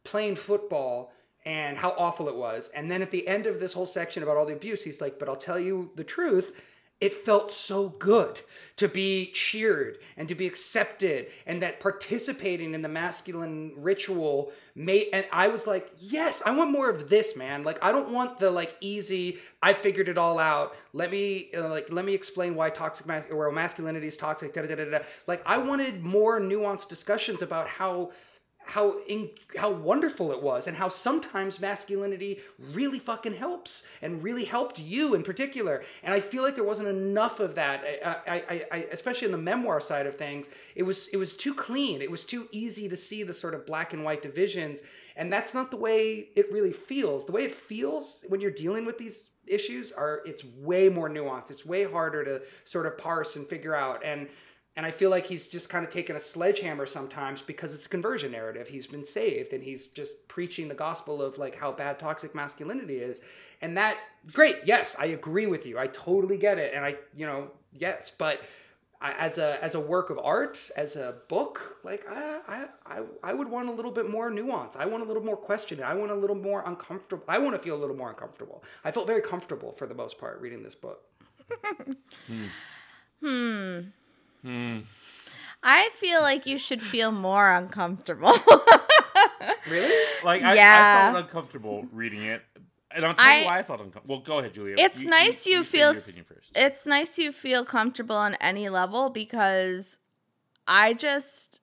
playing 0.03 0.35
football 0.35 1.11
and 1.47 1.77
how 1.77 1.95
awful 1.97 2.27
it 2.27 2.35
was. 2.35 2.69
And 2.75 2.91
then 2.91 3.01
at 3.01 3.09
the 3.09 3.25
end 3.25 3.47
of 3.47 3.61
this 3.61 3.71
whole 3.71 3.85
section 3.85 4.21
about 4.21 4.35
all 4.35 4.45
the 4.45 4.53
abuse 4.53 4.83
he's 4.83 5.01
like 5.01 5.17
but 5.17 5.29
i'll 5.29 5.35
tell 5.35 5.59
you 5.59 5.89
the 5.95 6.03
truth 6.03 6.59
it 6.99 7.13
felt 7.13 7.53
so 7.53 7.89
good 7.89 8.41
to 8.75 8.87
be 8.87 9.27
cheered 9.31 9.99
and 10.17 10.27
to 10.27 10.33
be 10.33 10.47
accepted 10.47 11.27
and 11.45 11.61
that 11.61 11.79
participating 11.79 12.73
in 12.73 12.81
the 12.81 12.89
masculine 12.89 13.71
ritual 13.77 14.51
made 14.75 15.07
and 15.13 15.25
i 15.31 15.47
was 15.47 15.67
like 15.67 15.91
yes 15.99 16.41
i 16.45 16.51
want 16.51 16.71
more 16.71 16.89
of 16.89 17.07
this 17.09 17.35
man. 17.35 17.63
Like 17.63 17.81
i 17.83 17.91
don't 17.91 18.11
want 18.11 18.39
the 18.39 18.51
like 18.51 18.75
easy 18.81 19.37
i 19.61 19.73
figured 19.73 20.09
it 20.09 20.17
all 20.17 20.39
out. 20.39 20.75
Let 20.93 21.11
me 21.11 21.49
uh, 21.55 21.69
like 21.69 21.91
let 21.91 22.03
me 22.03 22.13
explain 22.13 22.55
why 22.55 22.69
toxic 22.71 23.05
mas- 23.05 23.27
masculinity 23.53 24.07
is 24.07 24.17
toxic 24.17 24.53
da, 24.53 24.61
da, 24.63 24.75
da, 24.75 24.85
da. 24.85 24.99
like 25.27 25.41
i 25.45 25.57
wanted 25.57 26.03
more 26.03 26.39
nuanced 26.41 26.89
discussions 26.89 27.41
about 27.41 27.67
how 27.67 28.11
how 28.67 28.99
in, 29.07 29.29
how 29.57 29.71
wonderful 29.71 30.31
it 30.31 30.41
was 30.41 30.67
and 30.67 30.75
how 30.75 30.89
sometimes 30.89 31.59
masculinity 31.59 32.39
really 32.73 32.99
fucking 32.99 33.33
helps 33.33 33.83
and 34.01 34.21
really 34.21 34.43
helped 34.43 34.79
you 34.79 35.15
in 35.15 35.23
particular. 35.23 35.83
And 36.03 36.13
i 36.13 36.19
feel 36.19 36.43
like 36.43 36.55
there 36.55 36.63
wasn't 36.63 36.89
enough 36.89 37.39
of 37.39 37.55
that. 37.55 37.83
I, 38.05 38.43
I, 38.49 38.65
I, 38.71 38.77
especially 38.91 39.25
in 39.25 39.31
the 39.31 39.37
memoir 39.37 39.79
side 39.79 40.05
of 40.05 40.15
things 40.15 40.49
it 40.75 40.83
was 40.83 41.07
it 41.09 41.17
was 41.17 41.35
too 41.35 41.53
clean. 41.53 42.01
It 42.01 42.11
was 42.11 42.23
too 42.23 42.47
easy 42.51 42.87
to 42.89 42.97
see 42.97 43.23
the 43.23 43.33
sort 43.33 43.53
of 43.53 43.65
black 43.65 43.93
and 43.93 44.03
white 44.03 44.21
divisions. 44.21 44.81
And 45.15 45.33
that's 45.33 45.53
not 45.53 45.71
the 45.71 45.77
way 45.77 46.29
it 46.35 46.51
really 46.51 46.73
feels. 46.73 47.25
The 47.25 47.31
way 47.31 47.43
it 47.43 47.53
feels 47.53 48.23
when 48.27 48.39
you're 48.39 48.51
dealing 48.51 48.85
with 48.85 48.97
these 48.97 49.29
issues 49.47 49.91
are 49.91 50.21
it's 50.25 50.43
way 50.59 50.89
more 50.89 51.09
nuanced. 51.09 51.49
It's 51.49 51.65
way 51.65 51.85
harder 51.85 52.23
to 52.23 52.41
sort 52.65 52.85
of 52.85 52.97
parse 52.97 53.35
and 53.35 53.47
figure 53.47 53.75
out. 53.75 54.03
And 54.03 54.27
and 54.77 54.85
I 54.85 54.91
feel 54.91 55.09
like 55.09 55.25
he's 55.25 55.47
just 55.47 55.69
kind 55.69 55.83
of 55.83 55.89
taken 55.89 56.15
a 56.15 56.19
sledgehammer 56.19 56.85
sometimes 56.85 57.41
because 57.41 57.73
it's 57.73 57.87
a 57.87 57.89
conversion 57.89 58.31
narrative. 58.31 58.67
He's 58.67 58.85
been 58.85 59.03
saved 59.03 59.51
and 59.51 59.63
he's 59.63 59.87
just 59.87 60.27
preaching 60.27 60.67
the 60.67 60.75
gospel 60.75 61.19
of 61.19 61.39
like 61.39 61.55
how 61.55 61.71
bad 61.71 61.97
toxic 61.97 62.35
masculinity 62.35 62.97
is. 62.97 63.21
And 63.63 63.75
that 63.75 63.97
great. 64.33 64.57
Yes, 64.65 64.95
I 64.99 65.07
agree 65.07 65.47
with 65.47 65.65
you. 65.65 65.79
I 65.79 65.87
totally 65.87 66.37
get 66.37 66.59
it. 66.59 66.75
And 66.75 66.85
I, 66.85 66.95
you 67.15 67.25
know, 67.25 67.49
yes, 67.73 68.11
but 68.11 68.41
as 69.01 69.39
a 69.39 69.63
as 69.63 69.73
a 69.73 69.79
work 69.79 70.11
of 70.11 70.19
art, 70.19 70.69
as 70.77 70.95
a 70.95 71.15
book, 71.27 71.79
like 71.83 72.05
I 72.07 72.67
I 72.85 73.01
I 73.23 73.33
would 73.33 73.49
want 73.49 73.69
a 73.69 73.71
little 73.71 73.91
bit 73.91 74.07
more 74.07 74.29
nuance. 74.29 74.75
I 74.75 74.85
want 74.85 75.01
a 75.01 75.07
little 75.07 75.23
more 75.23 75.37
questioning. 75.37 75.83
I 75.83 75.95
want 75.95 76.11
a 76.11 76.15
little 76.15 76.35
more 76.35 76.63
uncomfortable. 76.67 77.23
I 77.27 77.39
want 77.39 77.55
to 77.55 77.59
feel 77.59 77.75
a 77.75 77.81
little 77.81 77.95
more 77.95 78.09
uncomfortable. 78.09 78.63
I 78.85 78.91
felt 78.91 79.07
very 79.07 79.21
comfortable 79.21 79.71
for 79.71 79.87
the 79.87 79.95
most 79.95 80.19
part 80.19 80.39
reading 80.39 80.61
this 80.61 80.75
book. 80.75 81.01
hmm. 82.27 82.45
hmm. 83.23 83.79
Hmm. 84.47 84.79
I 85.61 85.89
feel 85.91 86.21
like 86.21 86.45
you 86.45 86.57
should 86.57 86.81
feel 86.81 87.11
more 87.11 87.51
uncomfortable. 87.51 88.31
really? 89.69 90.05
Like 90.23 90.41
I, 90.41 90.55
yeah. 90.55 91.09
I, 91.09 91.11
felt 91.11 91.25
uncomfortable 91.25 91.85
reading 91.91 92.23
it. 92.23 92.41
And 92.91 93.05
I'll 93.05 93.13
tell 93.13 93.25
I, 93.25 93.39
you 93.39 93.45
why 93.45 93.59
I 93.59 93.63
felt 93.63 93.81
uncomfortable. 93.81 94.15
Well, 94.15 94.23
go 94.23 94.39
ahead, 94.39 94.53
Julia. 94.53 94.75
It's 94.77 95.03
you, 95.03 95.09
nice 95.09 95.45
you, 95.45 95.51
you, 95.51 95.57
you 95.57 95.63
feel. 95.65 95.93
It's 96.55 96.85
nice 96.85 97.17
you 97.17 97.33
feel 97.33 97.65
comfortable 97.65 98.15
on 98.15 98.35
any 98.35 98.69
level 98.69 99.09
because 99.09 99.97
I 100.65 100.93
just 100.93 101.59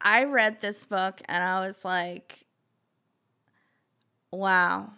I 0.00 0.24
read 0.24 0.62
this 0.62 0.86
book 0.86 1.20
and 1.26 1.44
I 1.44 1.60
was 1.60 1.84
like, 1.84 2.46
wow, 4.30 4.88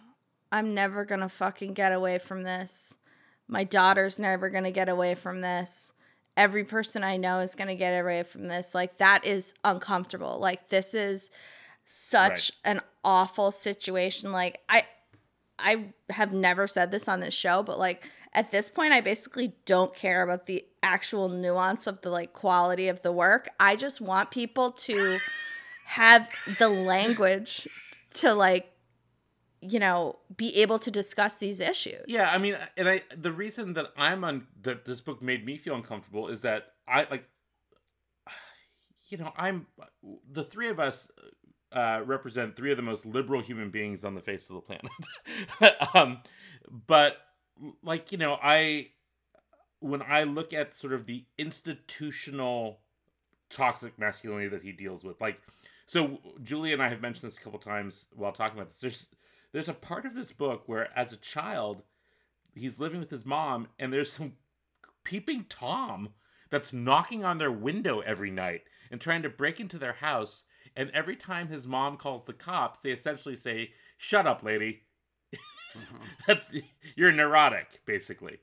I'm 0.53 0.73
never 0.73 1.03
gonna 1.03 1.27
fucking 1.27 1.73
get 1.73 1.91
away 1.91 2.17
from 2.17 2.43
this. 2.43 2.97
My 3.45 3.65
daughter's 3.65 4.19
never 4.19 4.49
gonna 4.49 4.71
get 4.71 4.87
away 4.87 5.15
from 5.15 5.41
this 5.41 5.91
every 6.37 6.63
person 6.63 7.03
I 7.03 7.17
know 7.17 7.39
is 7.39 7.55
going 7.55 7.67
to 7.67 7.75
get 7.75 7.99
away 7.99 8.23
from 8.23 8.45
this. 8.45 8.75
Like 8.75 8.97
that 8.97 9.25
is 9.25 9.53
uncomfortable. 9.63 10.37
Like 10.39 10.69
this 10.69 10.93
is 10.93 11.31
such 11.85 12.51
right. 12.65 12.75
an 12.75 12.81
awful 13.03 13.51
situation. 13.51 14.31
Like 14.31 14.61
I 14.69 14.83
I 15.57 15.93
have 16.09 16.33
never 16.33 16.67
said 16.67 16.91
this 16.91 17.07
on 17.07 17.21
this 17.21 17.33
show, 17.33 17.63
but 17.63 17.79
like 17.79 18.09
at 18.33 18.51
this 18.51 18.69
point 18.69 18.93
I 18.93 19.01
basically 19.01 19.53
don't 19.65 19.95
care 19.95 20.21
about 20.21 20.45
the 20.45 20.65
actual 20.83 21.29
nuance 21.29 21.87
of 21.87 22.01
the 22.01 22.09
like 22.09 22.33
quality 22.33 22.89
of 22.89 23.01
the 23.01 23.11
work. 23.11 23.47
I 23.59 23.75
just 23.75 24.01
want 24.01 24.31
people 24.31 24.71
to 24.71 25.19
have 25.85 26.29
the 26.59 26.67
language 26.67 27.67
to 28.15 28.33
like 28.33 28.74
you 29.61 29.79
know 29.79 30.17
be 30.35 30.55
able 30.57 30.79
to 30.79 30.91
discuss 30.91 31.37
these 31.39 31.59
issues 31.59 32.03
yeah 32.07 32.29
i 32.31 32.37
mean 32.37 32.57
and 32.77 32.87
i 32.87 33.01
the 33.15 33.31
reason 33.31 33.73
that 33.73 33.87
i'm 33.97 34.23
on 34.23 34.45
that 34.61 34.85
this 34.85 35.01
book 35.01 35.21
made 35.21 35.45
me 35.45 35.57
feel 35.57 35.75
uncomfortable 35.75 36.27
is 36.27 36.41
that 36.41 36.73
i 36.87 37.07
like 37.09 37.25
you 39.09 39.17
know 39.17 39.31
i'm 39.37 39.67
the 40.31 40.43
three 40.43 40.69
of 40.69 40.79
us 40.79 41.09
uh, 41.71 42.01
represent 42.05 42.55
three 42.55 42.71
of 42.71 42.77
the 42.77 42.83
most 42.83 43.05
liberal 43.05 43.41
human 43.41 43.69
beings 43.69 44.05
on 44.05 44.15
the 44.15 44.21
face 44.21 44.49
of 44.49 44.55
the 44.55 44.61
planet 44.61 45.85
um 45.93 46.19
but 46.87 47.17
like 47.83 48.11
you 48.11 48.17
know 48.17 48.37
i 48.41 48.87
when 49.79 50.01
i 50.01 50.23
look 50.23 50.53
at 50.53 50.73
sort 50.73 50.93
of 50.93 51.05
the 51.05 51.25
institutional 51.37 52.79
toxic 53.49 53.97
masculinity 53.99 54.47
that 54.47 54.63
he 54.63 54.71
deals 54.71 55.03
with 55.03 55.19
like 55.19 55.39
so 55.87 56.19
Julie 56.43 56.73
and 56.73 56.81
I 56.81 56.89
have 56.89 57.01
mentioned 57.01 57.29
this 57.29 57.37
a 57.37 57.41
couple 57.41 57.59
times 57.59 58.07
while 58.15 58.31
talking 58.31 58.57
about 58.57 58.71
this. 58.71 58.79
There's 58.79 59.05
there's 59.55 59.69
a 59.69 59.73
part 59.73 60.05
of 60.05 60.15
this 60.15 60.33
book 60.33 60.63
where, 60.65 60.89
as 60.99 61.13
a 61.13 61.17
child, 61.17 61.81
he's 62.55 62.77
living 62.77 62.99
with 62.99 63.09
his 63.09 63.25
mom, 63.25 63.69
and 63.79 63.93
there's 63.93 64.11
some 64.11 64.33
peeping 65.05 65.45
Tom 65.47 66.09
that's 66.49 66.73
knocking 66.73 67.23
on 67.23 67.37
their 67.37 67.53
window 67.53 68.01
every 68.01 68.31
night 68.31 68.63
and 68.91 68.99
trying 68.99 69.21
to 69.21 69.29
break 69.29 69.61
into 69.61 69.77
their 69.77 69.93
house. 69.93 70.43
And 70.75 70.91
every 70.93 71.15
time 71.15 71.47
his 71.47 71.65
mom 71.65 71.95
calls 71.95 72.25
the 72.25 72.33
cops, 72.33 72.81
they 72.81 72.91
essentially 72.91 73.37
say, 73.37 73.71
"Shut 73.97 74.27
up, 74.27 74.43
lady." 74.43 74.81
Mm-hmm. 75.33 76.03
that's 76.27 76.51
you're 76.97 77.13
neurotic, 77.13 77.79
basically. 77.85 78.39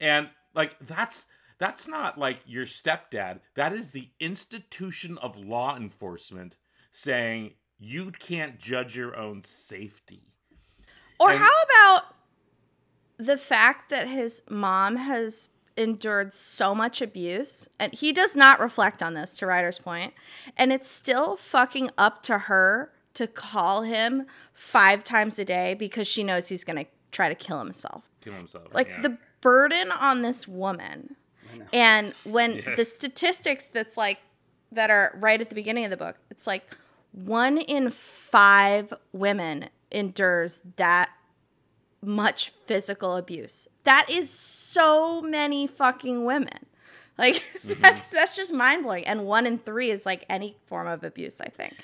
And 0.00 0.30
like 0.54 0.78
that's 0.80 1.26
that's 1.58 1.86
not 1.86 2.16
like 2.16 2.38
your 2.46 2.64
stepdad. 2.64 3.40
That 3.54 3.74
is 3.74 3.90
the 3.90 4.08
institution 4.18 5.18
of 5.18 5.36
law 5.36 5.76
enforcement 5.76 6.56
saying 6.90 7.52
you 7.82 8.12
can't 8.12 8.58
judge 8.58 8.96
your 8.96 9.16
own 9.16 9.42
safety. 9.42 10.22
Or 11.18 11.30
and, 11.30 11.40
how 11.40 11.52
about 11.64 12.14
the 13.18 13.36
fact 13.36 13.90
that 13.90 14.08
his 14.08 14.42
mom 14.48 14.96
has 14.96 15.48
endured 15.76 16.32
so 16.32 16.74
much 16.74 17.00
abuse 17.00 17.68
and 17.78 17.92
he 17.92 18.12
does 18.12 18.36
not 18.36 18.60
reflect 18.60 19.02
on 19.02 19.14
this 19.14 19.38
to 19.38 19.46
Rider's 19.46 19.78
point 19.78 20.12
and 20.56 20.70
it's 20.70 20.88
still 20.88 21.36
fucking 21.36 21.90
up 21.96 22.22
to 22.24 22.36
her 22.38 22.92
to 23.14 23.26
call 23.26 23.82
him 23.82 24.26
5 24.52 25.02
times 25.02 25.38
a 25.38 25.44
day 25.44 25.74
because 25.74 26.06
she 26.06 26.22
knows 26.22 26.48
he's 26.48 26.64
going 26.64 26.84
to 26.84 26.90
try 27.10 27.28
to 27.28 27.34
kill 27.34 27.58
himself. 27.58 28.04
Kill 28.22 28.34
himself. 28.34 28.66
Like 28.72 28.88
yeah. 28.88 29.00
the 29.00 29.18
burden 29.40 29.90
on 29.90 30.22
this 30.22 30.46
woman. 30.46 31.16
And 31.72 32.14
when 32.24 32.54
yeah. 32.66 32.74
the 32.74 32.84
statistics 32.84 33.68
that's 33.68 33.96
like 33.96 34.18
that 34.72 34.90
are 34.90 35.16
right 35.20 35.40
at 35.40 35.48
the 35.48 35.54
beginning 35.54 35.84
of 35.84 35.90
the 35.90 35.96
book, 35.96 36.16
it's 36.30 36.46
like 36.46 36.74
one 37.12 37.58
in 37.58 37.90
five 37.90 38.92
women 39.12 39.68
endures 39.90 40.62
that 40.76 41.10
much 42.02 42.50
physical 42.50 43.16
abuse. 43.16 43.68
That 43.84 44.06
is 44.10 44.30
so 44.30 45.22
many 45.22 45.66
fucking 45.66 46.24
women. 46.24 46.66
Like 47.18 47.34
mm-hmm. 47.36 47.80
that's 47.80 48.10
that's 48.10 48.36
just 48.36 48.52
mind 48.52 48.84
blowing. 48.84 49.06
And 49.06 49.24
one 49.26 49.46
in 49.46 49.58
three 49.58 49.90
is 49.90 50.06
like 50.06 50.24
any 50.28 50.56
form 50.66 50.88
of 50.88 51.04
abuse. 51.04 51.40
I 51.40 51.48
think. 51.48 51.76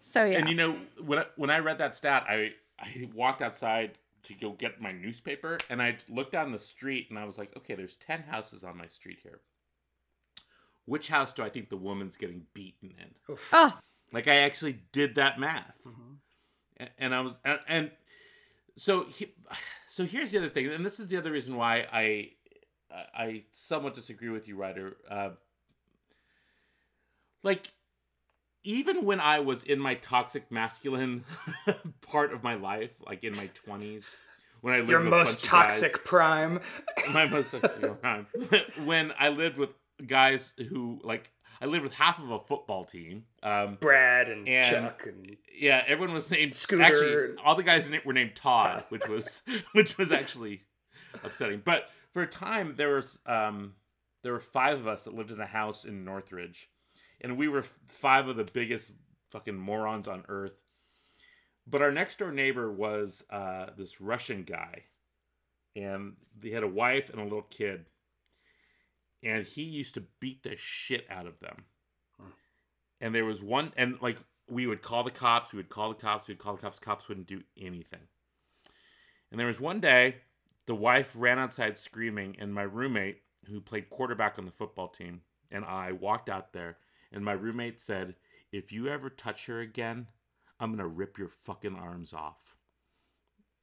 So 0.00 0.24
yeah. 0.24 0.38
And 0.38 0.48
you 0.48 0.54
know 0.54 0.76
when 1.04 1.20
I, 1.20 1.24
when 1.36 1.50
I 1.50 1.58
read 1.58 1.78
that 1.78 1.96
stat, 1.96 2.24
I 2.28 2.52
I 2.78 3.08
walked 3.14 3.42
outside 3.42 3.98
to 4.24 4.34
go 4.34 4.52
get 4.52 4.80
my 4.80 4.90
newspaper, 4.92 5.58
and 5.68 5.82
I 5.82 5.98
looked 6.08 6.32
down 6.32 6.52
the 6.52 6.58
street, 6.58 7.08
and 7.10 7.18
I 7.18 7.24
was 7.24 7.36
like, 7.36 7.54
okay, 7.56 7.74
there's 7.74 7.96
ten 7.96 8.22
houses 8.22 8.62
on 8.64 8.76
my 8.76 8.86
street 8.86 9.18
here. 9.22 9.40
Which 10.86 11.08
house 11.08 11.32
do 11.32 11.42
I 11.42 11.48
think 11.48 11.70
the 11.70 11.78
woman's 11.78 12.18
getting 12.18 12.42
beaten 12.52 12.92
in? 12.98 13.36
Oh, 13.52 13.78
like 14.12 14.28
I 14.28 14.36
actually 14.36 14.80
did 14.92 15.16
that 15.16 15.38
math, 15.38 15.74
mm-hmm. 15.86 16.84
and, 16.98 17.14
I 17.14 17.20
was 17.20 17.38
and, 17.44 17.58
and 17.68 17.90
so 18.76 19.04
he, 19.04 19.34
so 19.88 20.04
here's 20.04 20.30
the 20.32 20.38
other 20.38 20.48
thing, 20.48 20.66
and 20.68 20.84
this 20.84 21.00
is 21.00 21.08
the 21.08 21.16
other 21.16 21.32
reason 21.32 21.56
why 21.56 21.86
I 21.92 22.30
I 23.14 23.42
somewhat 23.52 23.94
disagree 23.94 24.28
with 24.28 24.48
you, 24.48 24.56
Rider. 24.56 24.96
Uh, 25.10 25.30
like 27.42 27.68
even 28.62 29.04
when 29.04 29.20
I 29.20 29.40
was 29.40 29.64
in 29.64 29.78
my 29.78 29.94
toxic 29.94 30.50
masculine 30.50 31.24
part 32.00 32.32
of 32.32 32.42
my 32.42 32.54
life, 32.54 32.90
like 33.06 33.24
in 33.24 33.36
my 33.36 33.46
twenties, 33.48 34.16
when 34.60 34.74
I 34.74 34.78
lived 34.78 34.90
your 34.90 35.00
most 35.00 35.44
toxic 35.44 35.92
guys, 35.92 36.02
prime, 36.04 36.60
my 37.12 37.26
most 37.26 37.52
toxic 37.52 38.00
prime, 38.00 38.26
when 38.84 39.12
I 39.18 39.28
lived 39.28 39.58
with 39.58 39.70
guys 40.06 40.52
who 40.68 41.00
like 41.02 41.30
I 41.60 41.66
lived 41.66 41.84
with 41.84 41.94
half 41.94 42.18
of 42.18 42.30
a 42.30 42.38
football 42.40 42.84
team. 42.84 43.24
Um, 43.42 43.76
Brad 43.80 44.28
and, 44.28 44.48
And- 44.48 44.66
Chuck 44.66 45.06
and 45.06 45.36
yeah, 45.56 45.82
everyone 45.86 46.14
was 46.14 46.30
named 46.30 46.54
Scooter. 46.54 46.82
Actually, 46.84 47.36
all 47.44 47.54
the 47.54 47.62
guys 47.62 47.86
in 47.86 47.94
it 47.94 48.04
were 48.04 48.12
named 48.12 48.34
Todd, 48.34 48.62
Todd. 48.62 48.84
which 48.88 49.08
was 49.08 49.42
which 49.72 49.96
was 49.98 50.10
actually 50.12 50.62
upsetting. 51.22 51.62
But 51.64 51.84
for 52.12 52.22
a 52.22 52.26
time, 52.26 52.74
there 52.76 52.94
was 52.96 53.18
um, 53.26 53.74
there 54.22 54.32
were 54.32 54.40
five 54.40 54.78
of 54.78 54.86
us 54.86 55.02
that 55.02 55.14
lived 55.14 55.30
in 55.30 55.40
a 55.40 55.46
house 55.46 55.84
in 55.84 56.04
Northridge, 56.04 56.68
and 57.20 57.36
we 57.36 57.48
were 57.48 57.62
five 57.88 58.28
of 58.28 58.36
the 58.36 58.44
biggest 58.52 58.92
fucking 59.30 59.56
morons 59.56 60.08
on 60.08 60.24
earth. 60.28 60.52
But 61.66 61.80
our 61.82 61.92
next 61.92 62.18
door 62.18 62.30
neighbor 62.30 62.70
was 62.70 63.24
uh, 63.30 63.66
this 63.76 64.00
Russian 64.00 64.42
guy, 64.42 64.82
and 65.74 66.14
they 66.38 66.50
had 66.50 66.62
a 66.62 66.68
wife 66.68 67.10
and 67.10 67.20
a 67.20 67.24
little 67.24 67.42
kid, 67.42 67.86
and 69.24 69.46
he 69.46 69.62
used 69.62 69.94
to 69.94 70.04
beat 70.20 70.42
the 70.42 70.56
shit 70.56 71.06
out 71.10 71.26
of 71.26 71.40
them. 71.40 71.64
And 73.00 73.14
there 73.14 73.24
was 73.24 73.42
one, 73.42 73.72
and 73.76 74.00
like 74.00 74.18
we 74.48 74.66
would 74.66 74.82
call 74.82 75.02
the 75.02 75.10
cops, 75.10 75.52
we 75.52 75.56
would 75.56 75.70
call 75.70 75.88
the 75.88 76.00
cops, 76.00 76.28
we 76.28 76.34
would 76.34 76.38
call 76.38 76.54
the 76.54 76.62
cops. 76.62 76.78
Cops 76.78 77.08
wouldn't 77.08 77.26
do 77.26 77.42
anything. 77.58 78.06
And 79.30 79.40
there 79.40 79.46
was 79.46 79.60
one 79.60 79.80
day, 79.80 80.16
the 80.66 80.74
wife 80.74 81.12
ran 81.16 81.38
outside 81.38 81.76
screaming, 81.76 82.36
and 82.38 82.54
my 82.54 82.62
roommate, 82.62 83.22
who 83.46 83.60
played 83.60 83.90
quarterback 83.90 84.38
on 84.38 84.44
the 84.44 84.50
football 84.50 84.88
team, 84.88 85.22
and 85.50 85.64
I 85.64 85.92
walked 85.92 86.28
out 86.28 86.52
there, 86.52 86.78
and 87.12 87.24
my 87.24 87.32
roommate 87.32 87.80
said, 87.80 88.14
"If 88.52 88.72
you 88.72 88.88
ever 88.88 89.10
touch 89.10 89.46
her 89.46 89.60
again, 89.60 90.06
I'm 90.60 90.70
gonna 90.70 90.86
rip 90.86 91.18
your 91.18 91.28
fucking 91.28 91.74
arms 91.74 92.12
off." 92.12 92.56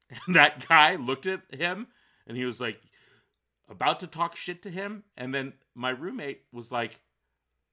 And 0.28 0.36
that 0.36 0.68
guy 0.68 0.98
looked 0.98 1.26
at 1.26 1.56
him, 1.56 1.88
and 2.28 2.36
he 2.36 2.44
was 2.44 2.60
like, 2.60 2.82
about 3.70 4.00
to 4.02 4.08
talk 4.08 4.36
shit 4.36 4.62
to 4.64 4.70
him, 4.70 5.04
and 5.18 5.34
then 5.34 5.54
my 5.76 5.90
roommate 5.90 6.44
was 6.52 6.72
like, 6.72 7.02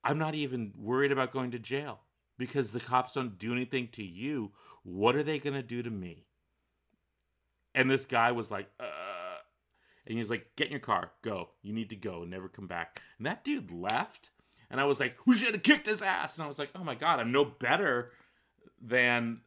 "I'm 0.03 0.17
not 0.17 0.35
even 0.35 0.73
worried 0.77 1.11
about 1.11 1.31
going 1.31 1.51
to 1.51 1.59
jail." 1.59 2.01
because 2.39 2.71
the 2.71 2.79
cops 2.79 3.13
don't 3.13 3.37
do 3.37 3.51
anything 3.51 3.89
to 3.89 4.03
you, 4.03 4.51
what 4.81 5.15
are 5.15 5.21
they 5.21 5.37
going 5.37 5.53
to 5.53 5.61
do 5.61 5.83
to 5.83 5.91
me? 5.91 6.25
And 7.75 7.91
this 7.91 8.07
guy 8.07 8.31
was 8.31 8.49
like, 8.49 8.67
uh, 8.79 8.85
and 10.07 10.17
he's 10.17 10.31
like, 10.31 10.47
get 10.55 10.67
in 10.67 10.71
your 10.71 10.79
car, 10.79 11.11
go. 11.21 11.49
You 11.61 11.73
need 11.73 11.89
to 11.89 11.95
go 11.95 12.23
and 12.23 12.31
never 12.31 12.47
come 12.47 12.65
back. 12.65 13.01
And 13.17 13.27
that 13.27 13.43
dude 13.43 13.69
left. 13.69 14.31
And 14.71 14.79
I 14.81 14.85
was 14.85 14.99
like, 14.99 15.17
we 15.27 15.35
should 15.35 15.53
have 15.53 15.63
kicked 15.63 15.85
his 15.85 16.01
ass. 16.01 16.37
And 16.37 16.45
I 16.45 16.47
was 16.47 16.57
like, 16.57 16.69
oh 16.73 16.83
my 16.83 16.95
God, 16.95 17.19
I'm 17.19 17.31
no 17.31 17.45
better 17.45 18.11
than 18.81 19.41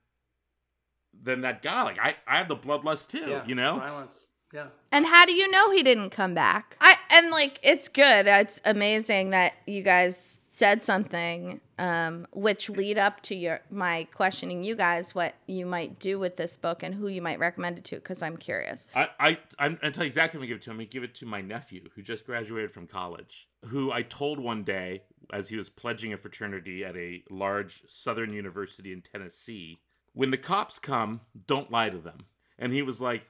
than 1.20 1.40
that 1.42 1.62
guy. 1.62 1.82
Like 1.82 1.98
I, 1.98 2.16
I 2.26 2.38
have 2.38 2.48
the 2.48 2.56
bloodlust 2.56 3.08
too, 3.08 3.28
yeah, 3.28 3.46
you 3.46 3.54
know? 3.54 3.76
violence. 3.76 4.16
Yeah. 4.52 4.66
And 4.90 5.06
how 5.06 5.24
do 5.24 5.34
you 5.34 5.50
know 5.50 5.70
he 5.70 5.82
didn't 5.82 6.10
come 6.10 6.34
back? 6.34 6.76
I 6.80 6.96
and 7.10 7.30
like 7.30 7.58
it's 7.62 7.88
good. 7.88 8.26
It's 8.26 8.60
amazing 8.64 9.30
that 9.30 9.54
you 9.66 9.82
guys 9.82 10.42
said 10.48 10.82
something 10.82 11.60
um, 11.78 12.26
which 12.32 12.68
lead 12.68 12.98
up 12.98 13.22
to 13.22 13.34
your 13.34 13.60
my 13.70 14.06
questioning 14.14 14.62
you 14.62 14.76
guys 14.76 15.14
what 15.14 15.34
you 15.46 15.64
might 15.64 15.98
do 15.98 16.18
with 16.18 16.36
this 16.36 16.58
book 16.58 16.82
and 16.82 16.94
who 16.94 17.08
you 17.08 17.22
might 17.22 17.38
recommend 17.38 17.78
it 17.78 17.84
to 17.84 17.96
because 17.96 18.22
I'm 18.22 18.36
curious. 18.36 18.86
I, 18.94 19.08
I, 19.18 19.38
I'm, 19.58 19.78
I'll 19.82 19.90
tell 19.90 20.04
you 20.04 20.08
exactly 20.08 20.38
when 20.38 20.46
I 20.46 20.48
give 20.48 20.58
it 20.58 20.62
to 20.64 20.70
him. 20.70 20.80
I 20.80 20.84
give 20.84 21.02
it 21.02 21.14
to 21.16 21.26
my 21.26 21.40
nephew 21.40 21.88
who 21.94 22.02
just 22.02 22.26
graduated 22.26 22.70
from 22.70 22.86
college, 22.86 23.48
who 23.66 23.90
I 23.90 24.02
told 24.02 24.38
one 24.38 24.62
day 24.62 25.02
as 25.32 25.48
he 25.48 25.56
was 25.56 25.70
pledging 25.70 26.12
a 26.12 26.18
fraternity 26.18 26.84
at 26.84 26.96
a 26.96 27.22
large 27.30 27.82
Southern 27.86 28.32
university 28.34 28.92
in 28.92 29.00
Tennessee, 29.00 29.78
when 30.12 30.30
the 30.30 30.36
cops 30.36 30.78
come, 30.78 31.22
don't 31.46 31.70
lie 31.70 31.88
to 31.88 31.98
them. 31.98 32.26
And 32.58 32.72
he 32.72 32.82
was 32.82 33.00
like, 33.00 33.24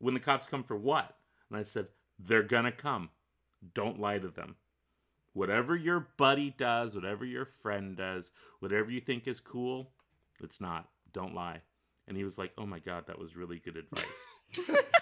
when 0.00 0.14
the 0.14 0.20
cops 0.20 0.46
come 0.46 0.64
for 0.64 0.76
what? 0.76 1.16
And 1.48 1.58
I 1.58 1.64
said, 1.64 1.86
they're 2.18 2.42
gonna 2.42 2.72
come. 2.72 3.10
Don't 3.74 4.00
lie 4.00 4.18
to 4.18 4.28
them. 4.28 4.56
Whatever 5.32 5.76
your 5.76 6.08
buddy 6.16 6.54
does, 6.56 6.94
whatever 6.94 7.24
your 7.24 7.44
friend 7.44 7.96
does, 7.96 8.32
whatever 8.58 8.90
you 8.90 9.00
think 9.00 9.28
is 9.28 9.38
cool, 9.38 9.92
it's 10.40 10.60
not. 10.60 10.88
Don't 11.12 11.34
lie. 11.34 11.60
And 12.08 12.16
he 12.16 12.24
was 12.24 12.36
like, 12.38 12.52
oh 12.58 12.66
my 12.66 12.80
God, 12.80 13.06
that 13.06 13.18
was 13.18 13.36
really 13.36 13.60
good 13.60 13.76
advice. 13.76 14.40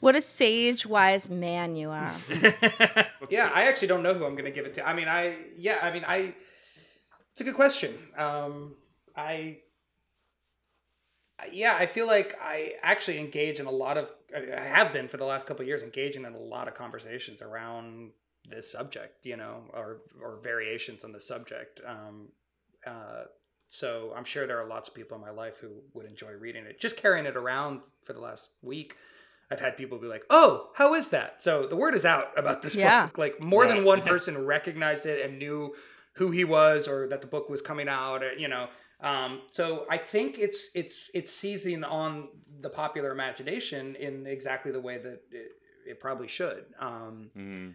What 0.00 0.14
a 0.14 0.20
sage, 0.20 0.84
wise 0.84 1.30
man 1.30 1.76
you 1.76 1.90
are. 1.90 2.12
Yeah, 3.28 3.50
I 3.52 3.64
actually 3.64 3.88
don't 3.88 4.04
know 4.04 4.14
who 4.14 4.24
I'm 4.24 4.34
going 4.34 4.44
to 4.44 4.52
give 4.52 4.66
it 4.66 4.74
to. 4.74 4.86
I 4.86 4.94
mean, 4.94 5.08
I 5.08 5.34
yeah, 5.58 5.78
I 5.82 5.90
mean, 5.90 6.04
I. 6.06 6.32
It's 7.32 7.40
a 7.40 7.44
good 7.44 7.56
question. 7.56 7.92
Um, 8.16 8.76
I. 9.16 9.58
Yeah, 11.52 11.76
I 11.78 11.86
feel 11.86 12.06
like 12.06 12.34
I 12.42 12.72
actually 12.82 13.18
engage 13.18 13.60
in 13.60 13.66
a 13.66 13.70
lot 13.70 13.98
of. 13.98 14.10
I 14.34 14.64
have 14.64 14.92
been 14.92 15.08
for 15.08 15.16
the 15.16 15.24
last 15.24 15.46
couple 15.46 15.62
of 15.62 15.68
years 15.68 15.82
engaging 15.82 16.24
in 16.24 16.34
a 16.34 16.38
lot 16.38 16.66
of 16.68 16.74
conversations 16.74 17.42
around 17.42 18.10
this 18.48 18.70
subject, 18.70 19.26
you 19.26 19.36
know, 19.36 19.64
or 19.74 19.98
or 20.22 20.38
variations 20.42 21.04
on 21.04 21.12
the 21.12 21.20
subject. 21.20 21.80
Um, 21.86 22.28
uh, 22.86 23.24
so 23.68 24.12
I'm 24.16 24.24
sure 24.24 24.46
there 24.46 24.60
are 24.60 24.66
lots 24.66 24.88
of 24.88 24.94
people 24.94 25.16
in 25.16 25.20
my 25.22 25.30
life 25.30 25.58
who 25.58 25.70
would 25.94 26.06
enjoy 26.06 26.32
reading 26.32 26.64
it. 26.64 26.80
Just 26.80 26.96
carrying 26.96 27.26
it 27.26 27.36
around 27.36 27.82
for 28.04 28.12
the 28.12 28.20
last 28.20 28.52
week, 28.62 28.96
I've 29.50 29.60
had 29.60 29.76
people 29.76 29.98
be 29.98 30.06
like, 30.06 30.24
"Oh, 30.30 30.70
how 30.74 30.94
is 30.94 31.08
that?" 31.10 31.42
So 31.42 31.66
the 31.66 31.76
word 31.76 31.94
is 31.94 32.06
out 32.06 32.36
about 32.38 32.62
this 32.62 32.74
Yeah. 32.74 33.06
book. 33.06 33.18
Like 33.18 33.40
more 33.40 33.66
than 33.66 33.84
one 33.84 34.02
person 34.12 34.44
recognized 34.46 35.04
it 35.06 35.24
and 35.28 35.38
knew 35.38 35.74
who 36.14 36.30
he 36.30 36.44
was 36.44 36.88
or 36.88 37.06
that 37.08 37.20
the 37.20 37.26
book 37.26 37.50
was 37.50 37.60
coming 37.60 37.88
out. 37.88 38.22
Or, 38.22 38.32
you 38.32 38.48
know, 38.48 38.68
um, 39.00 39.42
so 39.50 39.86
I 39.90 39.98
think 39.98 40.38
it's 40.38 40.70
it's 40.74 41.10
it's 41.14 41.30
seizing 41.30 41.84
on 41.84 42.28
the 42.60 42.70
popular 42.70 43.10
imagination 43.12 43.94
in 43.96 44.26
exactly 44.26 44.72
the 44.72 44.80
way 44.80 44.98
that 44.98 45.20
it, 45.30 45.52
it 45.86 46.00
probably 46.00 46.28
should. 46.28 46.64
Um, 46.78 47.30
Mm. 47.36 47.74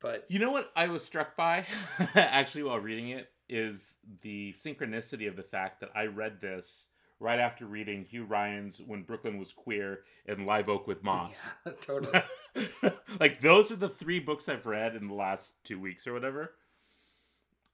but 0.00 0.24
You 0.28 0.38
know 0.38 0.52
what 0.52 0.70
I 0.76 0.86
was 0.88 1.04
struck 1.04 1.36
by 1.36 1.66
actually 2.14 2.62
while 2.64 2.78
reading 2.78 3.08
it 3.10 3.28
is 3.48 3.94
the 4.22 4.52
synchronicity 4.54 5.28
of 5.28 5.36
the 5.36 5.42
fact 5.42 5.80
that 5.80 5.90
I 5.94 6.06
read 6.06 6.40
this 6.40 6.86
right 7.20 7.38
after 7.38 7.66
reading 7.66 8.04
Hugh 8.04 8.24
Ryan's 8.24 8.80
When 8.80 9.02
Brooklyn 9.02 9.38
Was 9.38 9.52
Queer 9.52 10.00
and 10.26 10.46
Live 10.46 10.68
Oak 10.68 10.86
with 10.86 11.02
Moss. 11.04 11.52
Yeah, 11.66 11.72
totally. 11.80 12.22
like 13.20 13.40
those 13.40 13.70
are 13.72 13.76
the 13.76 13.88
three 13.88 14.20
books 14.20 14.48
I've 14.48 14.66
read 14.66 14.94
in 14.96 15.08
the 15.08 15.14
last 15.14 15.54
2 15.64 15.78
weeks 15.80 16.06
or 16.06 16.12
whatever. 16.12 16.52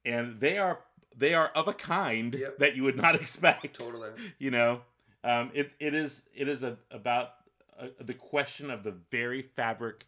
And 0.04 0.40
they 0.40 0.58
are 0.58 0.78
they 1.16 1.34
are 1.34 1.48
of 1.48 1.68
a 1.68 1.72
kind 1.74 2.34
Yep. 2.34 2.58
that 2.58 2.76
you 2.76 2.84
would 2.84 2.96
not 2.96 3.14
expect 3.14 3.78
Totally. 3.78 4.10
you 4.38 4.50
know 4.50 4.80
um, 5.24 5.50
it, 5.54 5.72
it 5.80 5.94
is 5.94 6.22
it 6.34 6.48
is 6.48 6.62
a, 6.62 6.76
about 6.90 7.30
uh, 7.78 7.86
the 8.00 8.14
question 8.14 8.70
of 8.70 8.82
the 8.82 8.94
very 9.10 9.42
fabric 9.42 10.04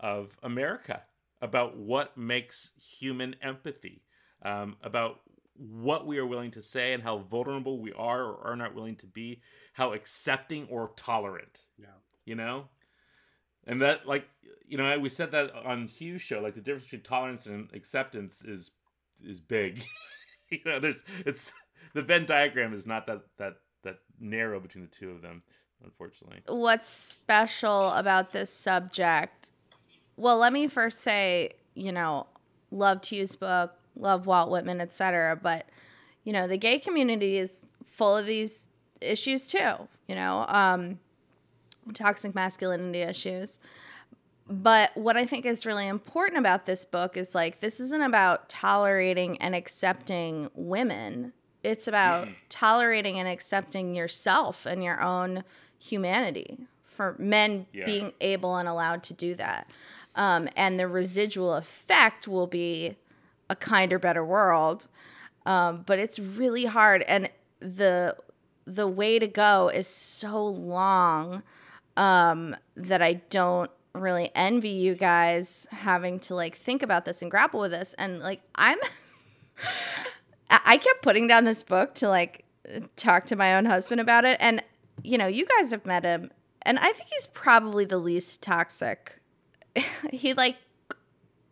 of 0.00 0.36
america 0.42 1.02
about 1.40 1.76
what 1.76 2.16
makes 2.16 2.72
human 2.98 3.36
empathy 3.42 4.02
um, 4.42 4.76
about 4.82 5.20
what 5.56 6.06
we 6.06 6.18
are 6.18 6.26
willing 6.26 6.52
to 6.52 6.62
say 6.62 6.92
and 6.92 7.02
how 7.02 7.18
vulnerable 7.18 7.80
we 7.80 7.92
are 7.92 8.22
or 8.24 8.48
are 8.48 8.56
not 8.56 8.74
willing 8.74 8.94
to 8.96 9.06
be 9.06 9.40
how 9.74 9.92
accepting 9.92 10.66
or 10.70 10.92
tolerant 10.96 11.64
Yeah. 11.78 11.86
you 12.24 12.34
know 12.36 12.68
and 13.66 13.80
that 13.82 14.06
like 14.06 14.28
you 14.66 14.78
know 14.78 14.98
we 14.98 15.08
said 15.08 15.30
that 15.32 15.52
on 15.54 15.88
Hugh's 15.88 16.22
show 16.22 16.40
like 16.40 16.54
the 16.54 16.60
difference 16.60 16.84
between 16.84 17.02
tolerance 17.02 17.46
and 17.46 17.68
acceptance 17.74 18.42
is 18.44 18.70
is 19.20 19.40
big 19.40 19.82
you 20.50 20.60
know 20.64 20.78
there's 20.78 21.02
it's 21.26 21.52
the 21.94 22.02
venn 22.02 22.26
diagram 22.26 22.72
is 22.74 22.86
not 22.86 23.06
that 23.06 23.22
that 23.38 23.54
that 23.84 23.98
narrow 24.20 24.60
between 24.60 24.84
the 24.84 24.90
two 24.90 25.10
of 25.10 25.22
them 25.22 25.42
unfortunately 25.84 26.42
What's 26.46 26.86
special 26.86 27.92
about 27.92 28.32
this 28.32 28.50
subject? 28.50 29.50
Well, 30.16 30.38
let 30.38 30.52
me 30.52 30.66
first 30.66 31.00
say, 31.00 31.50
you 31.74 31.92
know, 31.92 32.26
love 32.72 33.02
Hugh's 33.02 33.36
book, 33.36 33.72
love 33.94 34.26
Walt 34.26 34.50
Whitman, 34.50 34.80
etc. 34.80 35.36
But 35.40 35.66
you 36.24 36.32
know, 36.32 36.48
the 36.48 36.58
gay 36.58 36.78
community 36.78 37.38
is 37.38 37.64
full 37.86 38.16
of 38.16 38.26
these 38.26 38.68
issues 39.00 39.46
too. 39.46 39.88
You 40.08 40.14
know, 40.14 40.44
um, 40.48 40.98
toxic 41.94 42.34
masculinity 42.34 43.00
issues. 43.00 43.60
But 44.48 44.96
what 44.96 45.16
I 45.16 45.26
think 45.26 45.44
is 45.44 45.66
really 45.66 45.86
important 45.86 46.38
about 46.38 46.64
this 46.66 46.84
book 46.84 47.16
is 47.16 47.34
like 47.34 47.60
this 47.60 47.80
isn't 47.80 48.02
about 48.02 48.48
tolerating 48.48 49.36
and 49.42 49.54
accepting 49.54 50.50
women. 50.54 51.32
It's 51.62 51.86
about 51.86 52.28
tolerating 52.48 53.18
and 53.18 53.28
accepting 53.28 53.94
yourself 53.94 54.64
and 54.64 54.82
your 54.82 55.00
own 55.02 55.44
humanity 55.78 56.58
for 56.84 57.14
men 57.18 57.66
Yeah. 57.72 57.84
being 57.84 58.12
able 58.20 58.56
and 58.56 58.68
allowed 58.68 59.02
to 59.04 59.14
do 59.14 59.34
that. 59.34 59.68
Um, 60.14 60.48
and 60.56 60.80
the 60.80 60.88
residual 60.88 61.54
effect 61.54 62.26
will 62.26 62.46
be 62.46 62.96
a 63.50 63.54
kinder, 63.56 63.98
better 63.98 64.24
world. 64.24 64.88
Um, 65.46 65.82
but 65.86 65.98
it's 65.98 66.18
really 66.18 66.64
hard, 66.66 67.02
and 67.02 67.30
the 67.60 68.16
the 68.66 68.86
way 68.86 69.18
to 69.18 69.26
go 69.26 69.68
is 69.68 69.86
so 69.86 70.44
long 70.44 71.42
um, 71.96 72.54
that 72.76 73.00
I 73.00 73.14
don't 73.14 73.70
really 74.00 74.30
envy 74.34 74.70
you 74.70 74.94
guys 74.94 75.66
having 75.70 76.20
to 76.20 76.34
like 76.34 76.56
think 76.56 76.82
about 76.82 77.04
this 77.04 77.22
and 77.22 77.30
grapple 77.30 77.60
with 77.60 77.70
this. 77.70 77.94
And 77.94 78.20
like 78.20 78.40
I'm, 78.54 78.78
I 80.50 80.76
kept 80.76 81.02
putting 81.02 81.26
down 81.26 81.44
this 81.44 81.62
book 81.62 81.94
to 81.96 82.08
like 82.08 82.44
talk 82.96 83.26
to 83.26 83.36
my 83.36 83.56
own 83.56 83.64
husband 83.64 84.00
about 84.00 84.24
it, 84.24 84.36
and 84.40 84.62
you 85.02 85.18
know, 85.18 85.26
you 85.26 85.46
guys 85.58 85.70
have 85.70 85.86
met 85.86 86.04
him, 86.04 86.30
and 86.62 86.78
I 86.78 86.92
think 86.92 87.08
he's 87.10 87.26
probably 87.28 87.84
the 87.84 87.98
least 87.98 88.42
toxic. 88.42 89.20
he 90.12 90.34
like 90.34 90.56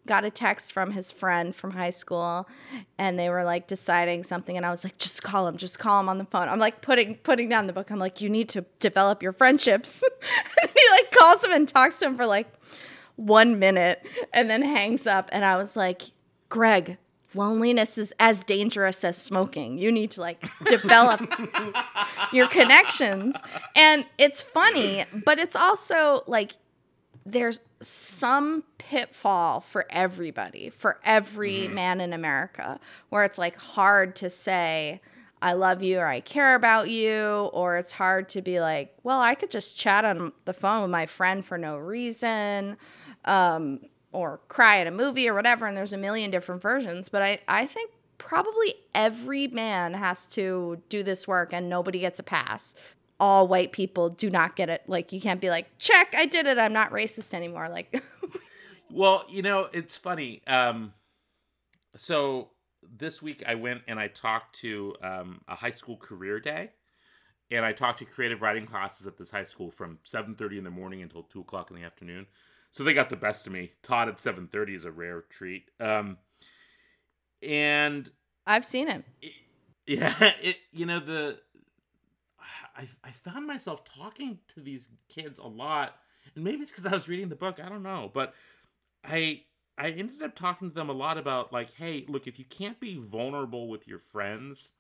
got 0.07 0.25
a 0.25 0.31
text 0.31 0.73
from 0.73 0.93
his 0.93 1.13
friend 1.13 1.55
from 1.55 1.73
high 1.73 1.91
school 1.91 2.49
and 2.99 3.19
they 3.19 3.29
were 3.29 3.45
like 3.45 3.67
deciding 3.67 4.23
something 4.23 4.57
and 4.57 4.65
I 4.65 4.71
was 4.71 4.85
like 4.85 4.99
just 4.99 5.23
call 5.23 5.47
him 5.47 5.57
just 5.57 5.79
call 5.79 6.01
him 6.01 6.09
on 6.09 6.19
the 6.19 6.25
phone. 6.25 6.49
I'm 6.49 6.59
like 6.59 6.81
putting 6.81 7.17
putting 7.17 7.49
down 7.49 7.67
the 7.67 7.73
book. 7.73 7.91
I'm 7.91 7.99
like 7.99 8.21
you 8.21 8.29
need 8.29 8.49
to 8.51 8.65
develop 8.79 9.23
your 9.23 9.33
friendships. 9.33 10.03
He 10.63 10.83
like 10.93 11.11
calls 11.11 11.43
him 11.43 11.53
and 11.53 11.69
talks 11.69 11.99
to 12.01 12.07
him 12.07 12.17
for 12.17 12.27
like 12.27 12.49
1 13.17 13.59
minute 13.59 14.05
and 14.33 14.51
then 14.51 14.63
hangs 14.63 15.07
up 15.07 15.29
and 15.33 15.45
I 15.45 15.57
was 15.57 15.77
like 15.77 16.03
Greg 16.49 16.99
loneliness 17.35 17.99
is 17.99 18.15
as 18.21 18.45
dangerous 18.45 19.05
as 19.05 19.17
smoking. 19.17 19.79
You 19.79 19.91
need 19.93 20.13
to 20.13 20.21
like 20.21 20.49
develop 20.67 21.21
your 22.33 22.47
connections. 22.49 23.37
And 23.75 24.07
it's 24.19 24.43
funny 24.43 25.05
but 25.25 25.39
it's 25.39 25.57
also 25.57 26.23
like 26.27 26.53
there's 27.27 27.59
some 27.83 28.63
pitfall 28.79 29.61
for 29.61 29.85
everybody, 29.91 30.71
for 30.71 31.01
every 31.05 31.63
mm-hmm. 31.63 31.75
man 31.75 32.01
in 32.01 32.13
America, 32.13 32.79
where 33.09 33.25
it's 33.25 33.37
like 33.37 33.57
hard 33.57 34.15
to 34.17 34.31
say, 34.31 35.01
I 35.43 35.53
love 35.53 35.83
you 35.83 35.99
or 35.99 36.07
I 36.07 36.21
care 36.21 36.55
about 36.55 36.89
you, 36.89 37.51
or 37.53 37.77
it's 37.77 37.93
hard 37.93 38.29
to 38.31 38.43
be 38.43 38.61
like, 38.61 38.95
well, 39.03 39.21
I 39.21 39.35
could 39.35 39.51
just 39.51 39.77
chat 39.77 40.05
on 40.05 40.33
the 40.45 40.55
phone 40.55 40.83
with 40.83 40.91
my 40.91 41.07
friend 41.07 41.45
for 41.45 41.59
no 41.59 41.77
reason, 41.77 42.77
um, 43.25 43.81
or 44.13 44.41
cry 44.49 44.79
at 44.79 44.87
a 44.87 44.93
movie 44.93 45.29
or 45.29 45.35
whatever. 45.35 45.67
And 45.67 45.77
there's 45.77 45.93
a 45.93 45.99
million 45.99 46.31
different 46.31 46.63
versions. 46.63 47.09
But 47.09 47.23
I, 47.23 47.39
I 47.49 47.67
think 47.67 47.91
probably 48.19 48.75
every 48.95 49.49
man 49.49 49.95
has 49.95 50.27
to 50.29 50.81
do 50.89 51.03
this 51.03 51.29
work 51.29 51.53
and 51.53 51.69
nobody 51.69 51.99
gets 51.99 52.19
a 52.19 52.23
pass 52.23 52.75
all 53.19 53.49
white 53.49 53.73
people 53.73 54.11
do 54.11 54.31
not 54.31 54.57
get 54.57 54.69
it. 54.69 54.83
Like 54.87 55.13
you 55.13 55.21
can't 55.21 55.41
be 55.41 55.51
like, 55.51 55.67
check, 55.79 56.15
I 56.17 56.27
did 56.27 56.47
it. 56.47 56.59
I'm 56.59 56.73
not 56.73 56.91
racist 56.91 57.35
anymore. 57.35 57.69
Like, 57.69 58.03
well, 58.91 59.25
you 59.29 59.43
know, 59.43 59.69
it's 59.73 59.97
funny. 59.97 60.43
Um, 60.47 60.93
so 61.97 62.51
this 62.83 63.23
week 63.23 63.43
I 63.47 63.55
went 63.55 63.83
and 63.89 63.99
I 63.99 64.09
talked 64.09 64.57
to 64.61 64.95
um, 65.03 65.41
a 65.49 65.55
high 65.55 65.71
school 65.71 65.97
career 65.97 66.41
day, 66.41 66.71
and 67.51 67.65
I 67.65 67.73
talked 67.73 68.01
to 68.01 68.05
creative 68.05 68.43
writing 68.43 68.67
classes 68.67 69.07
at 69.07 69.17
this 69.17 69.31
high 69.31 69.45
school 69.45 69.71
from 69.71 69.99
7:30 70.05 70.59
in 70.59 70.65
the 70.65 70.71
morning 70.71 71.03
until 71.03 71.23
two 71.23 71.41
o'clock 71.41 71.71
in 71.71 71.77
the 71.77 71.85
afternoon. 71.85 72.27
So 72.71 72.85
they 72.85 72.93
got 72.93 73.09
the 73.09 73.17
best 73.17 73.47
of 73.47 73.53
me. 73.53 73.73
Taught 73.83 74.09
at 74.09 74.17
7:30 74.19 74.75
is 74.75 74.85
a 74.85 74.91
rare 74.91 75.23
treat. 75.23 75.71
Um, 75.81 76.19
and 77.43 78.11
I've 78.47 78.65
seen 78.65 78.89
it. 78.89 79.05
it 79.23 79.33
yeah, 79.87 80.33
it 80.43 80.57
you 80.73 80.85
know 80.85 81.01
the 81.01 81.39
I, 82.77 82.89
I 83.05 83.11
found 83.11 83.47
myself 83.47 83.85
talking 83.85 84.39
to 84.55 84.61
these 84.61 84.89
kids 85.09 85.39
a 85.39 85.47
lot 85.47 85.97
and 86.35 86.45
maybe 86.45 86.63
it's 86.63 86.71
because 86.71 86.87
i 86.87 86.93
was 86.93 87.09
reading 87.09 87.29
the 87.29 87.37
book 87.37 87.61
i 87.63 87.69
don't 87.69 87.83
know 87.83 88.11
but 88.13 88.35
i 89.05 89.43
i 89.79 89.91
ended 89.91 90.23
up 90.23 90.35
talking 90.35 90.69
to 90.71 90.75
them 90.75 90.89
a 90.89 90.95
lot 90.95 91.19
about 91.19 91.53
like 91.53 91.75
hey 91.75 92.05
look 92.09 92.27
if 92.27 92.39
you 92.39 92.45
can't 92.45 92.81
be 92.81 92.97
vulnerable 92.97 93.69
with 93.69 93.87
your 93.87 93.99
friends 93.99 94.73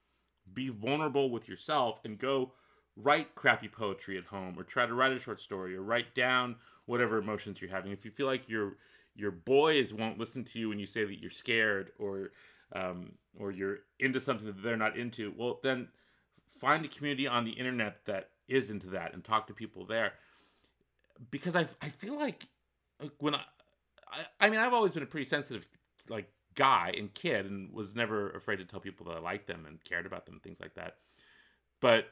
be 0.52 0.68
vulnerable 0.68 1.30
with 1.30 1.48
yourself 1.48 2.00
and 2.04 2.18
go 2.18 2.52
write 2.96 3.34
crappy 3.34 3.68
poetry 3.68 4.16
at 4.16 4.24
home 4.24 4.58
or 4.58 4.64
try 4.64 4.86
to 4.86 4.94
write 4.94 5.12
a 5.12 5.18
short 5.18 5.40
story 5.40 5.76
or 5.76 5.82
write 5.82 6.14
down 6.14 6.56
whatever 6.86 7.18
emotions 7.18 7.60
you're 7.60 7.70
having. 7.70 7.92
If 7.92 8.04
you 8.04 8.10
feel 8.10 8.26
like 8.26 8.48
your 8.48 8.76
your 9.14 9.30
boys 9.30 9.92
won't 9.94 10.18
listen 10.18 10.44
to 10.44 10.58
you 10.58 10.68
when 10.68 10.78
you 10.78 10.86
say 10.86 11.04
that 11.04 11.20
you're 11.20 11.30
scared 11.30 11.92
or 11.98 12.32
um, 12.74 13.12
or 13.38 13.50
you're 13.50 13.78
into 13.98 14.20
something 14.20 14.46
that 14.46 14.62
they're 14.62 14.76
not 14.76 14.96
into 14.96 15.32
well 15.36 15.60
then 15.62 15.88
find 16.58 16.84
a 16.84 16.88
community 16.88 17.26
on 17.26 17.44
the 17.44 17.52
internet 17.52 18.04
that 18.06 18.30
is 18.48 18.70
into 18.70 18.88
that 18.88 19.12
and 19.12 19.24
talk 19.24 19.46
to 19.46 19.54
people 19.54 19.84
there 19.84 20.12
because 21.30 21.56
I 21.56 21.66
I 21.82 21.88
feel 21.88 22.18
like 22.18 22.46
when 23.18 23.34
I, 23.34 23.40
I 24.10 24.46
I 24.46 24.50
mean 24.50 24.60
I've 24.60 24.74
always 24.74 24.94
been 24.94 25.02
a 25.02 25.06
pretty 25.06 25.28
sensitive 25.28 25.66
like 26.08 26.28
guy 26.54 26.94
and 26.96 27.12
kid 27.12 27.46
and 27.46 27.72
was 27.72 27.94
never 27.94 28.30
afraid 28.30 28.56
to 28.56 28.64
tell 28.64 28.80
people 28.80 29.06
that 29.06 29.16
I 29.16 29.20
liked 29.20 29.46
them 29.46 29.64
and 29.66 29.82
cared 29.84 30.06
about 30.06 30.26
them 30.26 30.36
and 30.36 30.42
things 30.42 30.60
like 30.60 30.74
that. 30.74 30.96
But 31.80 32.06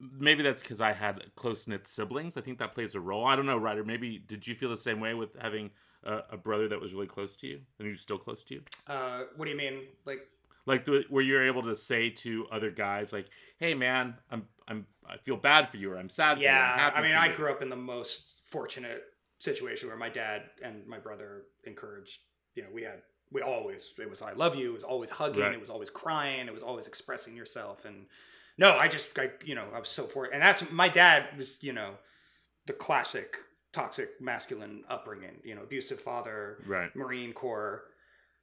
maybe 0.00 0.42
that's 0.42 0.62
because 0.62 0.80
I 0.80 0.92
had 0.92 1.22
close 1.36 1.68
knit 1.68 1.86
siblings. 1.86 2.36
I 2.36 2.40
think 2.40 2.58
that 2.58 2.74
plays 2.74 2.94
a 2.94 3.00
role. 3.00 3.24
I 3.24 3.36
don't 3.36 3.46
know, 3.46 3.56
Rider. 3.56 3.84
Maybe 3.84 4.18
did 4.18 4.46
you 4.46 4.54
feel 4.54 4.70
the 4.70 4.76
same 4.76 5.00
way 5.00 5.14
with 5.14 5.36
having 5.40 5.70
a, 6.02 6.20
a 6.32 6.36
brother 6.36 6.68
that 6.68 6.80
was 6.80 6.92
really 6.92 7.06
close 7.06 7.36
to 7.36 7.46
you 7.46 7.60
and 7.78 7.86
who's 7.86 8.00
still 8.00 8.18
close 8.18 8.42
to 8.44 8.54
you? 8.54 8.62
Uh, 8.86 9.22
what 9.36 9.44
do 9.44 9.50
you 9.52 9.56
mean? 9.56 9.82
Like 10.04 10.26
like 10.66 10.84
the, 10.84 11.04
where 11.08 11.22
you're 11.22 11.46
able 11.46 11.62
to 11.62 11.76
say 11.76 12.10
to 12.10 12.46
other 12.50 12.70
guys 12.70 13.12
like 13.12 13.26
hey 13.58 13.74
man 13.74 14.14
i'm 14.30 14.44
i'm 14.68 14.86
i 15.08 15.16
feel 15.18 15.36
bad 15.36 15.70
for 15.70 15.76
you 15.76 15.92
or 15.92 15.98
i'm 15.98 16.10
sad 16.10 16.34
for 16.34 16.40
you. 16.40 16.46
yeah 16.46 16.90
i 16.94 17.02
mean 17.02 17.14
i 17.14 17.28
grew 17.28 17.50
up 17.50 17.62
in 17.62 17.68
the 17.68 17.76
most 17.76 18.40
fortunate 18.44 19.02
situation 19.38 19.88
where 19.88 19.96
my 19.96 20.08
dad 20.08 20.42
and 20.62 20.86
my 20.86 20.98
brother 20.98 21.42
encouraged 21.64 22.20
you 22.54 22.62
know 22.62 22.68
we 22.72 22.82
had 22.82 23.02
we 23.32 23.42
always 23.42 23.92
it 23.98 24.08
was 24.08 24.22
i 24.22 24.32
love 24.32 24.54
you 24.54 24.70
it 24.70 24.74
was 24.74 24.84
always 24.84 25.10
hugging 25.10 25.42
right. 25.42 25.52
it 25.52 25.60
was 25.60 25.70
always 25.70 25.90
crying 25.90 26.46
it 26.46 26.52
was 26.52 26.62
always 26.62 26.86
expressing 26.86 27.36
yourself 27.36 27.84
and 27.84 28.06
no 28.58 28.76
i 28.76 28.88
just 28.88 29.18
I, 29.18 29.30
you 29.44 29.54
know 29.54 29.66
i 29.74 29.78
was 29.78 29.88
so 29.88 30.04
for 30.04 30.26
and 30.26 30.40
that's 30.40 30.70
my 30.70 30.88
dad 30.88 31.26
was 31.36 31.62
you 31.62 31.72
know 31.72 31.94
the 32.66 32.72
classic 32.72 33.36
toxic 33.72 34.20
masculine 34.20 34.84
upbringing 34.88 35.40
you 35.42 35.54
know 35.54 35.62
abusive 35.62 36.00
father 36.00 36.58
right 36.66 36.94
marine 36.94 37.32
corps 37.32 37.84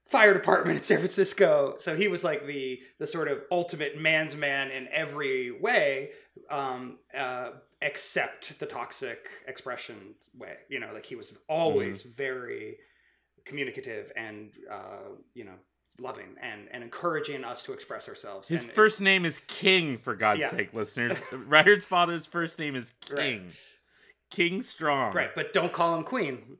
fire 0.06 0.34
department 0.34 0.78
in 0.78 0.84
San 0.84 0.98
Francisco. 0.98 1.76
So 1.78 1.96
he 1.96 2.08
was 2.08 2.24
like 2.24 2.46
the 2.46 2.82
the 3.00 3.08
sort 3.08 3.28
of 3.28 3.42
ultimate 3.52 4.00
man's 4.00 4.36
man 4.36 4.72
in 4.72 4.88
every 4.92 5.52
way, 5.52 6.10
um, 6.50 7.00
uh, 7.18 7.52
except 7.82 8.60
the 8.60 8.66
toxic 8.66 9.30
expression 9.48 10.16
way. 10.38 10.58
You 10.70 10.80
know, 10.80 10.90
like 10.94 11.06
he 11.06 11.16
was 11.16 11.34
always 11.48 12.04
mm. 12.04 12.16
very 12.16 12.78
communicative 13.46 14.12
and 14.16 14.52
uh, 14.70 15.16
you 15.34 15.46
know 15.46 15.56
loving 16.00 16.36
and 16.42 16.68
and 16.72 16.84
encouraging 16.84 17.44
us 17.44 17.64
to 17.64 17.74
express 17.74 18.10
ourselves. 18.10 18.48
His 18.48 18.66
and 18.66 18.74
first 18.74 19.02
name 19.02 19.26
is 19.26 19.40
King, 19.48 19.98
for 19.98 20.16
God's 20.16 20.42
yeah. 20.42 20.50
sake, 20.50 20.74
listeners. 20.74 21.22
Rider's 21.32 21.86
father's 21.86 22.26
first 22.26 22.60
name 22.60 22.76
is 22.76 22.94
King. 23.06 23.18
Right. 23.18 23.56
King 24.30 24.62
Strong. 24.62 25.14
Right, 25.14 25.36
but 25.36 25.52
don't 25.52 25.74
call 25.74 25.94
him 25.96 26.04
Queen 26.04 26.58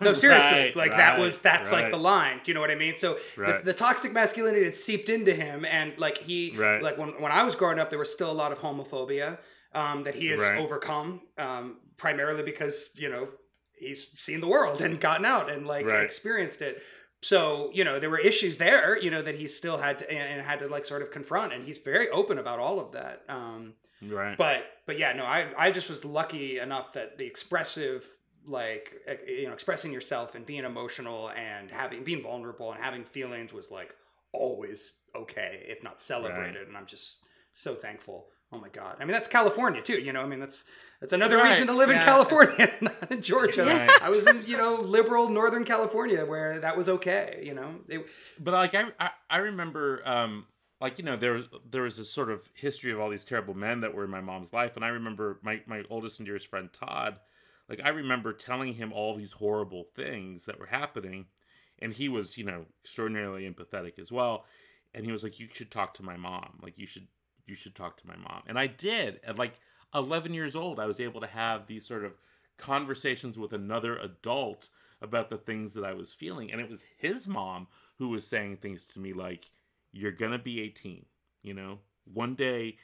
no, 0.00 0.12
seriously, 0.14 0.58
right, 0.58 0.76
like 0.76 0.90
right, 0.92 0.98
that 0.98 1.18
was 1.18 1.40
that's 1.40 1.70
right. 1.72 1.82
like 1.82 1.90
the 1.90 1.98
line. 1.98 2.40
Do 2.44 2.50
you 2.50 2.54
know 2.54 2.60
what 2.60 2.70
I 2.70 2.74
mean? 2.74 2.96
So 2.96 3.18
the, 3.36 3.60
the, 3.64 3.74
toxic 3.74 4.12
masculinity 4.12 4.64
had 4.64 4.74
seeped 4.74 5.08
into 5.08 5.34
him, 5.34 5.64
and 5.64 5.96
like 5.98 6.18
he, 6.18 6.56
like 6.56 6.98
when 6.98 7.20
when 7.20 7.32
I 7.32 7.42
was 7.42 7.54
growing 7.54 7.78
up, 7.78 7.90
there 7.90 7.98
was 7.98 8.12
still 8.12 8.30
a 8.30 8.32
lot 8.32 8.52
of 8.52 8.58
homophobia 8.58 9.38
um, 9.74 10.04
that 10.04 10.14
he 10.14 10.28
has 10.28 10.42
overcome, 10.42 11.22
um, 11.38 11.78
primarily 11.96 12.42
because 12.42 12.90
you 12.96 13.10
know 13.10 13.28
he's 13.72 14.08
seen 14.18 14.40
the 14.40 14.48
world 14.48 14.80
and 14.80 15.00
gotten 15.00 15.24
out 15.24 15.50
and 15.50 15.66
like 15.66 15.86
experienced 15.86 16.62
it. 16.62 16.82
So 17.20 17.70
you 17.72 17.84
know 17.84 17.98
there 17.98 18.10
were 18.10 18.18
issues 18.18 18.58
there, 18.58 18.98
you 18.98 19.10
know 19.10 19.22
that 19.22 19.34
he 19.34 19.48
still 19.48 19.78
had 19.78 19.98
to 20.00 20.10
and, 20.10 20.38
and 20.38 20.46
had 20.46 20.60
to 20.60 20.68
like 20.68 20.84
sort 20.84 21.02
of 21.02 21.10
confront, 21.10 21.52
and 21.52 21.64
he's 21.64 21.78
very 21.78 22.08
open 22.10 22.38
about 22.38 22.58
all 22.58 22.78
of 22.80 22.92
that. 22.92 23.22
Um, 23.28 23.74
right. 24.02 24.36
But 24.36 24.64
but 24.86 24.98
yeah, 24.98 25.12
no, 25.12 25.24
I 25.24 25.46
I 25.56 25.70
just 25.70 25.88
was 25.88 26.04
lucky 26.04 26.58
enough 26.58 26.92
that 26.92 27.18
the 27.18 27.24
expressive 27.24 28.06
like 28.46 28.92
you 29.26 29.46
know 29.46 29.52
expressing 29.52 29.92
yourself 29.92 30.34
and 30.34 30.44
being 30.44 30.64
emotional 30.64 31.30
and 31.30 31.70
having 31.70 32.02
being 32.02 32.22
vulnerable 32.22 32.72
and 32.72 32.82
having 32.82 33.04
feelings 33.04 33.52
was 33.52 33.70
like 33.70 33.94
always 34.32 34.96
okay 35.14 35.64
if 35.68 35.82
not 35.82 36.00
celebrated 36.00 36.58
right. 36.58 36.68
and 36.68 36.76
i'm 36.76 36.86
just 36.86 37.20
so 37.52 37.74
thankful 37.74 38.26
oh 38.52 38.58
my 38.58 38.68
god 38.68 38.96
i 38.98 39.04
mean 39.04 39.12
that's 39.12 39.28
california 39.28 39.80
too 39.80 39.98
you 39.98 40.12
know 40.12 40.22
i 40.22 40.26
mean 40.26 40.40
that's 40.40 40.64
that's 41.00 41.12
another 41.12 41.36
right. 41.36 41.50
reason 41.50 41.66
to 41.66 41.72
live 41.72 41.88
yeah. 41.88 41.96
in 41.96 42.02
california 42.02 42.72
not 42.80 43.12
in 43.12 43.22
georgia 43.22 43.64
right. 43.64 43.90
i 44.02 44.08
was 44.08 44.26
in 44.26 44.42
you 44.46 44.56
know 44.56 44.74
liberal 44.74 45.28
northern 45.28 45.64
california 45.64 46.24
where 46.24 46.58
that 46.58 46.76
was 46.76 46.88
okay 46.88 47.42
you 47.44 47.54
know 47.54 47.76
it, 47.88 48.04
but 48.40 48.54
like 48.54 48.74
I, 48.74 48.86
I 48.98 49.10
i 49.30 49.38
remember 49.38 50.02
um 50.06 50.46
like 50.80 50.98
you 50.98 51.04
know 51.04 51.16
there 51.16 51.34
was 51.34 51.44
there 51.70 51.82
was 51.82 51.96
this 51.96 52.10
sort 52.10 52.30
of 52.30 52.48
history 52.54 52.90
of 52.90 52.98
all 52.98 53.10
these 53.10 53.24
terrible 53.24 53.54
men 53.54 53.82
that 53.82 53.94
were 53.94 54.04
in 54.04 54.10
my 54.10 54.20
mom's 54.20 54.52
life 54.52 54.76
and 54.76 54.84
i 54.84 54.88
remember 54.88 55.38
my 55.42 55.60
my 55.66 55.84
oldest 55.90 56.18
and 56.18 56.26
dearest 56.26 56.48
friend 56.48 56.70
todd 56.72 57.18
like 57.72 57.80
I 57.82 57.88
remember 57.88 58.34
telling 58.34 58.74
him 58.74 58.92
all 58.92 59.16
these 59.16 59.32
horrible 59.32 59.84
things 59.96 60.44
that 60.44 60.60
were 60.60 60.66
happening, 60.66 61.24
and 61.78 61.94
he 61.94 62.06
was, 62.06 62.36
you 62.36 62.44
know, 62.44 62.66
extraordinarily 62.84 63.50
empathetic 63.50 63.98
as 63.98 64.12
well. 64.12 64.44
And 64.92 65.06
he 65.06 65.10
was 65.10 65.22
like, 65.22 65.40
"You 65.40 65.48
should 65.50 65.70
talk 65.70 65.94
to 65.94 66.02
my 66.02 66.18
mom. 66.18 66.60
Like 66.62 66.74
you 66.76 66.86
should 66.86 67.08
you 67.46 67.54
should 67.54 67.74
talk 67.74 67.96
to 67.96 68.06
my 68.06 68.16
mom." 68.16 68.42
And 68.46 68.58
I 68.58 68.66
did. 68.66 69.20
At 69.24 69.38
like 69.38 69.54
11 69.94 70.34
years 70.34 70.54
old, 70.54 70.78
I 70.78 70.84
was 70.84 71.00
able 71.00 71.22
to 71.22 71.26
have 71.26 71.66
these 71.66 71.86
sort 71.86 72.04
of 72.04 72.12
conversations 72.58 73.38
with 73.38 73.54
another 73.54 73.96
adult 73.96 74.68
about 75.00 75.30
the 75.30 75.38
things 75.38 75.72
that 75.72 75.84
I 75.84 75.94
was 75.94 76.12
feeling. 76.12 76.52
And 76.52 76.60
it 76.60 76.68
was 76.68 76.84
his 76.98 77.26
mom 77.26 77.68
who 77.96 78.10
was 78.10 78.26
saying 78.26 78.58
things 78.58 78.84
to 78.88 79.00
me 79.00 79.14
like, 79.14 79.50
You're 79.92 80.12
gonna 80.12 80.38
be 80.38 80.60
18, 80.60 81.06
you 81.42 81.54
know? 81.54 81.78
One 82.04 82.34
day, 82.34 82.76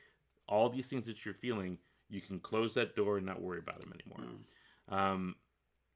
all 0.49 0.71
these 0.71 0.87
things 0.87 1.05
that 1.05 1.27
you're 1.27 1.35
feeling, 1.35 1.77
you 2.09 2.23
can 2.23 2.41
close 2.41 2.73
that 2.73 2.97
door 2.97 3.19
and 3.19 3.27
not 3.27 3.43
worry 3.43 3.59
about 3.59 3.81
them 3.81 3.93
anymore. 3.93 4.27
Mm. 4.27 4.39
Um, 4.89 5.37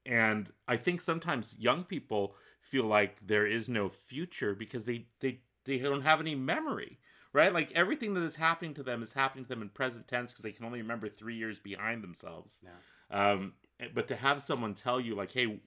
and 0.05 0.51
I 0.67 0.77
think 0.77 1.01
sometimes 1.01 1.55
young 1.57 1.83
people 1.83 2.35
feel 2.61 2.85
like 2.85 3.25
there 3.25 3.45
is 3.47 3.69
no 3.69 3.89
future 3.89 4.53
because 4.53 4.85
they 4.85 5.07
they 5.19 5.39
they 5.65 5.77
don't 5.79 6.01
have 6.01 6.19
any 6.19 6.35
memory, 6.35 6.99
right? 7.31 7.53
Like 7.53 7.71
everything 7.73 8.13
that 8.15 8.23
is 8.23 8.35
happening 8.35 8.73
to 8.75 8.83
them 8.83 9.01
is 9.01 9.13
happening 9.13 9.45
to 9.45 9.49
them 9.49 9.61
in 9.61 9.69
present 9.69 10.07
tense 10.07 10.31
because 10.31 10.43
they 10.43 10.51
can 10.51 10.65
only 10.65 10.81
remember 10.81 11.07
three 11.07 11.35
years 11.35 11.59
behind 11.59 12.03
themselves. 12.03 12.59
Yeah. 12.61 13.35
Um, 13.35 13.53
but 13.93 14.07
to 14.09 14.15
have 14.15 14.41
someone 14.41 14.73
tell 14.73 14.99
you 14.99 15.15
like, 15.15 15.31
hey, 15.31 15.59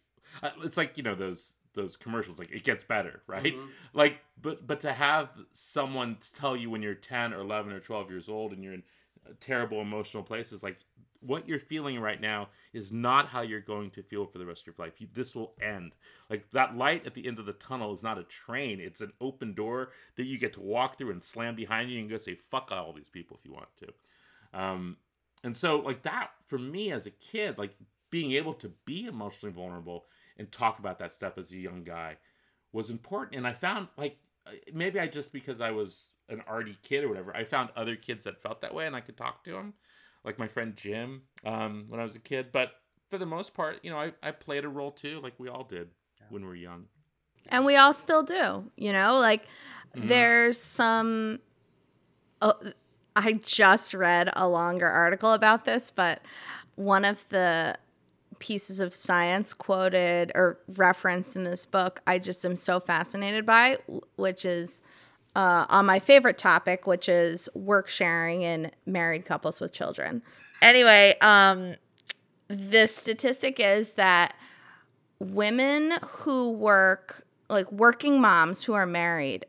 uh, 0.43 0.51
it's 0.62 0.77
like 0.77 0.97
you 0.97 1.03
know 1.03 1.14
those 1.14 1.55
those 1.74 1.97
commercials 1.97 2.39
like 2.39 2.51
it 2.51 2.64
gets 2.64 2.85
better 2.85 3.22
right 3.27 3.55
Mhm. 3.55 3.68
like 3.93 4.18
but 4.41 4.66
but 4.66 4.81
to 4.81 4.93
have 4.93 5.29
someone 5.53 6.16
tell 6.35 6.57
you 6.57 6.70
when 6.70 6.83
you're 6.83 6.95
10 6.95 7.33
or 7.33 7.41
11 7.41 7.72
or 7.72 7.81
12 7.81 8.11
years 8.11 8.29
old 8.29 8.53
and 8.53 8.64
you're 8.64 8.72
in 8.72 8.83
terrible 9.41 9.81
emotional 9.81 10.22
places 10.22 10.62
like 10.62 10.79
what 11.21 11.49
you're 11.49 11.59
feeling 11.59 12.01
right 12.01 12.21
now 12.21 12.49
is 12.73 12.93
not 12.93 13.29
how 13.29 13.43
you're 13.43 13.61
going 13.61 13.91
to 13.91 14.03
feel 14.03 14.27
for 14.27 14.39
the 14.39 14.47
rest 14.47 14.62
of 14.62 14.67
your 14.69 14.87
life. 14.87 15.01
You, 15.01 15.09
this 15.12 15.35
will 15.35 15.55
end. 15.61 15.93
Like 16.31 16.51
that 16.53 16.77
light 16.77 17.07
at 17.07 17.14
the 17.14 17.27
end 17.27 17.39
of 17.39 17.47
the 17.47 17.53
tunnel 17.53 17.93
is 17.93 18.03
not 18.03 18.19
a 18.19 18.25
train. 18.25 18.81
It's 18.81 19.01
an 19.01 19.12
open 19.21 19.55
door 19.55 19.91
that 20.17 20.25
you 20.25 20.39
get 20.39 20.53
to 20.55 20.61
walk 20.61 20.99
through 20.99 21.11
and 21.11 21.23
slam 21.23 21.57
behind 21.57 21.91
you 21.91 22.01
and 22.01 22.11
go 22.11 22.17
say 22.17 22.35
fuck 22.35 22.71
all 22.71 22.93
these 22.93 23.11
people 23.11 23.39
if 23.39 23.47
you 23.47 23.53
want 23.53 23.69
to. 23.79 24.59
Um 24.59 24.97
and 25.45 25.57
so 25.57 25.79
like 25.81 26.03
that 26.03 26.31
for 26.47 26.59
me 26.59 26.93
as 26.93 27.07
a 27.07 27.11
kid 27.11 27.59
like 27.59 27.75
being 28.11 28.33
able 28.33 28.55
to 28.55 28.71
be 28.85 29.07
emotionally 29.07 29.53
vulnerable 29.53 30.07
and 30.39 30.51
talk 30.51 30.79
about 30.79 30.99
that 30.99 31.12
stuff 31.12 31.39
as 31.39 31.51
a 31.53 31.57
young 31.57 31.83
guy 31.83 32.17
was 32.73 32.91
important. 32.91 33.37
And 33.37 33.47
i 33.47 33.53
found 33.53 33.89
like 33.97 34.19
uh, 34.47 34.53
maybe 34.73 35.01
i 35.01 35.07
just 35.07 35.33
because 35.33 35.61
i 35.61 35.71
was 35.71 36.09
an 36.29 36.43
arty 36.47 36.77
kid 36.83 37.05
or 37.05 37.09
whatever 37.09 37.35
i 37.37 37.45
found 37.45 37.71
other 37.77 37.95
kids 37.95 38.25
that 38.25 38.41
felt 38.41 38.61
that 38.61 38.75
way 38.75 38.87
and 38.87 38.97
i 38.97 39.01
could 39.01 39.17
talk 39.17 39.45
to 39.45 39.53
them 39.53 39.75
like 40.27 40.39
my 40.39 40.49
friend 40.49 40.77
jim 40.77 41.22
um, 41.47 41.87
when 41.89 41.99
i 42.01 42.03
was 42.03 42.16
a 42.16 42.20
kid 42.20 42.49
but 42.53 42.72
for 43.09 43.16
the 43.16 43.24
most 43.24 43.55
part 43.55 43.79
you 43.83 43.91
know 43.91 43.99
i, 43.99 44.12
I 44.22 44.33
played 44.33 44.64
a 44.64 44.68
role 44.68 44.91
too 44.91 45.20
like 45.22 45.33
we 45.39 45.49
all 45.49 45.64
did 45.64 45.89
when 46.29 46.43
we 46.43 46.49
were 46.49 46.57
young 46.57 46.85
and 47.51 47.64
we 47.64 47.77
all 47.77 47.95
still 47.95 48.22
do 48.22 48.70
you 48.77 48.93
know 48.93 49.18
like 49.18 49.47
Mhm. 49.97 50.09
there's 50.09 50.61
some 50.61 51.39
oh, 52.43 52.55
i 53.14 53.33
just 53.35 53.95
read 53.95 54.29
a 54.37 54.47
longer 54.47 54.87
article 54.89 55.33
about 55.33 55.64
this 55.64 55.91
but 55.91 56.20
one 56.74 57.05
of 57.07 57.27
the 57.31 57.74
pieces 58.39 58.81
of 58.81 58.93
science 58.93 59.55
quoted 59.55 60.31
or 60.35 60.59
referenced 60.77 61.37
in 61.37 61.45
this 61.45 61.64
book 61.64 62.03
i 62.07 62.18
just 62.18 62.45
am 62.45 62.57
so 62.57 62.79
fascinated 62.79 63.47
by 63.47 63.79
which 64.16 64.45
is 64.45 64.83
uh, 65.37 65.66
on 65.68 65.87
my 65.87 65.99
favorite 66.01 66.39
topic 66.39 66.87
which 66.87 67.09
is 67.09 67.49
work 67.55 67.87
sharing 67.87 68.43
in 68.43 68.70
married 68.87 69.24
couples 69.24 69.61
with 69.61 69.72
children. 69.72 70.22
Anyway 70.62 71.14
um, 71.20 71.74
the 72.49 72.87
statistic 72.87 73.61
is 73.61 73.95
that 73.95 74.34
women 75.20 75.95
who 76.03 76.51
work 76.51 77.24
like 77.49 77.70
working 77.70 78.20
moms 78.20 78.64
who 78.64 78.72
are 78.72 78.87
married 78.87 79.47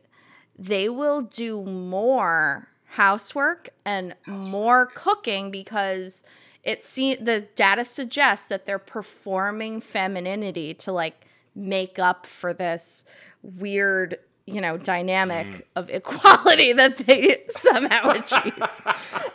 they 0.58 0.88
will 0.88 1.22
do 1.22 1.62
more 1.64 2.68
housework 2.84 3.68
and 3.84 4.14
more 4.26 4.86
cooking 4.86 5.50
because 5.50 6.24
it 6.64 6.82
see 6.82 7.14
the 7.14 7.40
data 7.54 7.84
suggests 7.84 8.48
that 8.48 8.66
they're 8.66 8.78
performing 8.78 9.80
femininity 9.80 10.74
to 10.74 10.92
like 10.92 11.26
make 11.54 11.98
up 11.98 12.26
for 12.26 12.52
this 12.52 13.04
weird 13.42 14.18
you 14.48 14.60
know 14.60 14.76
dynamic 14.76 15.66
of 15.76 15.90
equality 15.90 16.72
that 16.80 16.98
they 16.98 17.44
somehow 17.50 18.10
achieve 18.20 18.60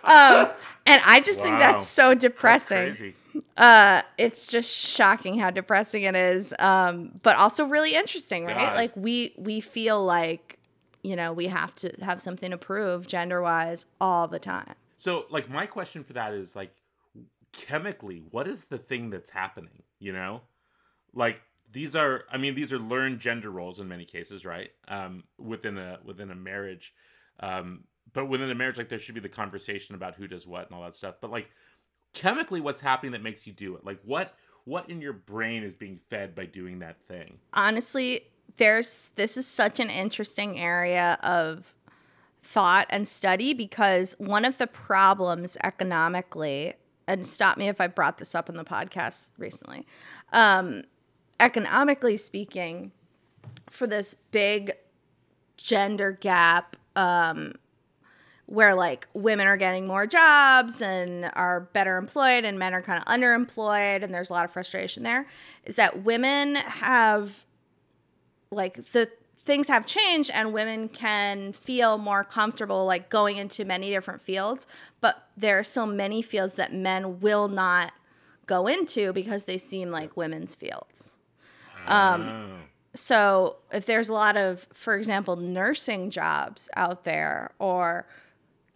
um, 0.03 0.49
and 0.85 1.01
i 1.05 1.21
just 1.23 1.41
think 1.41 1.59
that's 1.59 1.87
so 1.87 2.09
That's 2.09 2.21
depressing 2.21 2.77
crazy. 2.93 3.15
uh 3.57 4.01
it's 4.17 4.47
just 4.47 4.69
shocking 4.69 5.37
how 5.39 5.49
depressing 5.49 6.03
it 6.03 6.15
is 6.15 6.53
um 6.59 7.11
but 7.23 7.35
also 7.37 7.65
really 7.65 7.95
interesting 7.95 8.45
right 8.45 8.57
God. 8.57 8.75
like 8.75 8.91
we 8.95 9.33
we 9.37 9.59
feel 9.59 10.03
like 10.03 10.57
you 11.03 11.15
know 11.15 11.33
we 11.33 11.47
have 11.47 11.75
to 11.77 11.91
have 12.01 12.21
something 12.21 12.51
to 12.51 12.57
prove 12.57 13.07
gender 13.07 13.41
wise 13.41 13.85
all 13.99 14.27
the 14.27 14.39
time 14.39 14.73
So, 14.97 15.25
like, 15.29 15.49
my 15.49 15.65
question 15.65 16.03
for 16.05 16.13
that 16.13 16.33
is 16.33 16.55
like, 16.55 16.71
chemically, 17.51 18.23
what 18.31 18.47
is 18.47 18.65
the 18.65 18.77
thing 18.77 19.09
that's 19.09 19.29
happening? 19.29 19.83
You 19.99 20.13
know, 20.13 20.41
like 21.13 21.41
these 21.73 21.95
are, 21.95 22.23
I 22.31 22.37
mean, 22.37 22.55
these 22.55 22.71
are 22.71 22.79
learned 22.79 23.19
gender 23.19 23.49
roles 23.49 23.79
in 23.79 23.87
many 23.87 24.05
cases, 24.05 24.45
right? 24.45 24.69
Um, 24.87 25.25
within 25.37 25.77
a 25.77 25.99
within 26.05 26.31
a 26.31 26.35
marriage, 26.35 26.93
um, 27.41 27.83
but 28.13 28.27
within 28.27 28.49
a 28.49 28.55
marriage, 28.55 28.77
like 28.77 28.89
there 28.89 28.99
should 28.99 29.15
be 29.15 29.21
the 29.21 29.29
conversation 29.29 29.95
about 29.95 30.15
who 30.15 30.27
does 30.27 30.47
what 30.47 30.67
and 30.67 30.75
all 30.75 30.83
that 30.83 30.95
stuff. 30.95 31.15
But 31.19 31.31
like, 31.31 31.49
chemically, 32.13 32.61
what's 32.61 32.79
happening 32.79 33.11
that 33.11 33.23
makes 33.23 33.45
you 33.45 33.53
do 33.53 33.75
it? 33.75 33.85
Like, 33.85 33.99
what 34.05 34.35
what 34.65 34.89
in 34.89 35.01
your 35.01 35.13
brain 35.13 35.63
is 35.63 35.75
being 35.75 35.99
fed 36.09 36.35
by 36.35 36.45
doing 36.45 36.79
that 36.79 36.97
thing? 37.07 37.37
honestly 37.53 38.21
there's 38.57 39.11
this 39.15 39.37
is 39.37 39.47
such 39.47 39.79
an 39.79 39.89
interesting 39.89 40.59
area 40.59 41.17
of 41.23 41.73
thought 42.41 42.85
and 42.89 43.07
study 43.07 43.53
because 43.53 44.15
one 44.17 44.45
of 44.45 44.57
the 44.57 44.67
problems 44.67 45.57
economically 45.63 46.73
and 47.07 47.25
stop 47.25 47.57
me 47.57 47.67
if 47.67 47.81
i 47.81 47.87
brought 47.87 48.17
this 48.17 48.35
up 48.35 48.49
in 48.49 48.55
the 48.55 48.63
podcast 48.63 49.31
recently 49.37 49.85
um, 50.33 50.83
economically 51.43 52.15
speaking 52.15 52.91
for 53.69 53.85
this 53.85 54.15
big 54.31 54.71
gender 55.57 56.13
gap 56.13 56.77
um, 56.95 57.53
where 58.45 58.73
like 58.73 59.07
women 59.13 59.45
are 59.45 59.57
getting 59.57 59.85
more 59.85 60.07
jobs 60.07 60.81
and 60.81 61.29
are 61.33 61.61
better 61.73 61.97
employed 61.97 62.45
and 62.45 62.57
men 62.57 62.73
are 62.73 62.81
kind 62.81 62.97
of 62.97 63.05
underemployed 63.05 64.03
and 64.03 64.13
there's 64.13 64.29
a 64.29 64.33
lot 64.33 64.45
of 64.45 64.51
frustration 64.51 65.03
there 65.03 65.27
is 65.65 65.75
that 65.75 66.03
women 66.03 66.55
have 66.55 67.45
like 68.49 68.91
the 68.91 69.09
things 69.39 69.67
have 69.67 69.85
changed 69.85 70.31
and 70.33 70.53
women 70.53 70.87
can 70.87 71.51
feel 71.51 71.97
more 71.97 72.23
comfortable 72.23 72.85
like 72.85 73.09
going 73.09 73.35
into 73.35 73.65
many 73.65 73.89
different 73.89 74.21
fields 74.21 74.65
but 75.01 75.27
there 75.35 75.59
are 75.59 75.63
so 75.63 75.85
many 75.85 76.21
fields 76.21 76.55
that 76.55 76.73
men 76.73 77.19
will 77.19 77.49
not 77.49 77.91
go 78.45 78.67
into 78.67 79.11
because 79.11 79.45
they 79.45 79.57
seem 79.57 79.91
like 79.91 80.15
women's 80.15 80.55
fields 80.55 81.15
um, 81.87 82.21
Oh. 82.21 82.47
so 82.93 83.57
if 83.71 83.85
there's 83.85 84.09
a 84.09 84.13
lot 84.13 84.37
of 84.37 84.67
for 84.73 84.95
example 84.95 85.35
nursing 85.35 86.09
jobs 86.09 86.69
out 86.75 87.03
there 87.03 87.51
or 87.59 88.07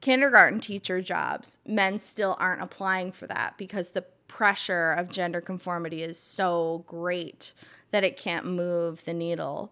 kindergarten 0.01 0.59
teacher 0.59 1.01
jobs 1.01 1.59
men 1.65 1.97
still 1.97 2.35
aren't 2.39 2.61
applying 2.61 3.11
for 3.11 3.27
that 3.27 3.57
because 3.57 3.91
the 3.91 4.03
pressure 4.27 4.91
of 4.91 5.11
gender 5.11 5.41
conformity 5.41 6.03
is 6.03 6.19
so 6.19 6.83
great 6.87 7.53
that 7.91 8.03
it 8.03 8.17
can't 8.17 8.45
move 8.45 9.03
the 9.05 9.13
needle 9.13 9.71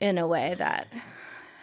in 0.00 0.16
a 0.18 0.26
way 0.26 0.54
that 0.56 0.86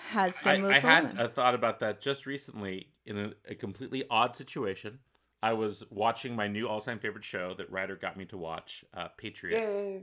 has 0.10 0.42
I, 0.44 0.54
been 0.54 0.62
moved 0.62 0.76
I 0.76 0.80
had 0.80 1.18
a 1.18 1.28
thought 1.28 1.56
about 1.56 1.80
that 1.80 2.02
just 2.02 2.26
recently 2.26 2.88
in 3.06 3.18
a, 3.18 3.34
a 3.50 3.56
completely 3.56 4.04
odd 4.10 4.36
situation. 4.36 5.00
I 5.46 5.54
was 5.54 5.84
watching 5.92 6.36
my 6.36 6.48
new 6.48 6.68
all-time 6.68 6.98
favorite 6.98 7.24
show 7.24 7.54
that 7.60 7.72
Rider 7.72 7.96
got 7.96 8.18
me 8.18 8.26
to 8.26 8.38
watch, 8.38 8.84
uh, 8.96 9.10
Patriot, 9.16 9.60
Yay. 9.60 10.02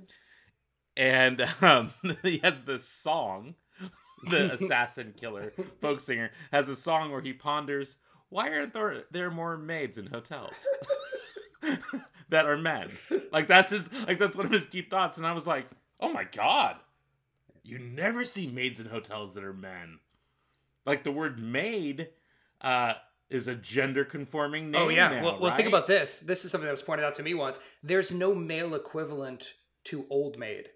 and 0.96 1.44
um, 1.60 1.90
he 2.22 2.38
has 2.38 2.62
this 2.62 2.88
song. 2.88 3.56
The 4.30 4.54
assassin 4.54 5.14
killer 5.18 5.52
folk 5.80 5.98
singer 5.98 6.30
has 6.52 6.68
a 6.68 6.76
song 6.76 7.10
where 7.10 7.20
he 7.20 7.32
ponders, 7.32 7.96
"Why 8.28 8.52
aren't 8.52 8.72
there 8.72 9.02
there 9.10 9.32
more 9.32 9.56
maids 9.56 9.98
in 9.98 10.06
hotels 10.06 10.54
that 12.28 12.46
are 12.46 12.56
men?" 12.56 12.88
Like 13.32 13.48
that's 13.48 13.70
his 13.70 13.88
like 14.06 14.20
that's 14.20 14.36
one 14.36 14.46
of 14.46 14.52
his 14.52 14.66
deep 14.66 14.90
thoughts, 14.90 15.16
and 15.16 15.26
I 15.26 15.32
was 15.32 15.44
like, 15.44 15.66
"Oh 15.98 16.12
my 16.12 16.22
god." 16.22 16.76
You 17.64 17.80
never 17.80 18.24
see 18.24 18.46
maids 18.46 18.78
in 18.78 18.86
hotels 18.86 19.34
that 19.34 19.42
are 19.42 19.52
men. 19.52 19.98
Like 20.86 21.02
the 21.02 21.10
word 21.10 21.40
maid 21.40 22.10
uh, 22.60 22.94
is 23.32 23.48
a 23.48 23.54
gender 23.54 24.04
conforming 24.04 24.74
oh, 24.74 24.78
name. 24.78 24.82
Oh 24.82 24.88
yeah. 24.88 25.08
now, 25.08 25.24
well, 25.24 25.40
well, 25.40 25.56
think 25.56 25.68
about 25.68 25.86
this. 25.86 26.20
This 26.20 26.44
is 26.44 26.50
something 26.50 26.66
that 26.66 26.72
was 26.72 26.82
pointed 26.82 27.04
out 27.04 27.14
to 27.16 27.22
me 27.22 27.34
once. 27.34 27.58
There's 27.82 28.12
no 28.12 28.34
male 28.34 28.74
equivalent 28.74 29.54
to 29.84 30.06
old 30.10 30.38
maid. 30.38 30.68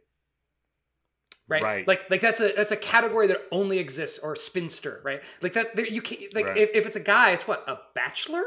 Right? 1.49 1.63
Right. 1.63 1.87
Like 1.87 2.11
like 2.11 2.21
that's 2.21 2.41
a 2.41 2.53
that's 2.57 2.73
a 2.73 2.77
category 2.77 3.29
that 3.29 3.43
only 3.53 3.79
exists 3.79 4.19
or 4.19 4.35
spinster, 4.35 5.01
right? 5.05 5.23
Like 5.43 5.53
that 5.53 5.77
there, 5.77 5.87
you 5.87 6.03
can't 6.03 6.35
like 6.35 6.47
Right. 6.47 6.59
if, 6.59 6.71
if 6.75 6.87
it's 6.87 6.97
a 6.97 7.01
guy, 7.01 7.31
it's 7.31 7.47
what, 7.47 7.69
a 7.69 7.79
bachelor? 7.95 8.43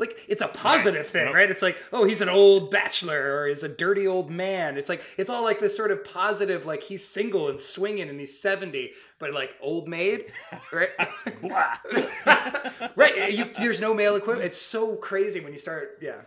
Like 0.00 0.24
it's 0.28 0.42
a 0.42 0.48
positive 0.48 1.06
thing, 1.06 1.32
right? 1.32 1.50
It's 1.50 1.62
like, 1.62 1.78
oh, 1.92 2.04
he's 2.04 2.20
an 2.20 2.28
old 2.28 2.70
bachelor 2.70 3.36
or 3.36 3.46
he's 3.48 3.62
a 3.62 3.68
dirty 3.68 4.06
old 4.06 4.30
man. 4.30 4.76
It's 4.76 4.88
like 4.88 5.02
it's 5.18 5.30
all 5.30 5.44
like 5.44 5.60
this 5.60 5.76
sort 5.76 5.90
of 5.90 6.02
positive, 6.04 6.66
like 6.66 6.82
he's 6.82 7.06
single 7.06 7.48
and 7.48 7.58
swinging 7.60 8.08
and 8.08 8.18
he's 8.18 8.40
70, 8.40 8.92
but 9.18 9.32
like 9.32 9.54
old 9.60 9.86
maid, 9.88 10.32
right? 10.72 10.90
Right. 12.96 13.32
You, 13.32 13.44
there's 13.58 13.80
no 13.80 13.94
male 13.94 14.16
equivalent. 14.16 14.46
It's 14.46 14.56
so 14.56 14.96
crazy 14.96 15.40
when 15.40 15.52
you 15.52 15.58
start. 15.58 15.98
Yeah. 16.00 16.22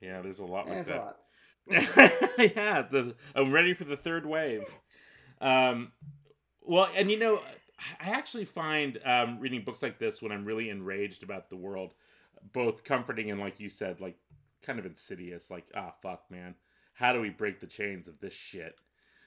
yeah, 0.00 0.20
there's 0.20 0.38
a 0.38 0.44
lot 0.44 0.68
like 0.68 0.74
There's 0.74 0.88
a 0.88 0.92
that. 0.92 0.98
lot. 0.98 1.16
yeah, 2.56 2.82
the, 2.82 3.14
I'm 3.34 3.52
ready 3.52 3.74
for 3.74 3.84
the 3.84 3.96
third 3.96 4.24
wave. 4.26 4.62
Um, 5.40 5.92
well, 6.62 6.88
and 6.96 7.10
you 7.10 7.18
know, 7.18 7.40
I 8.00 8.10
actually 8.10 8.44
find 8.44 8.98
um, 9.04 9.38
reading 9.40 9.62
books 9.64 9.82
like 9.82 9.98
this 9.98 10.22
when 10.22 10.32
I'm 10.32 10.44
really 10.44 10.70
enraged 10.70 11.22
about 11.22 11.50
the 11.50 11.56
world, 11.56 11.92
both 12.52 12.84
comforting 12.84 13.30
and, 13.30 13.40
like 13.40 13.60
you 13.60 13.68
said, 13.68 14.00
like 14.00 14.16
kind 14.62 14.78
of 14.78 14.86
insidious. 14.86 15.50
Like, 15.50 15.66
ah, 15.74 15.92
fuck, 16.02 16.24
man, 16.30 16.54
how 16.94 17.12
do 17.12 17.20
we 17.20 17.30
break 17.30 17.60
the 17.60 17.66
chains 17.66 18.08
of 18.08 18.18
this 18.20 18.32
shit? 18.32 18.80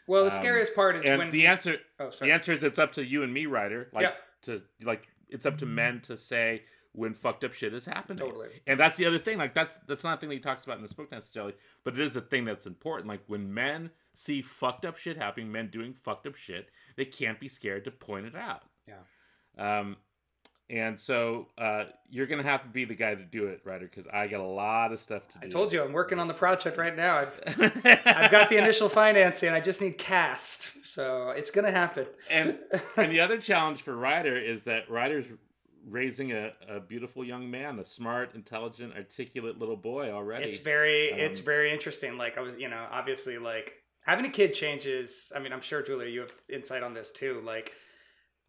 Well, 0.07 0.25
the 0.25 0.31
Um, 0.31 0.37
scariest 0.37 0.75
part 0.75 0.95
is 0.97 1.05
And 1.05 1.19
when 1.19 1.31
the 1.31 1.45
answer, 1.47 1.77
Oh, 1.99 2.09
sorry. 2.09 2.29
the 2.29 2.33
answer 2.33 2.51
is 2.53 2.63
it's 2.63 2.79
up 2.79 2.93
to 2.93 3.05
you 3.05 3.21
and 3.23 3.33
me, 3.33 3.45
Rider. 3.45 3.89
Like 3.93 4.03
Yeah. 4.03 4.15
to 4.43 4.63
like, 4.81 5.07
it's 5.29 5.45
up 5.45 5.57
to 5.59 5.65
men 5.67 6.01
to 6.01 6.17
say 6.17 6.63
when 6.93 7.13
fucked 7.13 7.43
up 7.43 7.53
shit 7.53 7.71
is 7.75 7.85
happening. 7.85 8.17
Totally. 8.17 8.49
And 8.65 8.79
that's 8.79 8.97
the 8.97 9.05
other 9.05 9.19
thing. 9.19 9.37
Like 9.37 9.53
that's 9.53 9.75
that's 9.87 10.03
not 10.03 10.17
a 10.17 10.19
thing 10.19 10.29
that 10.29 10.35
he 10.35 10.41
talks 10.41 10.63
about 10.63 10.77
in 10.77 10.81
this 10.81 10.93
book 10.93 11.11
necessarily, 11.11 11.53
but 11.83 11.93
it 11.93 11.99
is 11.99 12.15
a 12.15 12.21
thing 12.21 12.45
that's 12.45 12.65
important. 12.65 13.07
Like 13.07 13.21
when 13.27 13.53
men 13.53 13.91
see 14.15 14.41
fucked 14.41 14.83
up 14.85 14.97
shit 14.97 15.15
happening, 15.15 15.51
men 15.51 15.67
doing 15.69 15.93
fucked 15.93 16.25
up 16.25 16.35
shit, 16.35 16.69
they 16.95 17.05
can't 17.05 17.39
be 17.39 17.47
scared 17.47 17.83
to 17.83 17.91
point 17.91 18.25
it 18.25 18.35
out. 18.35 18.63
Yeah. 18.87 19.03
Um, 19.79 19.97
and 20.69 20.99
so 20.99 21.47
uh, 21.57 21.85
you're 22.09 22.27
gonna 22.27 22.43
have 22.43 22.63
to 22.63 22.69
be 22.69 22.85
the 22.85 22.95
guy 22.95 23.15
to 23.15 23.23
do 23.23 23.47
it, 23.47 23.61
Rider, 23.63 23.85
because 23.85 24.07
I 24.07 24.27
got 24.27 24.39
a 24.39 24.43
lot 24.43 24.91
of 24.91 24.99
stuff 24.99 25.27
to 25.29 25.39
do. 25.39 25.45
I 25.47 25.49
told 25.49 25.73
you 25.73 25.83
I'm 25.83 25.93
working 25.93 26.19
on 26.19 26.27
the 26.27 26.33
project 26.33 26.77
right 26.77 26.95
now. 26.95 27.17
I've 27.17 27.41
I've 28.05 28.31
got 28.31 28.49
the 28.49 28.57
initial 28.57 28.89
financing. 28.89 29.49
I 29.49 29.59
just 29.59 29.81
need 29.81 29.97
cast, 29.97 30.85
so 30.85 31.29
it's 31.29 31.51
gonna 31.51 31.71
happen. 31.71 32.07
and 32.29 32.57
and 32.97 33.11
the 33.11 33.19
other 33.19 33.37
challenge 33.37 33.81
for 33.81 33.95
Rider 33.95 34.37
is 34.37 34.63
that 34.63 34.89
Rider's 34.89 35.33
raising 35.87 36.31
a, 36.33 36.51
a 36.67 36.79
beautiful 36.79 37.23
young 37.23 37.49
man, 37.49 37.79
a 37.79 37.85
smart, 37.85 38.35
intelligent, 38.35 38.93
articulate 38.95 39.57
little 39.57 39.77
boy 39.77 40.11
already. 40.11 40.45
It's 40.45 40.57
very 40.57 41.11
Um, 41.13 41.19
it's 41.19 41.39
very 41.39 41.71
interesting. 41.71 42.17
Like 42.17 42.37
I 42.37 42.41
was, 42.41 42.57
you 42.57 42.69
know, 42.69 42.85
obviously 42.91 43.37
like 43.37 43.73
having 44.05 44.25
a 44.25 44.29
kid 44.29 44.53
changes. 44.53 45.31
I 45.35 45.39
mean, 45.39 45.53
I'm 45.53 45.61
sure 45.61 45.81
Julia, 45.81 46.09
you 46.09 46.21
have 46.21 46.33
insight 46.49 46.83
on 46.83 46.93
this 46.93 47.11
too. 47.11 47.41
Like, 47.45 47.73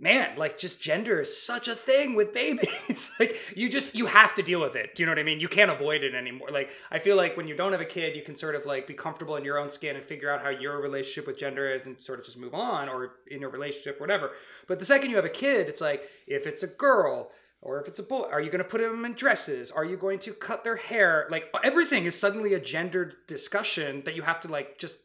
man, 0.01 0.37
like 0.37 0.59
just 0.59 0.81
gender 0.81 1.21
is 1.21 1.41
such 1.41 1.69
a 1.69 1.75
thing 1.75 2.15
with 2.15 2.33
babies. 2.33 3.11
like 3.21 3.37
you 3.55 3.69
just 3.69 3.95
you 3.95 4.07
have 4.07 4.35
to 4.35 4.43
deal 4.43 4.61
with 4.61 4.75
it. 4.75 4.95
Do 4.95 5.03
you 5.03 5.07
know 5.07 5.13
what 5.13 5.19
I 5.19 5.23
mean? 5.23 5.41
You 5.41 5.49
can't 5.49 5.71
avoid 5.71 6.03
it 6.03 6.15
anymore. 6.15 6.49
Like 6.51 6.71
I 6.91 6.99
feel 6.99 7.17
like 7.17 7.37
when 7.37 7.47
you 7.47 7.55
don't 7.55 7.73
have 7.73 7.81
a 7.81 7.87
kid, 7.87 8.17
you 8.17 8.23
can 8.23 8.35
sort 8.35 8.55
of 8.55 8.67
like 8.67 8.87
be 8.87 8.95
comfortable 8.95 9.37
in 9.37 9.45
your 9.45 9.59
own 9.59 9.71
skin 9.71 9.97
and 9.97 10.05
figure 10.05 10.31
out 10.31 10.43
how 10.43 10.49
your 10.49 10.81
relationship 10.81 11.27
with 11.27 11.39
gender 11.39 11.71
is 11.71 11.87
and 11.87 12.01
sort 12.03 12.19
of 12.19 12.25
just 12.25 12.39
move 12.39 12.55
on 12.55 12.89
or 12.89 13.13
in 13.31 13.41
your 13.41 13.51
relationship, 13.51 14.01
whatever. 14.01 14.33
But 14.67 14.79
the 14.79 14.85
second 14.85 15.11
you 15.11 15.17
have 15.17 15.25
a 15.25 15.29
kid, 15.29 15.69
it's 15.69 15.81
like 15.81 16.05
if 16.27 16.47
it's 16.47 16.63
a 16.63 16.69
girl 16.69 17.31
or 17.63 17.79
if 17.79 17.87
it's 17.87 17.99
a 17.99 18.03
boy, 18.03 18.27
are 18.31 18.41
you 18.41 18.51
going 18.51 18.65
to 18.65 18.69
put 18.69 18.81
them 18.81 19.05
in 19.05 19.13
dresses? 19.13 19.71
Are 19.71 19.85
you 19.85 19.99
going 19.99 20.19
to 20.21 20.33
cut 20.33 20.65
their 20.65 20.77
hair? 20.77 21.27
Like 21.31 21.55
everything 21.63 22.05
is 22.05 22.19
suddenly 22.19 22.55
a 22.55 22.61
gendered 22.61 23.17
discussion 23.27 24.03
that 24.05 24.17
you 24.17 24.23
have 24.23 24.41
to 24.43 24.49
like 24.49 24.79
just 24.79 24.97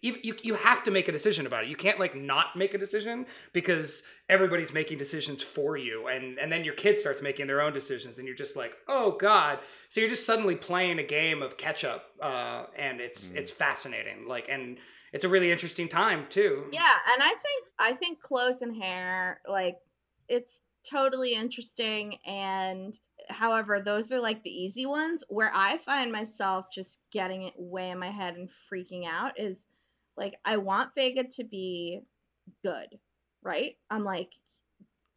you, 0.00 0.16
you, 0.22 0.36
you 0.42 0.54
have 0.54 0.82
to 0.84 0.90
make 0.90 1.08
a 1.08 1.12
decision 1.12 1.46
about 1.46 1.64
it. 1.64 1.70
You 1.70 1.76
can't 1.76 1.98
like 1.98 2.14
not 2.14 2.56
make 2.56 2.74
a 2.74 2.78
decision 2.78 3.26
because 3.52 4.02
everybody's 4.28 4.72
making 4.72 4.98
decisions 4.98 5.42
for 5.42 5.76
you 5.76 6.06
and 6.08 6.38
and 6.38 6.50
then 6.50 6.64
your 6.64 6.74
kid 6.74 6.98
starts 6.98 7.20
making 7.20 7.46
their 7.46 7.60
own 7.60 7.72
decisions 7.72 8.18
and 8.18 8.26
you're 8.26 8.36
just 8.36 8.56
like, 8.56 8.76
"Oh 8.88 9.12
god." 9.12 9.58
So 9.88 10.00
you're 10.00 10.08
just 10.08 10.26
suddenly 10.26 10.56
playing 10.56 10.98
a 10.98 11.02
game 11.02 11.42
of 11.42 11.56
catch 11.56 11.84
up 11.84 12.10
uh 12.20 12.66
and 12.76 13.00
it's 13.00 13.30
it's 13.30 13.50
fascinating. 13.50 14.26
Like 14.26 14.48
and 14.48 14.78
it's 15.12 15.24
a 15.24 15.28
really 15.28 15.52
interesting 15.52 15.88
time 15.88 16.26
too. 16.28 16.66
Yeah, 16.72 16.94
and 17.12 17.22
I 17.22 17.28
think 17.28 17.64
I 17.78 17.92
think 17.92 18.20
clothes 18.20 18.62
and 18.62 18.76
hair 18.76 19.40
like 19.46 19.76
it's 20.28 20.62
totally 20.88 21.34
interesting 21.34 22.18
and 22.26 22.98
however 23.30 23.80
those 23.80 24.12
are 24.12 24.20
like 24.20 24.42
the 24.42 24.50
easy 24.50 24.86
ones 24.86 25.24
where 25.28 25.50
I 25.54 25.78
find 25.78 26.12
myself 26.12 26.66
just 26.72 27.00
getting 27.10 27.44
it 27.44 27.54
way 27.56 27.90
in 27.90 27.98
my 27.98 28.10
head 28.10 28.36
and 28.36 28.50
freaking 28.70 29.06
out 29.08 29.40
is 29.40 29.68
like 30.16 30.36
I 30.44 30.56
want 30.58 30.94
Vega 30.94 31.24
to 31.24 31.44
be 31.44 32.00
good, 32.62 32.98
right? 33.42 33.76
I'm 33.90 34.04
like 34.04 34.30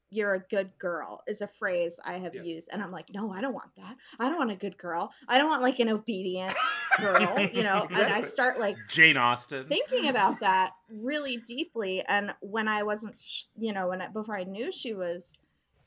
you're 0.09 0.35
a 0.35 0.39
good 0.49 0.71
girl 0.79 1.21
is 1.27 1.41
a 1.41 1.47
phrase 1.47 1.99
I 2.05 2.13
have 2.13 2.33
Yeah. 2.33 2.43
used 2.43 2.69
and 2.71 2.81
I'm 2.81 2.91
like 2.91 3.09
no, 3.13 3.31
I 3.31 3.41
don't 3.41 3.53
want 3.53 3.75
that. 3.77 3.95
I 4.19 4.29
don't 4.29 4.37
want 4.37 4.51
a 4.51 4.55
good 4.55 4.77
girl. 4.77 5.11
I 5.27 5.37
don't 5.37 5.49
want 5.49 5.61
like 5.61 5.79
an 5.79 5.89
obedient 5.89 6.55
girl, 6.99 7.37
you 7.53 7.63
know. 7.63 7.87
And 7.93 8.13
I 8.13 8.21
start 8.21 8.57
like 8.59 8.77
Jane 8.87 9.17
Austen. 9.17 9.65
thinking 9.65 10.07
about 10.09 10.39
that 10.41 10.71
really 10.89 11.37
deeply 11.37 12.03
and 12.07 12.33
when 12.39 12.67
i 12.69 12.83
wasn't 12.83 13.19
sh- 13.19 13.43
you 13.57 13.73
know 13.73 13.89
when 13.89 14.01
I, 14.01 14.07
before 14.07 14.37
i 14.37 14.43
knew 14.45 14.71
she 14.71 14.93
was 14.93 15.33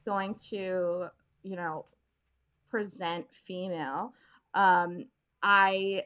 going 0.04 0.34
to 0.50 1.06
you 1.42 1.56
know 1.56 1.86
present 2.70 3.26
female 3.46 4.12
um 4.54 5.06
i 5.42 6.02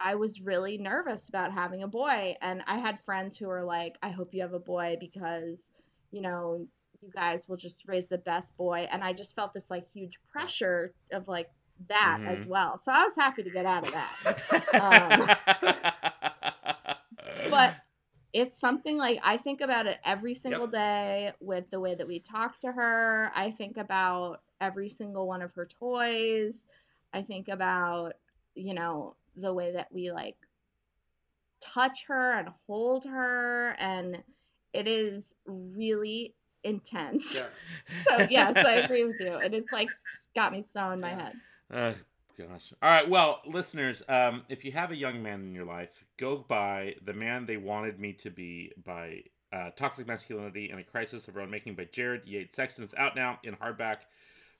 i 0.00 0.14
was 0.14 0.40
really 0.40 0.78
nervous 0.78 1.28
about 1.28 1.52
having 1.52 1.82
a 1.82 1.88
boy 1.88 2.34
and 2.40 2.62
i 2.66 2.78
had 2.78 3.00
friends 3.02 3.36
who 3.36 3.46
were 3.46 3.62
like 3.64 3.96
i 4.02 4.08
hope 4.08 4.34
you 4.34 4.42
have 4.42 4.54
a 4.54 4.58
boy 4.58 4.96
because 4.98 5.72
you 6.10 6.20
know 6.20 6.66
you 7.02 7.10
guys 7.14 7.48
will 7.48 7.56
just 7.56 7.86
raise 7.88 8.08
the 8.08 8.18
best 8.18 8.56
boy. 8.56 8.86
And 8.90 9.02
i 9.02 9.12
just 9.12 9.34
felt 9.34 9.52
this 9.52 9.70
like 9.70 9.86
huge 9.86 10.18
pressure 10.30 10.92
of 11.12 11.28
like 11.28 11.50
that 11.88 12.20
as 12.24 12.42
mm-hmm. 12.42 12.50
well. 12.50 12.78
So 12.78 12.92
i 12.92 13.04
was 13.04 13.16
happy 13.16 13.42
to 13.42 13.50
get 13.50 13.66
out 13.66 13.86
of 13.86 13.92
that. 13.92 14.16
Um, 17.42 17.50
but 17.50 17.74
it's 18.32 18.56
something 18.56 18.96
like 18.96 19.18
I 19.24 19.36
think 19.36 19.60
about 19.60 19.86
it 19.86 19.98
every 20.04 20.34
single 20.34 20.66
day 20.66 21.32
with 21.40 21.68
the 21.70 21.80
way 21.80 21.94
that 21.94 22.06
we 22.06 22.20
talk 22.20 22.60
to 22.60 22.70
her. 22.70 23.30
I 23.34 23.50
think 23.50 23.76
about 23.76 24.42
every 24.60 24.88
single 24.88 25.26
one 25.26 25.42
of 25.42 25.52
her 25.54 25.66
toys. 25.66 26.66
I 27.12 27.22
think 27.22 27.48
about, 27.48 28.12
you 28.54 28.74
know, 28.74 29.16
the 29.36 29.52
way 29.52 29.72
that 29.72 29.88
we 29.92 30.10
like 30.10 30.36
touch 31.60 32.04
her 32.08 32.32
and 32.32 32.48
hold 32.66 33.04
her 33.04 33.74
and 33.78 34.22
it 34.72 34.86
is 34.86 35.34
really 35.46 36.34
intense. 36.64 37.40
Yeah. 37.40 37.46
So 38.08 38.26
yes, 38.30 38.56
I 38.56 38.74
agree 38.74 39.04
with 39.04 39.20
you. 39.20 39.34
It 39.34 39.52
is 39.52 39.66
like 39.72 39.88
got 40.34 40.52
me 40.52 40.62
so 40.62 40.90
in 40.90 41.00
my 41.00 41.10
head. 41.10 41.32
Uh, 41.72 41.92
gosh. 42.38 42.72
All 42.82 42.90
right. 42.90 43.08
Well, 43.08 43.40
listeners, 43.46 44.02
um, 44.08 44.42
if 44.48 44.64
you 44.64 44.72
have 44.72 44.90
a 44.90 44.96
young 44.96 45.22
man 45.22 45.40
in 45.40 45.54
your 45.54 45.64
life, 45.64 46.04
go 46.16 46.44
buy 46.48 46.94
The 47.04 47.12
Man 47.12 47.46
They 47.46 47.56
Wanted 47.56 47.98
Me 47.98 48.12
to 48.14 48.30
Be 48.30 48.72
by 48.84 49.22
uh, 49.52 49.70
Toxic 49.76 50.06
Masculinity 50.06 50.70
and 50.70 50.80
a 50.80 50.84
Crisis 50.84 51.26
of 51.28 51.36
Our 51.36 51.42
Own 51.42 51.50
Making 51.50 51.74
by 51.74 51.86
Jared 51.92 52.22
Yates 52.26 52.56
Sexton. 52.56 52.84
It's 52.84 52.94
out 52.94 53.16
now 53.16 53.38
in 53.42 53.54
hardback 53.56 53.98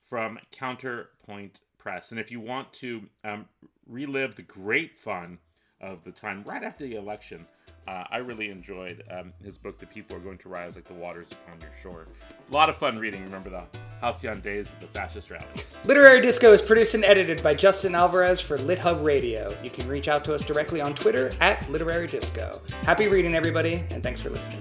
from 0.09 0.39
Counterpoint 0.51 1.61
Press. 1.81 2.11
And 2.11 2.21
if 2.21 2.31
you 2.31 2.41
want 2.41 2.73
to 2.75 3.03
um, 3.25 3.47
relive 3.89 4.37
the 4.37 4.43
great 4.43 4.99
fun 4.99 5.39
of 5.81 6.05
the 6.05 6.13
time 6.13 6.45
right 6.45 6.63
after 6.63 6.85
the 6.85 6.95
election, 6.95 7.47
uh, 7.89 8.05
I 8.11 8.19
really 8.19 8.51
enjoyed 8.51 9.03
um, 9.11 9.33
his 9.43 9.59
book, 9.59 9.79
The 9.79 9.87
People 9.87 10.17
Are 10.17 10.21
Going 10.21 10.39
to 10.39 10.49
Rise 10.49 10.77
Like 10.77 10.87
the 10.87 10.95
Waters 10.95 11.29
Upon 11.33 11.59
Your 11.61 11.71
Shore. 11.83 12.07
A 12.49 12.53
lot 12.53 12.69
of 12.69 12.77
fun 12.77 12.97
reading. 12.97 13.23
Remember 13.25 13.51
the 13.51 13.65
halcyon 14.01 14.41
days 14.41 14.69
of 14.69 14.79
the 14.81 14.87
fascist 14.87 15.31
rallies. 15.31 15.77
Literary 15.85 16.21
Disco 16.21 16.53
is 16.53 16.63
produced 16.63 16.95
and 16.95 17.05
edited 17.05 17.43
by 17.43 17.55
Justin 17.55 17.95
Alvarez 17.95 18.41
for 18.41 18.59
LitHub 18.59 19.05
Radio. 19.05 19.57
You 19.65 19.71
can 19.71 19.89
reach 19.89 20.09
out 20.09 20.25
to 20.27 20.35
us 20.35 20.45
directly 20.45 20.81
on 20.81 20.95
Twitter 20.95 21.33
at 21.41 21.69
Literary 21.71 22.07
Disco. 22.07 22.61
Happy 22.83 23.09
reading, 23.09 23.35
everybody, 23.35 23.83
and 23.91 24.03
thanks 24.03 24.21
for 24.21 24.31
listening. 24.31 24.61